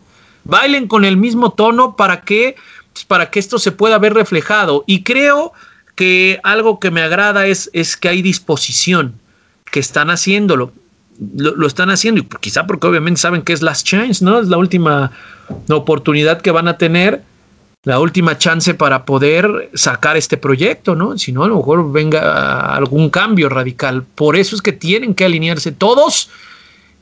bailen 0.49 0.89
con 0.89 1.05
el 1.05 1.17
mismo 1.17 1.53
tono 1.53 1.95
para 1.95 2.23
que, 2.23 2.57
pues, 2.93 3.05
para 3.05 3.31
que 3.31 3.39
esto 3.39 3.59
se 3.59 3.71
pueda 3.71 3.99
ver 3.99 4.15
reflejado. 4.15 4.83
Y 4.87 5.05
creo 5.05 5.53
que 5.99 6.39
algo 6.45 6.79
que 6.79 6.93
me 6.93 7.03
agrada 7.03 7.49
es, 7.49 7.71
es 7.73 7.97
que 7.97 8.09
hay 8.09 8.23
disposición, 8.23 9.15
que 9.73 9.81
están 9.81 10.11
haciéndolo. 10.11 10.71
Lo, 11.35 11.67
están 11.67 11.91
haciendo, 11.91 12.21
y 12.21 12.29
quizá 12.39 12.69
porque 12.69 12.87
obviamente 12.87 13.21
saben 13.21 13.43
que 13.43 13.53
es 13.53 13.63
last 13.63 13.85
chance, 13.85 14.25
¿no? 14.25 14.39
Es 14.39 14.47
la 14.47 14.59
última 14.59 15.11
oportunidad 15.69 16.41
que 16.41 16.53
van 16.53 16.69
a 16.69 16.79
tener, 16.79 17.25
la 17.83 17.99
última 17.99 18.39
chance 18.39 18.75
para 18.75 19.05
poder 19.05 19.71
sacar 19.75 20.17
este 20.17 20.37
proyecto, 20.37 20.95
¿no? 20.95 21.19
Si 21.19 21.33
no, 21.33 21.43
a 21.43 21.49
lo 21.49 21.57
mejor 21.57 21.91
venga 21.91 22.77
algún 22.77 23.11
cambio 23.11 23.49
radical. 23.49 24.05
Por 24.05 24.37
eso 24.37 24.55
es 24.55 24.63
que 24.63 24.71
tienen 24.71 25.15
que 25.15 25.25
alinearse 25.25 25.73
todos 25.73 26.31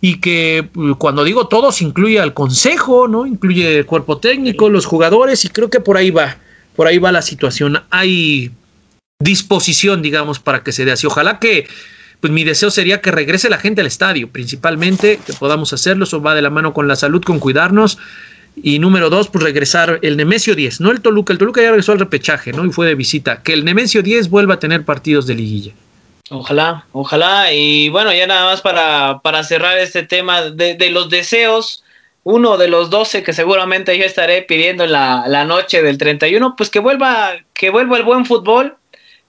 y 0.01 0.21
que 0.21 0.71
mm, 0.73 0.93
cuando 0.93 1.23
digo 1.23 1.49
todos 1.49 1.83
incluye 1.83 2.19
al 2.19 2.33
consejo, 2.33 3.09
¿no? 3.09 3.27
Incluye 3.27 3.81
el 3.81 3.85
cuerpo 3.85 4.17
técnico, 4.17 4.71
los 4.71 4.87
jugadores 4.87 5.45
y 5.45 5.51
creo 5.51 5.69
que 5.69 5.81
por 5.81 5.99
ahí 5.99 6.11
va, 6.11 6.39
por 6.75 6.87
ahí 6.87 6.97
va 6.97 7.13
la 7.13 7.21
situación. 7.21 7.83
Hay 7.91 8.53
disposición, 9.19 10.03
digamos, 10.03 10.39
para 10.39 10.63
que 10.63 10.73
se 10.73 10.85
dé 10.85 10.93
así. 10.93 11.07
Ojalá 11.07 11.39
que, 11.39 11.67
pues 12.21 12.33
mi 12.33 12.45
deseo 12.45 12.71
sería 12.71 13.01
que 13.01 13.11
regrese 13.11 13.49
la 13.49 13.59
gente 13.59 13.81
al 13.81 13.87
estadio, 13.87 14.29
principalmente, 14.29 15.19
que 15.25 15.33
podamos 15.33 15.73
hacerlo, 15.73 16.05
eso 16.05 16.21
va 16.21 16.35
de 16.35 16.43
la 16.43 16.51
mano 16.51 16.75
con 16.75 16.89
la 16.89 16.97
salud, 16.97 17.23
con 17.23 17.39
cuidarnos. 17.39 17.99
Y 18.63 18.79
número 18.79 19.11
dos, 19.11 19.29
pues 19.29 19.45
regresar 19.45 19.99
el 20.03 20.17
Nemesio 20.17 20.55
10, 20.55 20.81
no 20.81 20.91
el 20.91 21.03
Toluca, 21.03 21.33
el 21.33 21.39
Toluca 21.39 21.61
ya 21.61 21.69
regresó 21.69 21.93
al 21.93 21.99
repechaje, 21.99 22.53
¿no? 22.53 22.65
Y 22.65 22.71
fue 22.71 22.87
de 22.87 22.95
visita. 22.95 23.43
Que 23.43 23.53
el 23.53 23.65
Nemesio 23.67 24.03
10 24.03 24.31
vuelva 24.31 24.55
a 24.55 24.59
tener 24.59 24.85
partidos 24.85 25.27
de 25.27 25.35
liguilla. 25.35 25.73
Ojalá, 26.31 26.87
ojalá. 26.93 27.53
Y 27.53 27.91
bueno, 27.91 28.13
ya 28.15 28.27
nada 28.27 28.47
más 28.47 28.63
para, 28.63 29.21
para 29.23 29.45
cerrar 29.45 29.79
este 29.79 30.03
tema 30.03 30.43
de, 30.43 30.75
de, 30.75 30.91
los 30.91 31.11
deseos, 31.11 31.85
uno 32.25 32.57
de 32.57 32.69
los 32.69 32.91
12 32.91 33.23
que 33.23 33.35
seguramente 33.35 33.97
yo 33.97 34.05
estaré 34.05 34.43
pidiendo 34.43 34.85
en 34.85 34.93
la, 34.93 35.25
la, 35.29 35.45
noche 35.45 35.83
del 35.83 35.99
31, 35.99 36.55
pues 36.57 36.71
que 36.71 36.81
vuelva, 36.81 37.35
que 37.53 37.71
vuelva 37.71 37.99
el 37.99 38.05
buen 38.05 38.25
fútbol. 38.25 38.77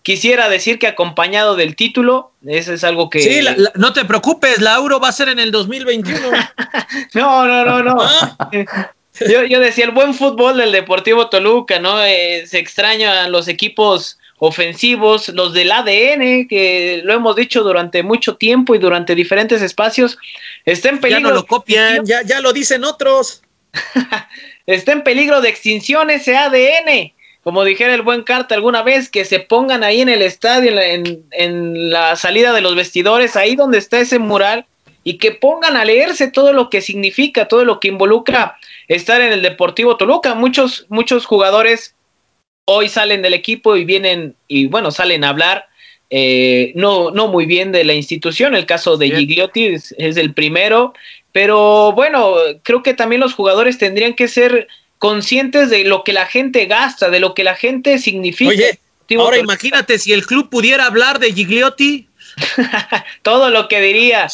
Quisiera 0.08 0.47
decir 0.47 0.80
que 0.80 0.88
acompañado 0.88 1.58
del 1.58 1.76
título, 1.76 2.32
eso 2.45 2.72
es 2.72 2.86
algo 2.86 3.10
que... 3.10 3.20
Sí, 3.20 3.45
no 3.76 3.91
te 3.91 4.05
preocupes, 4.05 4.62
la 4.62 4.76
Euro 4.76 5.01
va 5.01 5.10
a 5.10 5.12
ser 5.12 5.28
en 5.28 5.38
el 5.38 5.51
2021. 5.51 6.32
no, 7.14 7.45
no, 7.45 7.66
no, 7.66 7.84
no. 7.84 7.97
Ah. 7.99 8.49
yo, 9.30 9.43
yo 9.43 9.60
decía, 9.60 9.84
el 9.84 9.91
buen 9.91 10.14
fútbol 10.14 10.55
del 10.55 10.72
Deportivo 10.72 11.28
Toluca, 11.28 11.80
¿no? 11.80 12.01
Eh, 12.01 12.45
se 12.47 12.58
extrañan 12.58 13.34
los 13.34 13.49
equipos 13.49 14.18
ofensivos, 14.39 15.28
los 15.28 15.51
del 15.51 15.74
ADN, 15.74 16.47
que 16.47 17.01
lo 17.03 17.12
hemos 17.12 17.36
dicho 17.36 17.62
durante 17.62 18.01
mucho 18.01 18.38
tiempo 18.38 18.76
y 18.76 18.80
durante 18.80 19.14
diferentes 19.14 19.62
espacios, 19.62 20.18
está 20.64 20.88
en 20.88 21.01
peligro. 21.01 21.24
Ya 21.24 21.28
no 21.28 21.36
lo 21.36 21.45
copian, 21.45 22.05
ya, 22.05 22.22
ya 22.22 22.39
lo 22.39 22.53
dicen 22.53 22.86
otros. 22.86 23.41
está 24.66 24.93
en 24.93 25.03
peligro 25.03 25.41
de 25.41 25.49
extinción 25.49 26.10
ese 26.12 26.38
ADN. 26.38 27.12
Como 27.48 27.64
dijera 27.64 27.93
el 27.93 28.02
buen 28.02 28.24
Carta 28.24 28.56
alguna 28.56 28.84
vez, 28.84 29.08
que 29.08 29.24
se 29.24 29.39
pongan 29.39 29.82
ahí 29.82 30.02
en 30.02 30.10
el 30.10 30.22
estadio, 30.22 30.78
en, 30.82 31.24
en 31.32 31.89
la 31.91 32.18
salida 32.18 32.52
de 32.52 32.60
los 32.60 32.76
vestidores, 32.76 33.38
ahí 33.38 33.56
donde 33.56 33.78
está 33.78 34.02
ese 34.02 34.20
mural, 34.20 34.66
y 35.06 35.18
que 35.18 35.32
pongan 35.32 35.78
a 35.78 35.86
leerse 35.86 36.30
todo 36.30 36.52
lo 36.52 36.70
que 36.70 36.82
significa, 36.82 37.48
todo 37.48 37.64
lo 37.64 37.80
que 37.80 37.88
involucra 37.88 38.58
estar 38.89 39.22
en 39.22 39.32
el 39.32 39.41
Deportivo 39.41 39.95
Toluca. 39.95 40.36
Muchos, 40.36 40.88
muchos 40.89 41.26
jugadores 41.26 41.95
hoy 42.66 42.89
salen 42.89 43.22
del 43.22 43.34
equipo 43.34 43.78
y 43.78 43.86
vienen 43.86 44.36
y 44.50 44.68
bueno, 44.68 44.91
salen 44.91 45.24
a 45.24 45.30
hablar 45.30 45.68
eh, 46.10 46.74
no, 46.76 47.12
no 47.12 47.30
muy 47.30 47.45
bien 47.45 47.72
de 47.72 47.86
la 47.86 47.93
institución. 47.93 48.56
El 48.56 48.66
caso 48.66 48.98
de 48.98 49.10
Gigliotti 49.10 49.68
es, 49.68 49.95
el 49.98 50.34
primero, 50.34 50.93
pero 51.32 51.93
bueno, 51.93 52.36
creo 52.64 52.84
que 52.84 52.93
también 52.93 53.22
los 53.22 53.34
jugadores 53.34 53.78
tendrían 53.78 54.16
que 54.16 54.28
ser 54.28 54.68
conscientes 55.00 55.70
de 55.70 55.84
lo 55.84 56.04
que 56.04 56.14
la 56.14 56.26
gente 56.26 56.66
gasta, 56.66 57.10
de 57.10 57.20
lo 57.20 57.34
que 57.34 57.43
la 57.43 57.56
gente 57.56 58.00
significa. 58.00 58.52
Oye, 58.52 58.80
ahora 59.18 59.38
imagínate 59.38 60.00
si 60.00 60.14
el 60.14 60.26
club 60.26 60.50
pudiera 60.50 60.86
hablar 60.86 61.20
de 61.20 61.34
Gigliotti. 61.34 62.08
todo 63.24 63.50
lo 63.50 63.68
que 63.68 63.82
diría. 63.82 64.28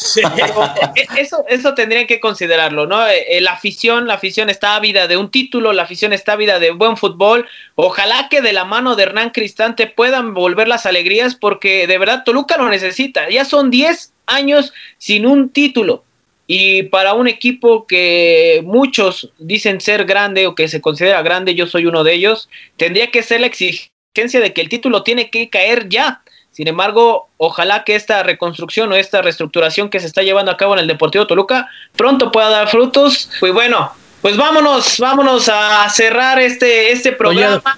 E, 0.94 1.20
eso, 1.20 1.44
eso 1.48 1.74
tendrían 1.74 2.06
que 2.06 2.20
considerarlo, 2.20 2.86
¿no? 2.86 3.06
Eh, 3.06 3.24
eh, 3.36 3.40
la 3.40 3.52
afición, 3.52 4.06
la 4.06 4.14
afición 4.14 4.50
está 4.50 4.76
ávida 4.76 5.06
de 5.06 5.16
un 5.16 5.30
título, 5.30 5.72
la 5.72 5.84
afición 5.84 6.12
está 6.12 6.32
ávida 6.32 6.58
de 6.58 6.70
buen 6.72 6.96
fútbol. 6.96 7.48
Ojalá 7.74 8.28
que 8.28 8.42
de 8.42 8.52
la 8.52 8.64
mano 8.64 8.94
de 8.94 9.04
Hernán 9.04 9.30
Cristante 9.30 9.86
puedan 9.86 10.34
volver 10.34 10.68
las 10.68 10.86
alegrías, 10.86 11.34
porque 11.34 11.86
de 11.86 11.98
verdad 11.98 12.24
Toluca 12.24 12.56
lo 12.56 12.68
necesita. 12.68 13.28
Ya 13.30 13.44
son 13.44 13.70
10 13.70 14.12
años 14.26 14.72
sin 14.98 15.26
un 15.26 15.48
título. 15.50 16.04
Y 16.46 16.84
para 16.84 17.14
un 17.14 17.26
equipo 17.26 17.86
que 17.86 18.62
muchos 18.64 19.30
dicen 19.38 19.80
ser 19.80 20.04
grande 20.04 20.46
o 20.46 20.54
que 20.54 20.68
se 20.68 20.80
considera 20.80 21.22
grande, 21.22 21.54
yo 21.54 21.66
soy 21.66 21.86
uno 21.86 22.04
de 22.04 22.14
ellos, 22.14 22.48
tendría 22.76 23.10
que 23.10 23.22
ser 23.22 23.40
la 23.40 23.46
exigencia 23.46 24.40
de 24.40 24.52
que 24.52 24.60
el 24.60 24.68
título 24.68 25.02
tiene 25.02 25.30
que 25.30 25.48
caer 25.48 25.88
ya 25.88 26.22
sin 26.54 26.68
embargo, 26.68 27.30
ojalá 27.36 27.82
que 27.82 27.96
esta 27.96 28.22
reconstrucción 28.22 28.92
o 28.92 28.94
esta 28.94 29.20
reestructuración 29.20 29.90
que 29.90 29.98
se 29.98 30.06
está 30.06 30.22
llevando 30.22 30.52
a 30.52 30.56
cabo 30.56 30.74
en 30.74 30.78
el 30.78 30.86
Deportivo 30.86 31.26
Toluca 31.26 31.68
pronto 31.96 32.30
pueda 32.30 32.48
dar 32.48 32.68
frutos. 32.68 33.28
Pues 33.40 33.52
bueno, 33.52 33.90
pues 34.22 34.36
vámonos, 34.36 35.00
vámonos 35.00 35.48
a 35.48 35.90
cerrar 35.90 36.38
este, 36.38 36.92
este 36.92 37.10
programa. 37.10 37.76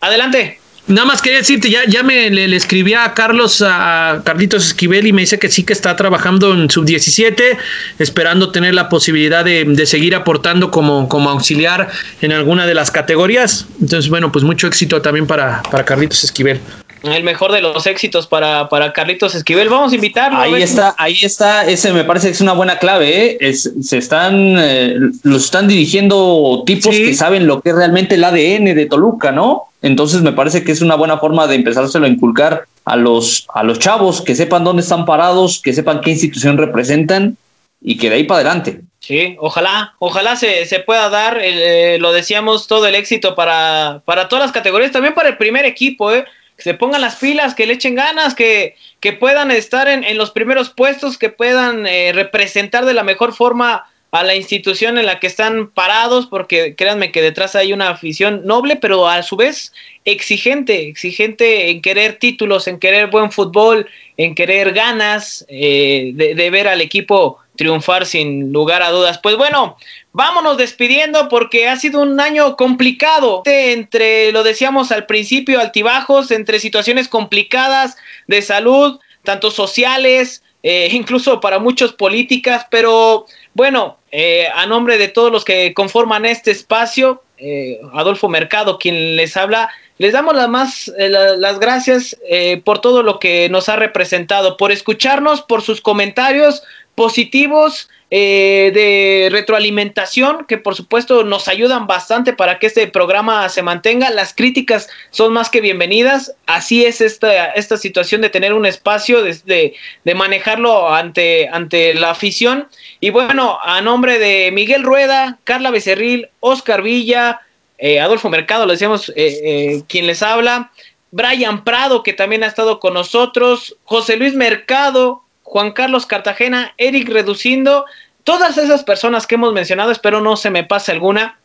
Adelante. 0.00 0.61
Nada 0.88 1.06
más 1.06 1.22
quería 1.22 1.38
decirte, 1.38 1.70
ya, 1.70 1.84
ya 1.86 2.02
me 2.02 2.28
le, 2.28 2.56
escribí 2.56 2.92
a 2.92 3.14
Carlos, 3.14 3.62
a 3.64 4.20
Carlitos 4.24 4.66
Esquivel 4.66 5.06
y 5.06 5.12
me 5.12 5.22
dice 5.22 5.38
que 5.38 5.48
sí 5.48 5.62
que 5.62 5.72
está 5.72 5.94
trabajando 5.94 6.52
en 6.52 6.68
sub-17, 6.68 7.56
esperando 8.00 8.50
tener 8.50 8.74
la 8.74 8.88
posibilidad 8.88 9.44
de, 9.44 9.64
de, 9.64 9.86
seguir 9.86 10.16
aportando 10.16 10.72
como, 10.72 11.08
como 11.08 11.30
auxiliar 11.30 11.88
en 12.20 12.32
alguna 12.32 12.66
de 12.66 12.74
las 12.74 12.90
categorías. 12.90 13.66
Entonces, 13.80 14.10
bueno, 14.10 14.32
pues 14.32 14.44
mucho 14.44 14.66
éxito 14.66 15.00
también 15.00 15.28
para, 15.28 15.62
para 15.70 15.84
Carlitos 15.84 16.24
Esquivel 16.24 16.60
el 17.02 17.24
mejor 17.24 17.52
de 17.52 17.60
los 17.60 17.86
éxitos 17.86 18.26
para, 18.26 18.68
para 18.68 18.92
Carlitos 18.92 19.34
Esquivel. 19.34 19.68
Vamos 19.68 19.92
a 19.92 19.94
invitarlo. 19.94 20.38
Ahí 20.38 20.62
está, 20.62 20.94
ahí 20.98 21.18
está, 21.22 21.66
ese 21.66 21.92
me 21.92 22.04
parece 22.04 22.28
que 22.28 22.34
es 22.34 22.40
una 22.40 22.52
buena 22.52 22.78
clave, 22.78 23.26
¿eh? 23.26 23.36
Es, 23.40 23.72
se 23.82 23.98
están, 23.98 24.56
eh, 24.58 24.94
los 25.22 25.44
están 25.44 25.68
dirigiendo 25.68 26.62
tipos 26.66 26.94
que 26.94 27.14
saben 27.14 27.46
lo 27.46 27.60
que 27.60 27.70
es 27.70 27.76
realmente 27.76 28.14
el 28.14 28.24
ADN 28.24 28.74
de 28.74 28.86
Toluca, 28.86 29.32
¿no? 29.32 29.68
Entonces 29.82 30.22
me 30.22 30.32
parece 30.32 30.62
que 30.62 30.72
es 30.72 30.80
una 30.80 30.94
buena 30.94 31.18
forma 31.18 31.46
de 31.46 31.56
empezárselo 31.56 32.06
a 32.06 32.08
inculcar 32.08 32.66
a 32.84 32.96
los, 32.96 33.46
a 33.52 33.62
los 33.62 33.78
chavos, 33.78 34.22
que 34.22 34.34
sepan 34.34 34.64
dónde 34.64 34.82
están 34.82 35.04
parados, 35.04 35.60
que 35.60 35.72
sepan 35.72 36.00
qué 36.00 36.10
institución 36.10 36.56
representan 36.56 37.36
y 37.80 37.98
que 37.98 38.08
de 38.10 38.16
ahí 38.16 38.24
para 38.24 38.40
adelante. 38.40 38.80
Sí, 39.00 39.36
ojalá, 39.40 39.94
ojalá 39.98 40.36
se, 40.36 40.64
se 40.66 40.78
pueda 40.78 41.08
dar, 41.08 41.38
eh, 41.42 41.98
lo 41.98 42.12
decíamos, 42.12 42.68
todo 42.68 42.86
el 42.86 42.94
éxito 42.94 43.34
para, 43.34 44.02
para 44.04 44.28
todas 44.28 44.44
las 44.44 44.52
categorías, 44.52 44.92
también 44.92 45.14
para 45.14 45.30
el 45.30 45.36
primer 45.36 45.64
equipo, 45.64 46.12
¿eh? 46.12 46.24
Se 46.62 46.74
pongan 46.74 47.00
las 47.00 47.16
pilas, 47.16 47.54
que 47.54 47.66
le 47.66 47.74
echen 47.74 47.96
ganas, 47.96 48.34
que, 48.34 48.76
que 49.00 49.12
puedan 49.12 49.50
estar 49.50 49.88
en, 49.88 50.04
en, 50.04 50.16
los 50.16 50.30
primeros 50.30 50.70
puestos, 50.70 51.18
que 51.18 51.28
puedan 51.28 51.86
eh, 51.86 52.12
representar 52.14 52.84
de 52.84 52.94
la 52.94 53.02
mejor 53.02 53.34
forma 53.34 53.86
a 54.12 54.22
la 54.22 54.36
institución 54.36 54.98
en 54.98 55.06
la 55.06 55.18
que 55.18 55.26
están 55.26 55.70
parados, 55.70 56.26
porque 56.26 56.76
créanme 56.76 57.10
que 57.10 57.22
detrás 57.22 57.56
hay 57.56 57.72
una 57.72 57.88
afición 57.88 58.42
noble, 58.44 58.76
pero 58.76 59.08
a 59.08 59.22
su 59.22 59.36
vez 59.36 59.72
exigente, 60.04 60.86
exigente 60.86 61.70
en 61.70 61.80
querer 61.80 62.18
títulos, 62.18 62.68
en 62.68 62.78
querer 62.78 63.08
buen 63.08 63.32
fútbol, 63.32 63.88
en 64.16 64.34
querer 64.34 64.72
ganas 64.72 65.44
eh, 65.48 66.12
de, 66.14 66.34
de 66.34 66.50
ver 66.50 66.68
al 66.68 66.80
equipo 66.80 67.38
triunfar 67.56 68.06
sin 68.06 68.52
lugar 68.52 68.82
a 68.82 68.90
dudas. 68.90 69.18
Pues 69.18 69.36
bueno, 69.36 69.76
vámonos 70.12 70.56
despidiendo 70.56 71.28
porque 71.28 71.68
ha 71.68 71.76
sido 71.76 72.00
un 72.00 72.20
año 72.20 72.56
complicado. 72.56 73.42
Entre, 73.44 74.32
lo 74.32 74.42
decíamos 74.42 74.92
al 74.92 75.06
principio, 75.06 75.60
altibajos, 75.60 76.30
entre 76.30 76.60
situaciones 76.60 77.08
complicadas 77.08 77.96
de 78.26 78.42
salud, 78.42 79.00
tanto 79.22 79.50
sociales, 79.50 80.42
eh, 80.62 80.88
incluso 80.92 81.40
para 81.40 81.58
muchos 81.58 81.92
políticas, 81.92 82.66
pero 82.70 83.26
bueno, 83.54 83.98
eh, 84.10 84.46
a 84.54 84.66
nombre 84.66 84.98
de 84.98 85.08
todos 85.08 85.32
los 85.32 85.44
que 85.44 85.74
conforman 85.74 86.24
este 86.24 86.50
espacio, 86.50 87.22
eh, 87.38 87.80
Adolfo 87.94 88.28
Mercado, 88.28 88.78
quien 88.78 89.16
les 89.16 89.36
habla, 89.36 89.68
les 89.98 90.12
damos 90.12 90.34
las 90.34 90.48
más 90.48 90.92
las 90.96 91.58
gracias 91.60 92.16
por 92.64 92.80
todo 92.80 93.02
lo 93.02 93.20
que 93.20 93.48
nos 93.50 93.68
ha 93.68 93.76
representado, 93.76 94.56
por 94.56 94.72
escucharnos, 94.72 95.42
por 95.42 95.62
sus 95.62 95.80
comentarios 95.80 96.62
positivos, 96.94 97.88
eh, 98.14 98.72
de 98.74 99.30
retroalimentación 99.30 100.44
que 100.46 100.58
por 100.58 100.74
supuesto 100.74 101.24
nos 101.24 101.48
ayudan 101.48 101.86
bastante 101.86 102.34
para 102.34 102.58
que 102.58 102.66
este 102.66 102.86
programa 102.86 103.48
se 103.48 103.62
mantenga. 103.62 104.10
Las 104.10 104.34
críticas 104.34 104.90
son 105.10 105.32
más 105.32 105.48
que 105.48 105.62
bienvenidas. 105.62 106.34
Así 106.44 106.84
es 106.84 107.00
esta, 107.00 107.46
esta 107.52 107.78
situación 107.78 108.20
de 108.20 108.28
tener 108.28 108.52
un 108.52 108.66
espacio, 108.66 109.22
de, 109.22 109.74
de, 110.04 110.14
manejarlo 110.14 110.92
ante, 110.92 111.48
ante 111.48 111.94
la 111.94 112.10
afición. 112.10 112.68
Y 113.00 113.08
bueno, 113.08 113.58
a 113.62 113.80
nombre 113.80 114.18
de 114.18 114.50
Miguel 114.52 114.82
Rueda, 114.82 115.38
Carla 115.44 115.70
Becerril, 115.70 116.28
Oscar 116.40 116.82
Villa, 116.82 117.40
eh, 117.78 117.98
Adolfo 117.98 118.28
Mercado, 118.28 118.66
le 118.66 118.74
decíamos 118.74 119.10
eh, 119.16 119.84
quien 119.88 120.06
les 120.06 120.22
habla. 120.22 120.70
Brian 121.12 121.64
Prado, 121.64 122.02
que 122.02 122.12
también 122.12 122.44
ha 122.44 122.46
estado 122.46 122.78
con 122.78 122.92
nosotros, 122.94 123.76
José 123.84 124.16
Luis 124.16 124.34
Mercado, 124.34 125.21
Juan 125.52 125.72
Carlos 125.72 126.06
Cartagena, 126.06 126.72
Eric 126.78 127.10
Reducindo, 127.10 127.84
todas 128.24 128.56
esas 128.56 128.84
personas 128.84 129.26
que 129.26 129.34
hemos 129.34 129.52
mencionado, 129.52 129.90
espero 129.90 130.22
no 130.22 130.38
se 130.38 130.48
me 130.48 130.64
pase 130.64 130.92
alguna, 130.92 131.38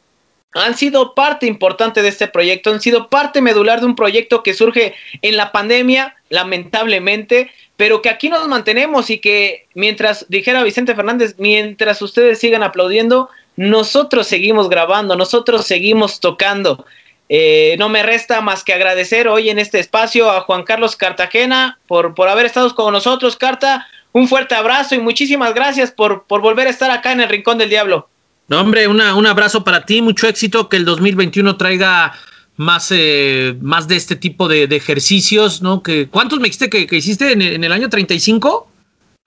han 0.53 0.77
sido 0.77 1.13
parte 1.13 1.45
importante 1.45 2.01
de 2.01 2.07
este 2.07 2.29
proyecto, 2.29 2.71
han 2.71 2.79
sido 2.79 3.09
parte 3.09 3.41
medular 3.41 3.81
de 3.81 3.85
un 3.85 3.97
proyecto 3.97 4.43
que 4.43 4.53
surge 4.53 4.95
en 5.21 5.35
la 5.35 5.51
pandemia, 5.51 6.15
lamentablemente, 6.29 7.51
pero 7.75 8.01
que 8.01 8.07
aquí 8.07 8.29
nos 8.29 8.47
mantenemos 8.47 9.09
y 9.09 9.17
que 9.17 9.67
mientras, 9.73 10.25
dijera 10.29 10.63
Vicente 10.63 10.95
Fernández, 10.95 11.35
mientras 11.37 12.01
ustedes 12.01 12.39
sigan 12.39 12.63
aplaudiendo, 12.63 13.27
nosotros 13.57 14.25
seguimos 14.25 14.69
grabando, 14.69 15.17
nosotros 15.17 15.65
seguimos 15.65 16.21
tocando. 16.21 16.85
Eh, 17.27 17.75
no 17.77 17.89
me 17.89 18.03
resta 18.03 18.39
más 18.39 18.63
que 18.63 18.73
agradecer 18.73 19.27
hoy 19.27 19.49
en 19.49 19.59
este 19.59 19.79
espacio 19.79 20.31
a 20.31 20.41
Juan 20.41 20.63
Carlos 20.63 20.95
Cartagena 20.95 21.77
por, 21.85 22.15
por 22.15 22.29
haber 22.29 22.45
estado 22.45 22.73
con 22.73 22.93
nosotros. 22.93 23.35
Carta, 23.35 23.85
un 24.11 24.27
fuerte 24.27 24.55
abrazo 24.55 24.95
y 24.95 24.99
muchísimas 24.99 25.53
gracias 25.53 25.91
por, 25.91 26.23
por 26.23 26.41
volver 26.41 26.67
a 26.67 26.71
estar 26.71 26.91
acá 26.91 27.11
en 27.11 27.21
el 27.21 27.29
Rincón 27.29 27.57
del 27.57 27.69
Diablo. 27.69 28.09
No, 28.47 28.61
hombre, 28.61 28.87
una, 28.87 29.15
un 29.15 29.25
abrazo 29.25 29.63
para 29.63 29.85
ti, 29.85 30.01
mucho 30.01 30.27
éxito, 30.27 30.69
que 30.69 30.77
el 30.77 30.85
2021 30.85 31.57
traiga 31.57 32.13
más, 32.55 32.91
eh, 32.91 33.55
más 33.61 33.87
de 33.87 33.97
este 33.97 34.15
tipo 34.15 34.47
de, 34.47 34.63
ejercicios, 34.63 35.61
¿no? 35.61 35.83
Que, 35.83 36.07
¿Cuántos 36.07 36.39
me 36.39 36.45
dijiste 36.45 36.69
que, 36.69 36.95
hiciste 36.95 37.33
en, 37.33 37.41
en, 37.41 37.63
el 37.63 37.71
año 37.71 37.89
35? 37.89 38.71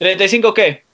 ¿35 0.01 0.53
qué? 0.55 0.85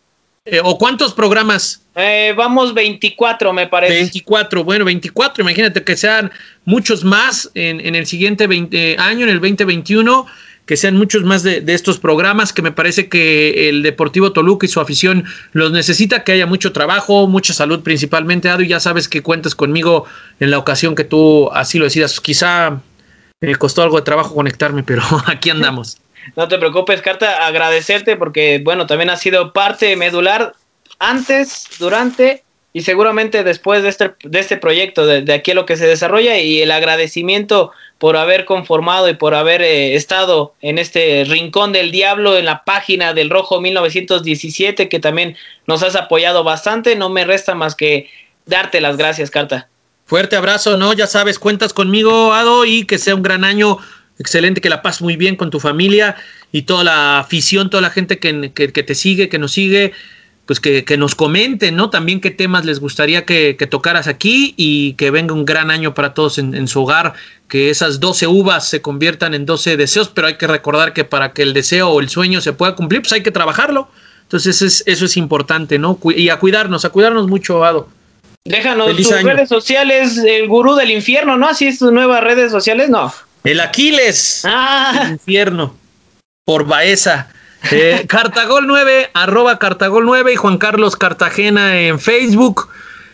Eh, 0.45 0.61
¿O 0.63 0.77
cuántos 0.77 1.15
programas? 1.15 1.83
Eh, 1.95 2.35
vamos 2.37 2.75
24, 2.75 3.53
me 3.53 3.67
parece. 3.69 3.95
24, 3.95 4.65
bueno, 4.65 4.85
24, 4.85 5.43
imagínate 5.43 5.83
que 5.83 5.97
sean 5.97 6.31
muchos 6.65 7.05
más 7.05 7.51
en, 7.55 7.81
en 7.81 7.95
el 7.95 8.07
siguiente 8.07 8.47
20 8.47 8.97
año, 8.99 9.25
en 9.25 9.31
el 9.31 9.41
2021 9.41 10.27
que 10.67 10.77
sean 10.77 10.97
muchos 10.97 11.23
más 11.23 11.45
de, 11.45 11.63
estos 11.69 11.99
programas, 11.99 12.53
que 12.53 12.61
me 12.61 12.73
parece 12.73 13.09
que 13.09 13.69
el 13.69 13.85
Deportivo 13.85 14.33
Toluca 14.33 14.67
y 14.67 14.69
su 14.69 14.81
afición 14.81 15.25
los 15.53 15.71
necesita, 15.71 16.25
que 16.25 16.33
haya 16.33 16.47
mucho 16.47 16.73
trabajo, 16.73 17.29
mucha 17.29 17.55
salud 17.55 17.83
principalmente, 17.83 18.49
Ado, 18.49 18.63
y 18.63 18.69
ya 18.69 18.81
sabes 18.81 19.09
que 19.09 19.23
cuentas 19.23 19.55
conmigo 19.55 20.07
en 20.41 20.51
la 20.51 20.59
ocasión 20.59 20.97
que 20.97 21.05
tú 21.05 21.51
así 21.53 21.79
lo 21.79 21.85
decidas. 21.85 22.21
Quizá 22.21 22.81
me 23.41 23.55
costó 23.55 23.83
algo 23.83 23.97
de 23.97 24.03
trabajo 24.03 24.35
conectarme, 24.35 24.83
pero 24.83 25.03
aquí 25.27 25.51
andamos. 25.51 25.99
No 26.35 26.49
te 26.49 26.59
preocupes, 26.59 27.01
Carta, 27.01 27.47
agradecerte 27.47 28.17
porque, 28.17 28.61
bueno, 28.65 28.87
también 28.87 29.11
ha 29.11 29.17
sido 29.17 29.53
parte 29.53 29.95
medular 29.95 30.55
antes, 30.99 31.67
durante 31.79 32.43
y 32.73 32.83
seguramente 32.83 33.45
después 33.45 33.83
de 33.83 33.89
este, 33.89 34.15
de 34.23 34.39
este 34.39 34.57
proyecto, 34.57 35.07
de, 35.07 35.33
aquí 35.33 35.53
a 35.53 35.55
lo 35.55 35.65
que 35.65 35.77
se 35.77 35.87
desarrolla 35.87 36.39
y 36.39 36.61
el 36.61 36.71
agradecimiento 36.71 37.73
por 37.99 38.17
haber 38.17 38.45
conformado 38.45 39.09
y 39.09 39.15
por 39.15 39.35
haber 39.35 39.63
eh, 39.63 39.95
estado 39.95 40.55
en 40.61 40.79
este 40.79 41.25
rincón 41.25 41.73
del 41.73 41.91
diablo 41.91 42.37
en 42.37 42.45
la 42.45 42.65
página 42.65 43.15
del 43.15 43.31
Rojo 43.31 43.61
1917 43.61 44.89
que 44.89 45.01
también 45.01 45.37
nos 45.67 45.83
has 45.83 45.97
apoyado 45.97 46.45
bastante, 46.45 46.95
no 46.97 47.09
me 47.09 47.25
resta 47.25 47.55
más 47.55 47.75
que 47.75 48.11
darte 48.45 48.81
las 48.81 48.97
gracias, 48.97 49.31
Carta. 49.31 49.69
Fuerte 50.05 50.37
abrazo, 50.37 50.77
¿no? 50.77 50.93
Ya 50.93 51.07
sabes, 51.07 51.39
cuentas 51.39 51.73
conmigo, 51.73 52.33
Ado, 52.33 52.65
y 52.65 52.85
que 52.85 52.99
sea 52.99 53.15
un 53.15 53.23
gran 53.23 53.43
año 53.45 53.79
excelente, 54.19 54.61
que 54.61 54.69
la 54.69 54.83
pases 54.83 55.03
muy 55.03 55.17
bien 55.17 55.37
con 55.37 55.51
tu 55.51 55.59
familia 55.59 56.17
y 56.53 56.63
toda 56.63 56.85
la 56.85 57.19
afición, 57.19 57.71
toda 57.71 57.81
la 57.81 57.91
gente 57.91 58.19
que, 58.19 58.53
que, 58.53 58.73
que 58.73 58.83
te 58.83 58.95
sigue, 58.95 59.29
que 59.29 59.39
nos 59.39 59.53
sigue 59.53 59.93
pues 60.47 60.61
que, 60.61 60.97
nos 60.97 61.17
comenten, 61.17 61.75
¿no? 61.75 61.91
También 61.91 62.21
qué 62.21 62.31
temas 62.31 62.65
les 62.65 62.79
gustaría 62.79 63.25
que, 63.25 63.55
tocaras 63.69 64.07
aquí 64.07 64.55
y 64.57 64.93
que 64.95 65.11
venga 65.11 65.35
un 65.35 65.45
gran 65.45 65.73
año 65.73 65.93
para 65.93 66.15
todos 66.15 66.39
en, 66.39 66.69
su 66.69 66.83
hogar, 66.83 67.15
que 67.49 67.69
esas 67.69 67.99
12 67.99 68.29
uvas 68.29 68.69
se 68.69 68.81
conviertan 68.81 69.35
en 69.35 69.45
12 69.45 69.77
deseos, 69.77 70.09
pero 70.09 70.29
hay 70.29 70.37
que 70.37 70.47
recordar 70.47 70.93
que 70.93 71.05
para 71.05 71.33
que 71.33 71.43
el 71.43 71.53
deseo 71.53 71.91
o 71.91 72.01
el 72.01 72.09
sueño 72.09 72.41
se 72.41 72.53
pueda 72.53 72.77
cumplir, 72.77 73.03
pues 73.03 73.13
hay 73.13 73.25
que 73.25 73.33
trabajarlo. 73.33 73.89
Entonces 74.23 74.63
es, 74.63 74.85
eso 74.87 75.05
es 75.05 75.17
importante, 75.17 75.81
¿no? 75.81 75.99
Y 76.15 76.29
a 76.29 76.39
cuidarnos, 76.39 76.85
a 76.85 76.91
cuidarnos 76.91 77.27
mucho, 77.27 77.65
Ado. 77.65 77.89
Déjanos 78.45 78.97
tus 78.97 79.23
redes 79.23 79.49
sociales, 79.49 80.19
el 80.19 80.47
gurú 80.47 80.77
del 80.77 80.93
infierno, 80.93 81.37
¿no? 81.37 81.49
Así 81.49 81.67
es 81.67 81.81
tus 81.81 81.91
nuevas 81.91 82.23
redes 82.23 82.53
sociales, 82.53 82.89
no. 82.89 83.13
El 83.43 83.59
Aquiles. 83.61 84.43
Ah. 84.45 85.03
El 85.07 85.13
infierno. 85.13 85.77
Por 86.45 86.65
Baeza. 86.65 87.29
Eh, 87.73 88.05
Cartagol 88.07 88.67
9, 88.67 89.11
arroba 89.15 89.59
Cartagol 89.59 90.05
9 90.05 90.33
y 90.33 90.37
Juan 90.37 90.59
Carlos 90.59 90.97
Cartagena 90.97 91.81
en 91.81 91.99
Facebook. 91.99 92.69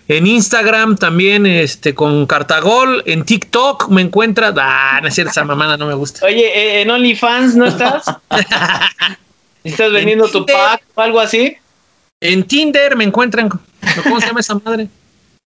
En 0.08 0.26
Instagram 0.26 0.96
también 0.96 1.46
este, 1.46 1.94
con 1.94 2.26
Cartagol. 2.26 3.02
En 3.06 3.24
TikTok 3.24 3.88
me 3.88 4.02
encuentras. 4.02 4.54
Ah, 4.58 4.98
no 5.00 5.08
es 5.08 5.14
cierto, 5.14 5.30
esa 5.30 5.44
mamada 5.44 5.76
no 5.76 5.86
me 5.86 5.94
gusta. 5.94 6.26
Oye, 6.26 6.46
eh, 6.46 6.82
¿en 6.82 6.90
OnlyFans 6.90 7.54
no 7.54 7.66
estás? 7.66 8.04
¿Estás 9.64 9.92
vendiendo 9.92 10.28
tu 10.28 10.44
pack 10.44 10.82
o 10.94 11.00
algo 11.00 11.20
así? 11.20 11.56
En 12.20 12.44
Tinder 12.44 12.96
me 12.96 13.04
encuentran. 13.04 13.48
¿Cómo 14.02 14.20
se 14.20 14.26
llama 14.26 14.40
esa 14.40 14.54
madre? 14.54 14.88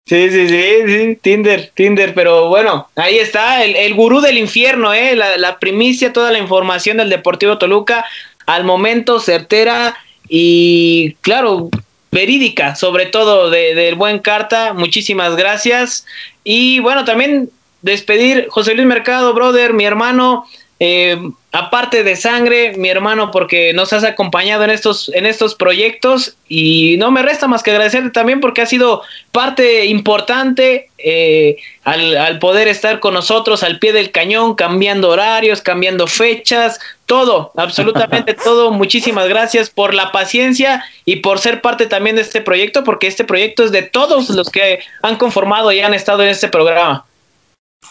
Sí, 0.07 0.29
sí, 0.29 0.47
sí, 0.47 0.71
sí, 0.85 1.17
Tinder, 1.19 1.71
Tinder, 1.73 2.13
pero 2.13 2.47
bueno, 2.47 2.87
ahí 2.95 3.17
está, 3.17 3.63
el, 3.63 3.75
el 3.75 3.95
gurú 3.95 4.21
del 4.21 4.37
infierno, 4.37 4.93
¿eh? 4.93 5.15
La, 5.15 5.35
la, 5.37 5.57
primicia, 5.57 6.13
toda 6.13 6.31
la 6.31 6.37
información 6.37 6.97
del 6.97 7.09
Deportivo 7.09 7.57
Toluca, 7.57 8.05
al 8.45 8.63
momento, 8.63 9.19
certera 9.19 9.95
y 10.27 11.15
claro, 11.21 11.69
verídica, 12.11 12.75
sobre 12.75 13.07
todo 13.07 13.49
del 13.49 13.95
buen 13.95 14.19
Carta. 14.19 14.73
Muchísimas 14.73 15.35
gracias. 15.35 16.05
Y 16.43 16.79
bueno, 16.79 17.05
también 17.05 17.49
despedir 17.81 18.47
José 18.49 18.73
Luis 18.73 18.87
Mercado, 18.87 19.33
brother, 19.33 19.73
mi 19.73 19.85
hermano. 19.85 20.45
Eh, 20.79 21.17
aparte 21.53 22.03
de 22.03 22.17
sangre, 22.17 22.73
mi 22.75 22.89
hermano, 22.89 23.31
porque 23.31 23.71
nos 23.73 23.93
has 23.93 24.03
acompañado 24.03 24.65
en 24.65 24.71
estos, 24.71 25.09
en 25.13 25.25
estos 25.25 25.55
proyectos 25.55 26.35
y 26.49 26.97
no 26.97 27.11
me 27.11 27.21
resta 27.21 27.47
más 27.47 27.63
que 27.63 27.71
agradecerte 27.71 28.09
también 28.09 28.41
porque 28.41 28.61
ha 28.61 28.65
sido 28.65 29.01
parte 29.31 29.85
importante 29.85 30.89
eh, 30.97 31.55
al, 31.85 32.17
al, 32.17 32.39
poder 32.39 32.67
estar 32.67 32.99
con 32.99 33.13
nosotros 33.13 33.63
al 33.63 33.79
pie 33.79 33.93
del 33.93 34.11
cañón, 34.11 34.55
cambiando 34.55 35.11
horarios, 35.11 35.61
cambiando 35.61 36.07
fechas, 36.07 36.77
todo, 37.05 37.53
absolutamente 37.55 38.33
todo. 38.43 38.71
Muchísimas 38.71 39.29
gracias 39.29 39.69
por 39.69 39.93
la 39.93 40.11
paciencia 40.11 40.83
y 41.05 41.17
por 41.17 41.39
ser 41.39 41.61
parte 41.61 41.85
también 41.85 42.17
de 42.17 42.23
este 42.23 42.41
proyecto, 42.41 42.83
porque 42.83 43.07
este 43.07 43.23
proyecto 43.23 43.63
es 43.63 43.71
de 43.71 43.83
todos 43.83 44.29
los 44.29 44.49
que 44.49 44.79
han 45.01 45.15
conformado 45.15 45.71
y 45.71 45.79
han 45.79 45.93
estado 45.93 46.23
en 46.23 46.29
este 46.29 46.49
programa. 46.49 47.05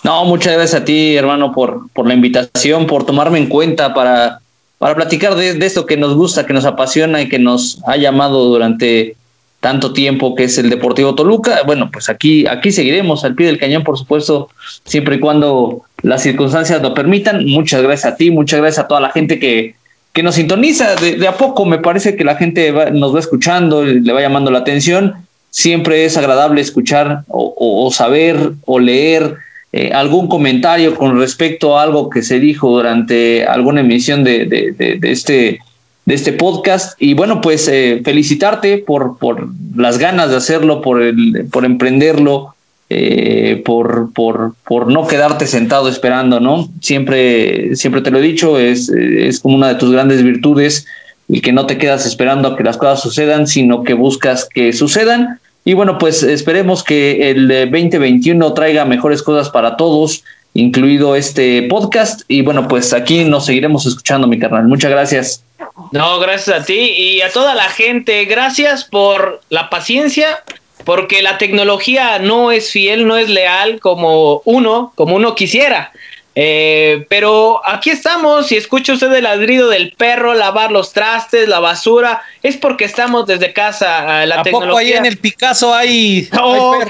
No, 0.02 0.24
muchas 0.24 0.54
gracias 0.54 0.82
a 0.82 0.84
ti, 0.84 1.16
hermano, 1.16 1.52
por, 1.52 1.88
por 1.92 2.06
la 2.06 2.14
invitación, 2.14 2.86
por 2.86 3.06
tomarme 3.06 3.38
en 3.38 3.48
cuenta 3.48 3.94
para, 3.94 4.40
para 4.78 4.94
platicar 4.94 5.34
de, 5.34 5.64
esto 5.64 5.86
que 5.86 5.96
nos 5.96 6.14
gusta, 6.14 6.44
que 6.44 6.52
nos 6.52 6.66
apasiona 6.66 7.22
y 7.22 7.28
que 7.28 7.38
nos 7.38 7.80
ha 7.86 7.96
llamado 7.96 8.44
durante 8.44 9.16
tanto 9.60 9.94
tiempo, 9.94 10.34
que 10.34 10.44
es 10.44 10.58
el 10.58 10.68
Deportivo 10.68 11.14
Toluca. 11.14 11.62
Bueno, 11.64 11.88
pues 11.90 12.10
aquí, 12.10 12.46
aquí 12.46 12.70
seguiremos 12.70 13.24
al 13.24 13.34
pie 13.34 13.46
del 13.46 13.58
cañón, 13.58 13.82
por 13.82 13.96
supuesto, 13.96 14.50
siempre 14.84 15.16
y 15.16 15.20
cuando 15.20 15.84
las 16.02 16.22
circunstancias 16.22 16.82
lo 16.82 16.92
permitan. 16.92 17.46
Muchas 17.46 17.82
gracias 17.82 18.12
a 18.12 18.16
ti, 18.16 18.30
muchas 18.30 18.60
gracias 18.60 18.84
a 18.84 18.88
toda 18.88 19.00
la 19.00 19.10
gente 19.10 19.38
que, 19.38 19.74
que 20.12 20.22
nos 20.22 20.34
sintoniza. 20.34 20.96
De, 20.96 21.26
a 21.26 21.38
poco 21.38 21.64
me 21.64 21.78
parece 21.78 22.14
que 22.14 22.24
la 22.24 22.36
gente 22.36 22.70
nos 22.92 23.14
va 23.14 23.20
escuchando, 23.20 23.82
le 23.82 24.12
va 24.12 24.20
llamando 24.20 24.50
la 24.50 24.58
atención. 24.58 25.14
Siempre 25.48 26.04
es 26.04 26.18
agradable 26.18 26.60
escuchar 26.60 27.22
o 27.28 27.88
saber 27.90 28.52
o 28.66 28.78
leer 28.78 29.38
eh, 29.76 29.90
algún 29.92 30.28
comentario 30.28 30.94
con 30.94 31.18
respecto 31.18 31.76
a 31.76 31.82
algo 31.82 32.08
que 32.08 32.22
se 32.22 32.38
dijo 32.38 32.70
durante 32.70 33.44
alguna 33.44 33.80
emisión 33.80 34.22
de, 34.22 34.46
de, 34.46 34.98
este, 35.10 35.58
de 36.06 36.14
este 36.14 36.32
podcast. 36.32 36.94
Y 37.02 37.14
bueno, 37.14 37.40
pues 37.40 37.66
eh, 37.66 38.00
felicitarte 38.04 38.78
por, 38.78 39.18
por 39.18 39.48
las 39.74 39.98
ganas 39.98 40.30
de 40.30 40.36
hacerlo, 40.36 40.80
por, 40.80 41.02
el, 41.02 41.48
por 41.50 41.64
emprenderlo, 41.64 42.54
eh, 42.88 43.62
por, 43.64 44.12
por, 44.12 44.54
por 44.64 44.92
no 44.92 45.08
quedarte 45.08 45.48
sentado 45.48 45.88
esperando, 45.88 46.38
¿no? 46.38 46.68
Siempre, 46.80 47.74
siempre 47.74 48.00
te 48.00 48.12
lo 48.12 48.20
he 48.20 48.22
dicho, 48.22 48.60
es, 48.60 48.88
es 48.90 49.40
como 49.40 49.56
una 49.56 49.70
de 49.70 49.74
tus 49.74 49.90
grandes 49.90 50.22
virtudes 50.22 50.86
y 51.26 51.40
que 51.40 51.52
no 51.52 51.66
te 51.66 51.78
quedas 51.78 52.06
esperando 52.06 52.46
a 52.46 52.56
que 52.56 52.62
las 52.62 52.76
cosas 52.76 53.02
sucedan, 53.02 53.48
sino 53.48 53.82
que 53.82 53.94
buscas 53.94 54.48
que 54.48 54.72
sucedan 54.72 55.40
y 55.64 55.72
bueno, 55.72 55.96
pues 55.96 56.22
esperemos 56.22 56.84
que 56.84 57.30
el 57.30 57.48
2021 57.48 58.52
traiga 58.52 58.84
mejores 58.84 59.22
cosas 59.22 59.48
para 59.48 59.76
todos, 59.78 60.22
incluido 60.52 61.16
este 61.16 61.62
podcast. 61.62 62.22
Y 62.28 62.42
bueno, 62.42 62.68
pues 62.68 62.92
aquí 62.92 63.24
nos 63.24 63.46
seguiremos 63.46 63.86
escuchando, 63.86 64.26
mi 64.26 64.38
carnal. 64.38 64.64
Muchas 64.64 64.90
gracias. 64.90 65.42
No, 65.90 66.18
gracias 66.18 66.60
a 66.60 66.64
ti 66.64 66.74
y 66.74 67.22
a 67.22 67.32
toda 67.32 67.54
la 67.54 67.70
gente. 67.70 68.26
Gracias 68.26 68.84
por 68.84 69.40
la 69.48 69.70
paciencia, 69.70 70.42
porque 70.84 71.22
la 71.22 71.38
tecnología 71.38 72.18
no 72.18 72.52
es 72.52 72.70
fiel, 72.70 73.06
no 73.06 73.16
es 73.16 73.30
leal 73.30 73.80
como 73.80 74.42
uno, 74.44 74.92
como 74.96 75.16
uno 75.16 75.34
quisiera. 75.34 75.92
Eh, 76.36 77.06
pero 77.08 77.60
aquí 77.64 77.90
estamos, 77.90 78.48
si 78.48 78.56
escucha 78.56 78.94
usted 78.94 79.12
el 79.12 79.22
ladrido 79.22 79.68
del 79.68 79.92
perro, 79.96 80.34
lavar 80.34 80.72
los 80.72 80.92
trastes, 80.92 81.48
la 81.48 81.60
basura, 81.60 82.22
es 82.42 82.56
porque 82.56 82.84
estamos 82.84 83.26
desde 83.26 83.52
casa. 83.52 84.26
La 84.26 84.40
¿A 84.40 84.42
poco 84.42 84.76
ahí 84.76 84.92
en 84.92 85.06
el 85.06 85.16
Picasso 85.16 85.72
hay, 85.72 86.28
oh, 86.40 86.80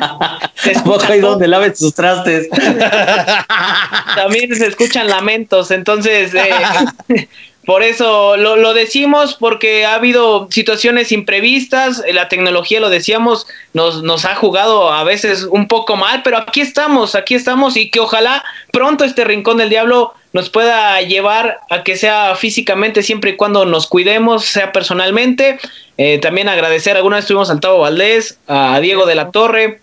poco 0.84 1.04
ahí 1.08 1.20
donde 1.20 1.46
laven 1.46 1.76
sus 1.76 1.94
trastes? 1.94 2.48
También 4.16 4.54
se 4.54 4.66
escuchan 4.66 5.06
lamentos, 5.06 5.70
entonces 5.70 6.34
eh, 6.34 7.28
por 7.66 7.82
eso 7.82 8.36
lo, 8.36 8.54
lo, 8.56 8.74
decimos, 8.74 9.34
porque 9.34 9.84
ha 9.84 9.94
habido 9.94 10.46
situaciones 10.52 11.10
imprevistas, 11.10 12.00
la 12.12 12.28
tecnología, 12.28 12.78
lo 12.78 12.88
decíamos, 12.88 13.48
nos, 13.74 14.04
nos 14.04 14.24
ha 14.24 14.36
jugado 14.36 14.92
a 14.92 15.02
veces 15.02 15.42
un 15.42 15.66
poco 15.66 15.96
mal, 15.96 16.22
pero 16.22 16.38
aquí 16.38 16.60
estamos, 16.60 17.16
aquí 17.16 17.34
estamos 17.34 17.76
y 17.76 17.90
que 17.90 17.98
ojalá 17.98 18.44
pronto 18.72 19.04
este 19.04 19.24
Rincón 19.24 19.56
del 19.56 19.68
Diablo 19.68 20.14
nos 20.32 20.48
pueda 20.48 21.00
llevar 21.02 21.58
a 21.68 21.82
que 21.82 21.96
sea 21.96 22.36
físicamente 22.36 23.02
siempre 23.02 23.32
y 23.32 23.36
cuando 23.36 23.64
nos 23.64 23.88
cuidemos, 23.88 24.44
sea 24.44 24.70
personalmente. 24.70 25.58
Eh, 25.98 26.18
también 26.18 26.48
agradecer, 26.48 26.96
alguna 26.96 27.16
vez 27.16 27.26
tuvimos 27.26 27.50
al 27.50 27.58
Tavo 27.58 27.78
Valdés, 27.78 28.38
a 28.46 28.78
Diego 28.80 29.06
de 29.06 29.14
la 29.16 29.32
Torre, 29.32 29.80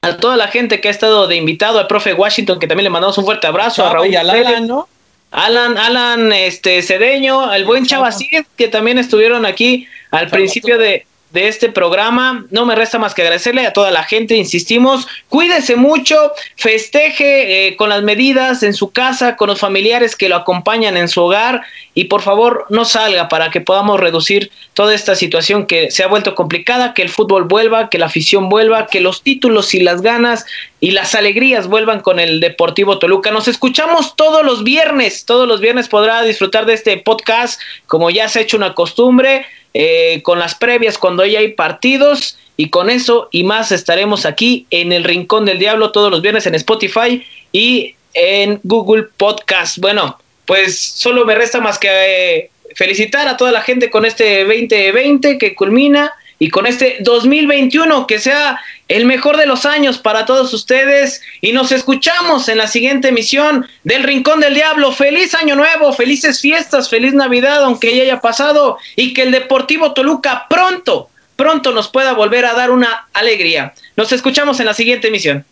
a 0.00 0.16
toda 0.16 0.36
la 0.36 0.48
gente 0.48 0.80
que 0.80 0.88
ha 0.88 0.92
estado 0.92 1.26
de 1.26 1.36
invitado, 1.36 1.78
al 1.78 1.88
profe 1.88 2.14
Washington, 2.14 2.58
que 2.58 2.68
también 2.68 2.84
le 2.84 2.90
mandamos 2.90 3.18
un 3.18 3.24
fuerte 3.24 3.48
abrazo, 3.48 3.84
a 3.84 3.92
Raúl. 3.92 4.06
Y 4.06 4.16
a 4.16 4.60
¿no? 4.60 4.88
Alan, 5.30 5.76
Alan 5.76 6.32
este, 6.32 6.82
Cedeño, 6.82 7.52
el 7.52 7.64
buen 7.64 7.84
Chavacid, 7.84 8.44
que 8.56 8.68
también 8.68 8.98
estuvieron 8.98 9.44
aquí 9.44 9.86
al 10.10 10.28
principio 10.28 10.78
de, 10.78 11.06
de 11.30 11.48
este 11.48 11.68
programa. 11.68 12.46
No 12.50 12.64
me 12.64 12.74
resta 12.74 12.98
más 12.98 13.14
que 13.14 13.22
agradecerle 13.22 13.66
a 13.66 13.72
toda 13.72 13.90
la 13.90 14.04
gente, 14.04 14.36
insistimos, 14.36 15.06
cuídese 15.28 15.76
mucho, 15.76 16.32
festeje 16.56 17.68
eh, 17.68 17.76
con 17.76 17.88
las 17.88 18.02
medidas 18.02 18.62
en 18.62 18.74
su 18.74 18.90
casa, 18.90 19.36
con 19.36 19.48
los 19.48 19.60
familiares 19.60 20.16
que 20.16 20.28
lo 20.28 20.36
acompañan 20.36 20.96
en 20.96 21.08
su 21.08 21.22
hogar 21.22 21.62
y 21.94 22.04
por 22.04 22.22
favor 22.22 22.66
no 22.70 22.84
salga 22.84 23.28
para 23.28 23.50
que 23.50 23.60
podamos 23.60 23.98
reducir 23.98 24.50
toda 24.74 24.94
esta 24.94 25.14
situación 25.14 25.66
que 25.66 25.90
se 25.90 26.04
ha 26.04 26.06
vuelto 26.06 26.34
complicada, 26.34 26.94
que 26.94 27.02
el 27.02 27.08
fútbol 27.08 27.44
vuelva, 27.44 27.90
que 27.90 27.98
la 27.98 28.06
afición 28.06 28.48
vuelva, 28.48 28.86
que 28.86 29.00
los 29.00 29.22
títulos 29.22 29.74
y 29.74 29.80
las 29.80 30.00
ganas 30.00 30.46
y 30.80 30.92
las 30.92 31.14
alegrías 31.14 31.66
vuelvan 31.66 32.00
con 32.00 32.20
el 32.20 32.40
Deportivo 32.40 32.98
Toluca. 32.98 33.30
Nos 33.30 33.48
escuchamos 33.48 34.14
todos 34.16 34.44
los 34.44 34.62
viernes, 34.62 35.24
todos 35.24 35.48
los 35.48 35.60
viernes 35.60 35.88
podrá 35.88 36.22
disfrutar 36.22 36.66
de 36.66 36.74
este 36.74 36.96
podcast 36.98 37.60
como 37.86 38.10
ya 38.10 38.28
se 38.28 38.38
ha 38.38 38.42
hecho 38.42 38.56
una 38.56 38.74
costumbre. 38.74 39.44
Eh, 39.80 40.22
con 40.24 40.40
las 40.40 40.56
previas 40.56 40.98
cuando 40.98 41.24
ya 41.24 41.38
hay 41.38 41.52
partidos. 41.52 42.36
Y 42.56 42.68
con 42.70 42.90
eso 42.90 43.28
y 43.30 43.44
más 43.44 43.70
estaremos 43.70 44.26
aquí 44.26 44.66
en 44.70 44.90
el 44.90 45.04
Rincón 45.04 45.44
del 45.44 45.60
Diablo 45.60 45.92
todos 45.92 46.10
los 46.10 46.20
viernes 46.20 46.44
en 46.46 46.56
Spotify 46.56 47.24
y 47.52 47.94
en 48.12 48.58
Google 48.64 49.04
Podcast. 49.16 49.78
Bueno, 49.78 50.18
pues 50.46 50.76
solo 50.76 51.24
me 51.24 51.36
resta 51.36 51.60
más 51.60 51.78
que 51.78 51.88
eh, 51.90 52.50
felicitar 52.74 53.28
a 53.28 53.36
toda 53.36 53.52
la 53.52 53.62
gente 53.62 53.88
con 53.88 54.04
este 54.04 54.44
2020 54.44 55.38
que 55.38 55.54
culmina 55.54 56.10
y 56.38 56.50
con 56.50 56.66
este 56.66 56.98
2021 57.00 58.06
que 58.06 58.18
sea 58.18 58.60
el 58.86 59.04
mejor 59.04 59.36
de 59.36 59.46
los 59.46 59.66
años 59.66 59.98
para 59.98 60.24
todos 60.24 60.54
ustedes 60.54 61.20
y 61.40 61.52
nos 61.52 61.72
escuchamos 61.72 62.48
en 62.48 62.58
la 62.58 62.68
siguiente 62.68 63.08
emisión 63.08 63.66
del 63.84 64.02
Rincón 64.02 64.40
del 64.40 64.54
Diablo. 64.54 64.92
Feliz 64.92 65.34
año 65.34 65.56
nuevo, 65.56 65.92
felices 65.92 66.40
fiestas, 66.40 66.88
feliz 66.88 67.12
Navidad, 67.12 67.64
aunque 67.64 67.94
ya 67.94 68.02
haya 68.02 68.20
pasado 68.20 68.78
y 68.96 69.12
que 69.12 69.22
el 69.22 69.32
Deportivo 69.32 69.92
Toluca 69.92 70.46
pronto, 70.48 71.10
pronto 71.36 71.72
nos 71.72 71.88
pueda 71.88 72.12
volver 72.12 72.46
a 72.46 72.54
dar 72.54 72.70
una 72.70 73.08
alegría. 73.12 73.74
Nos 73.96 74.12
escuchamos 74.12 74.60
en 74.60 74.66
la 74.66 74.74
siguiente 74.74 75.08
emisión. 75.08 75.44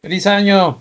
Feliz 0.00 0.26
año. 0.26 0.78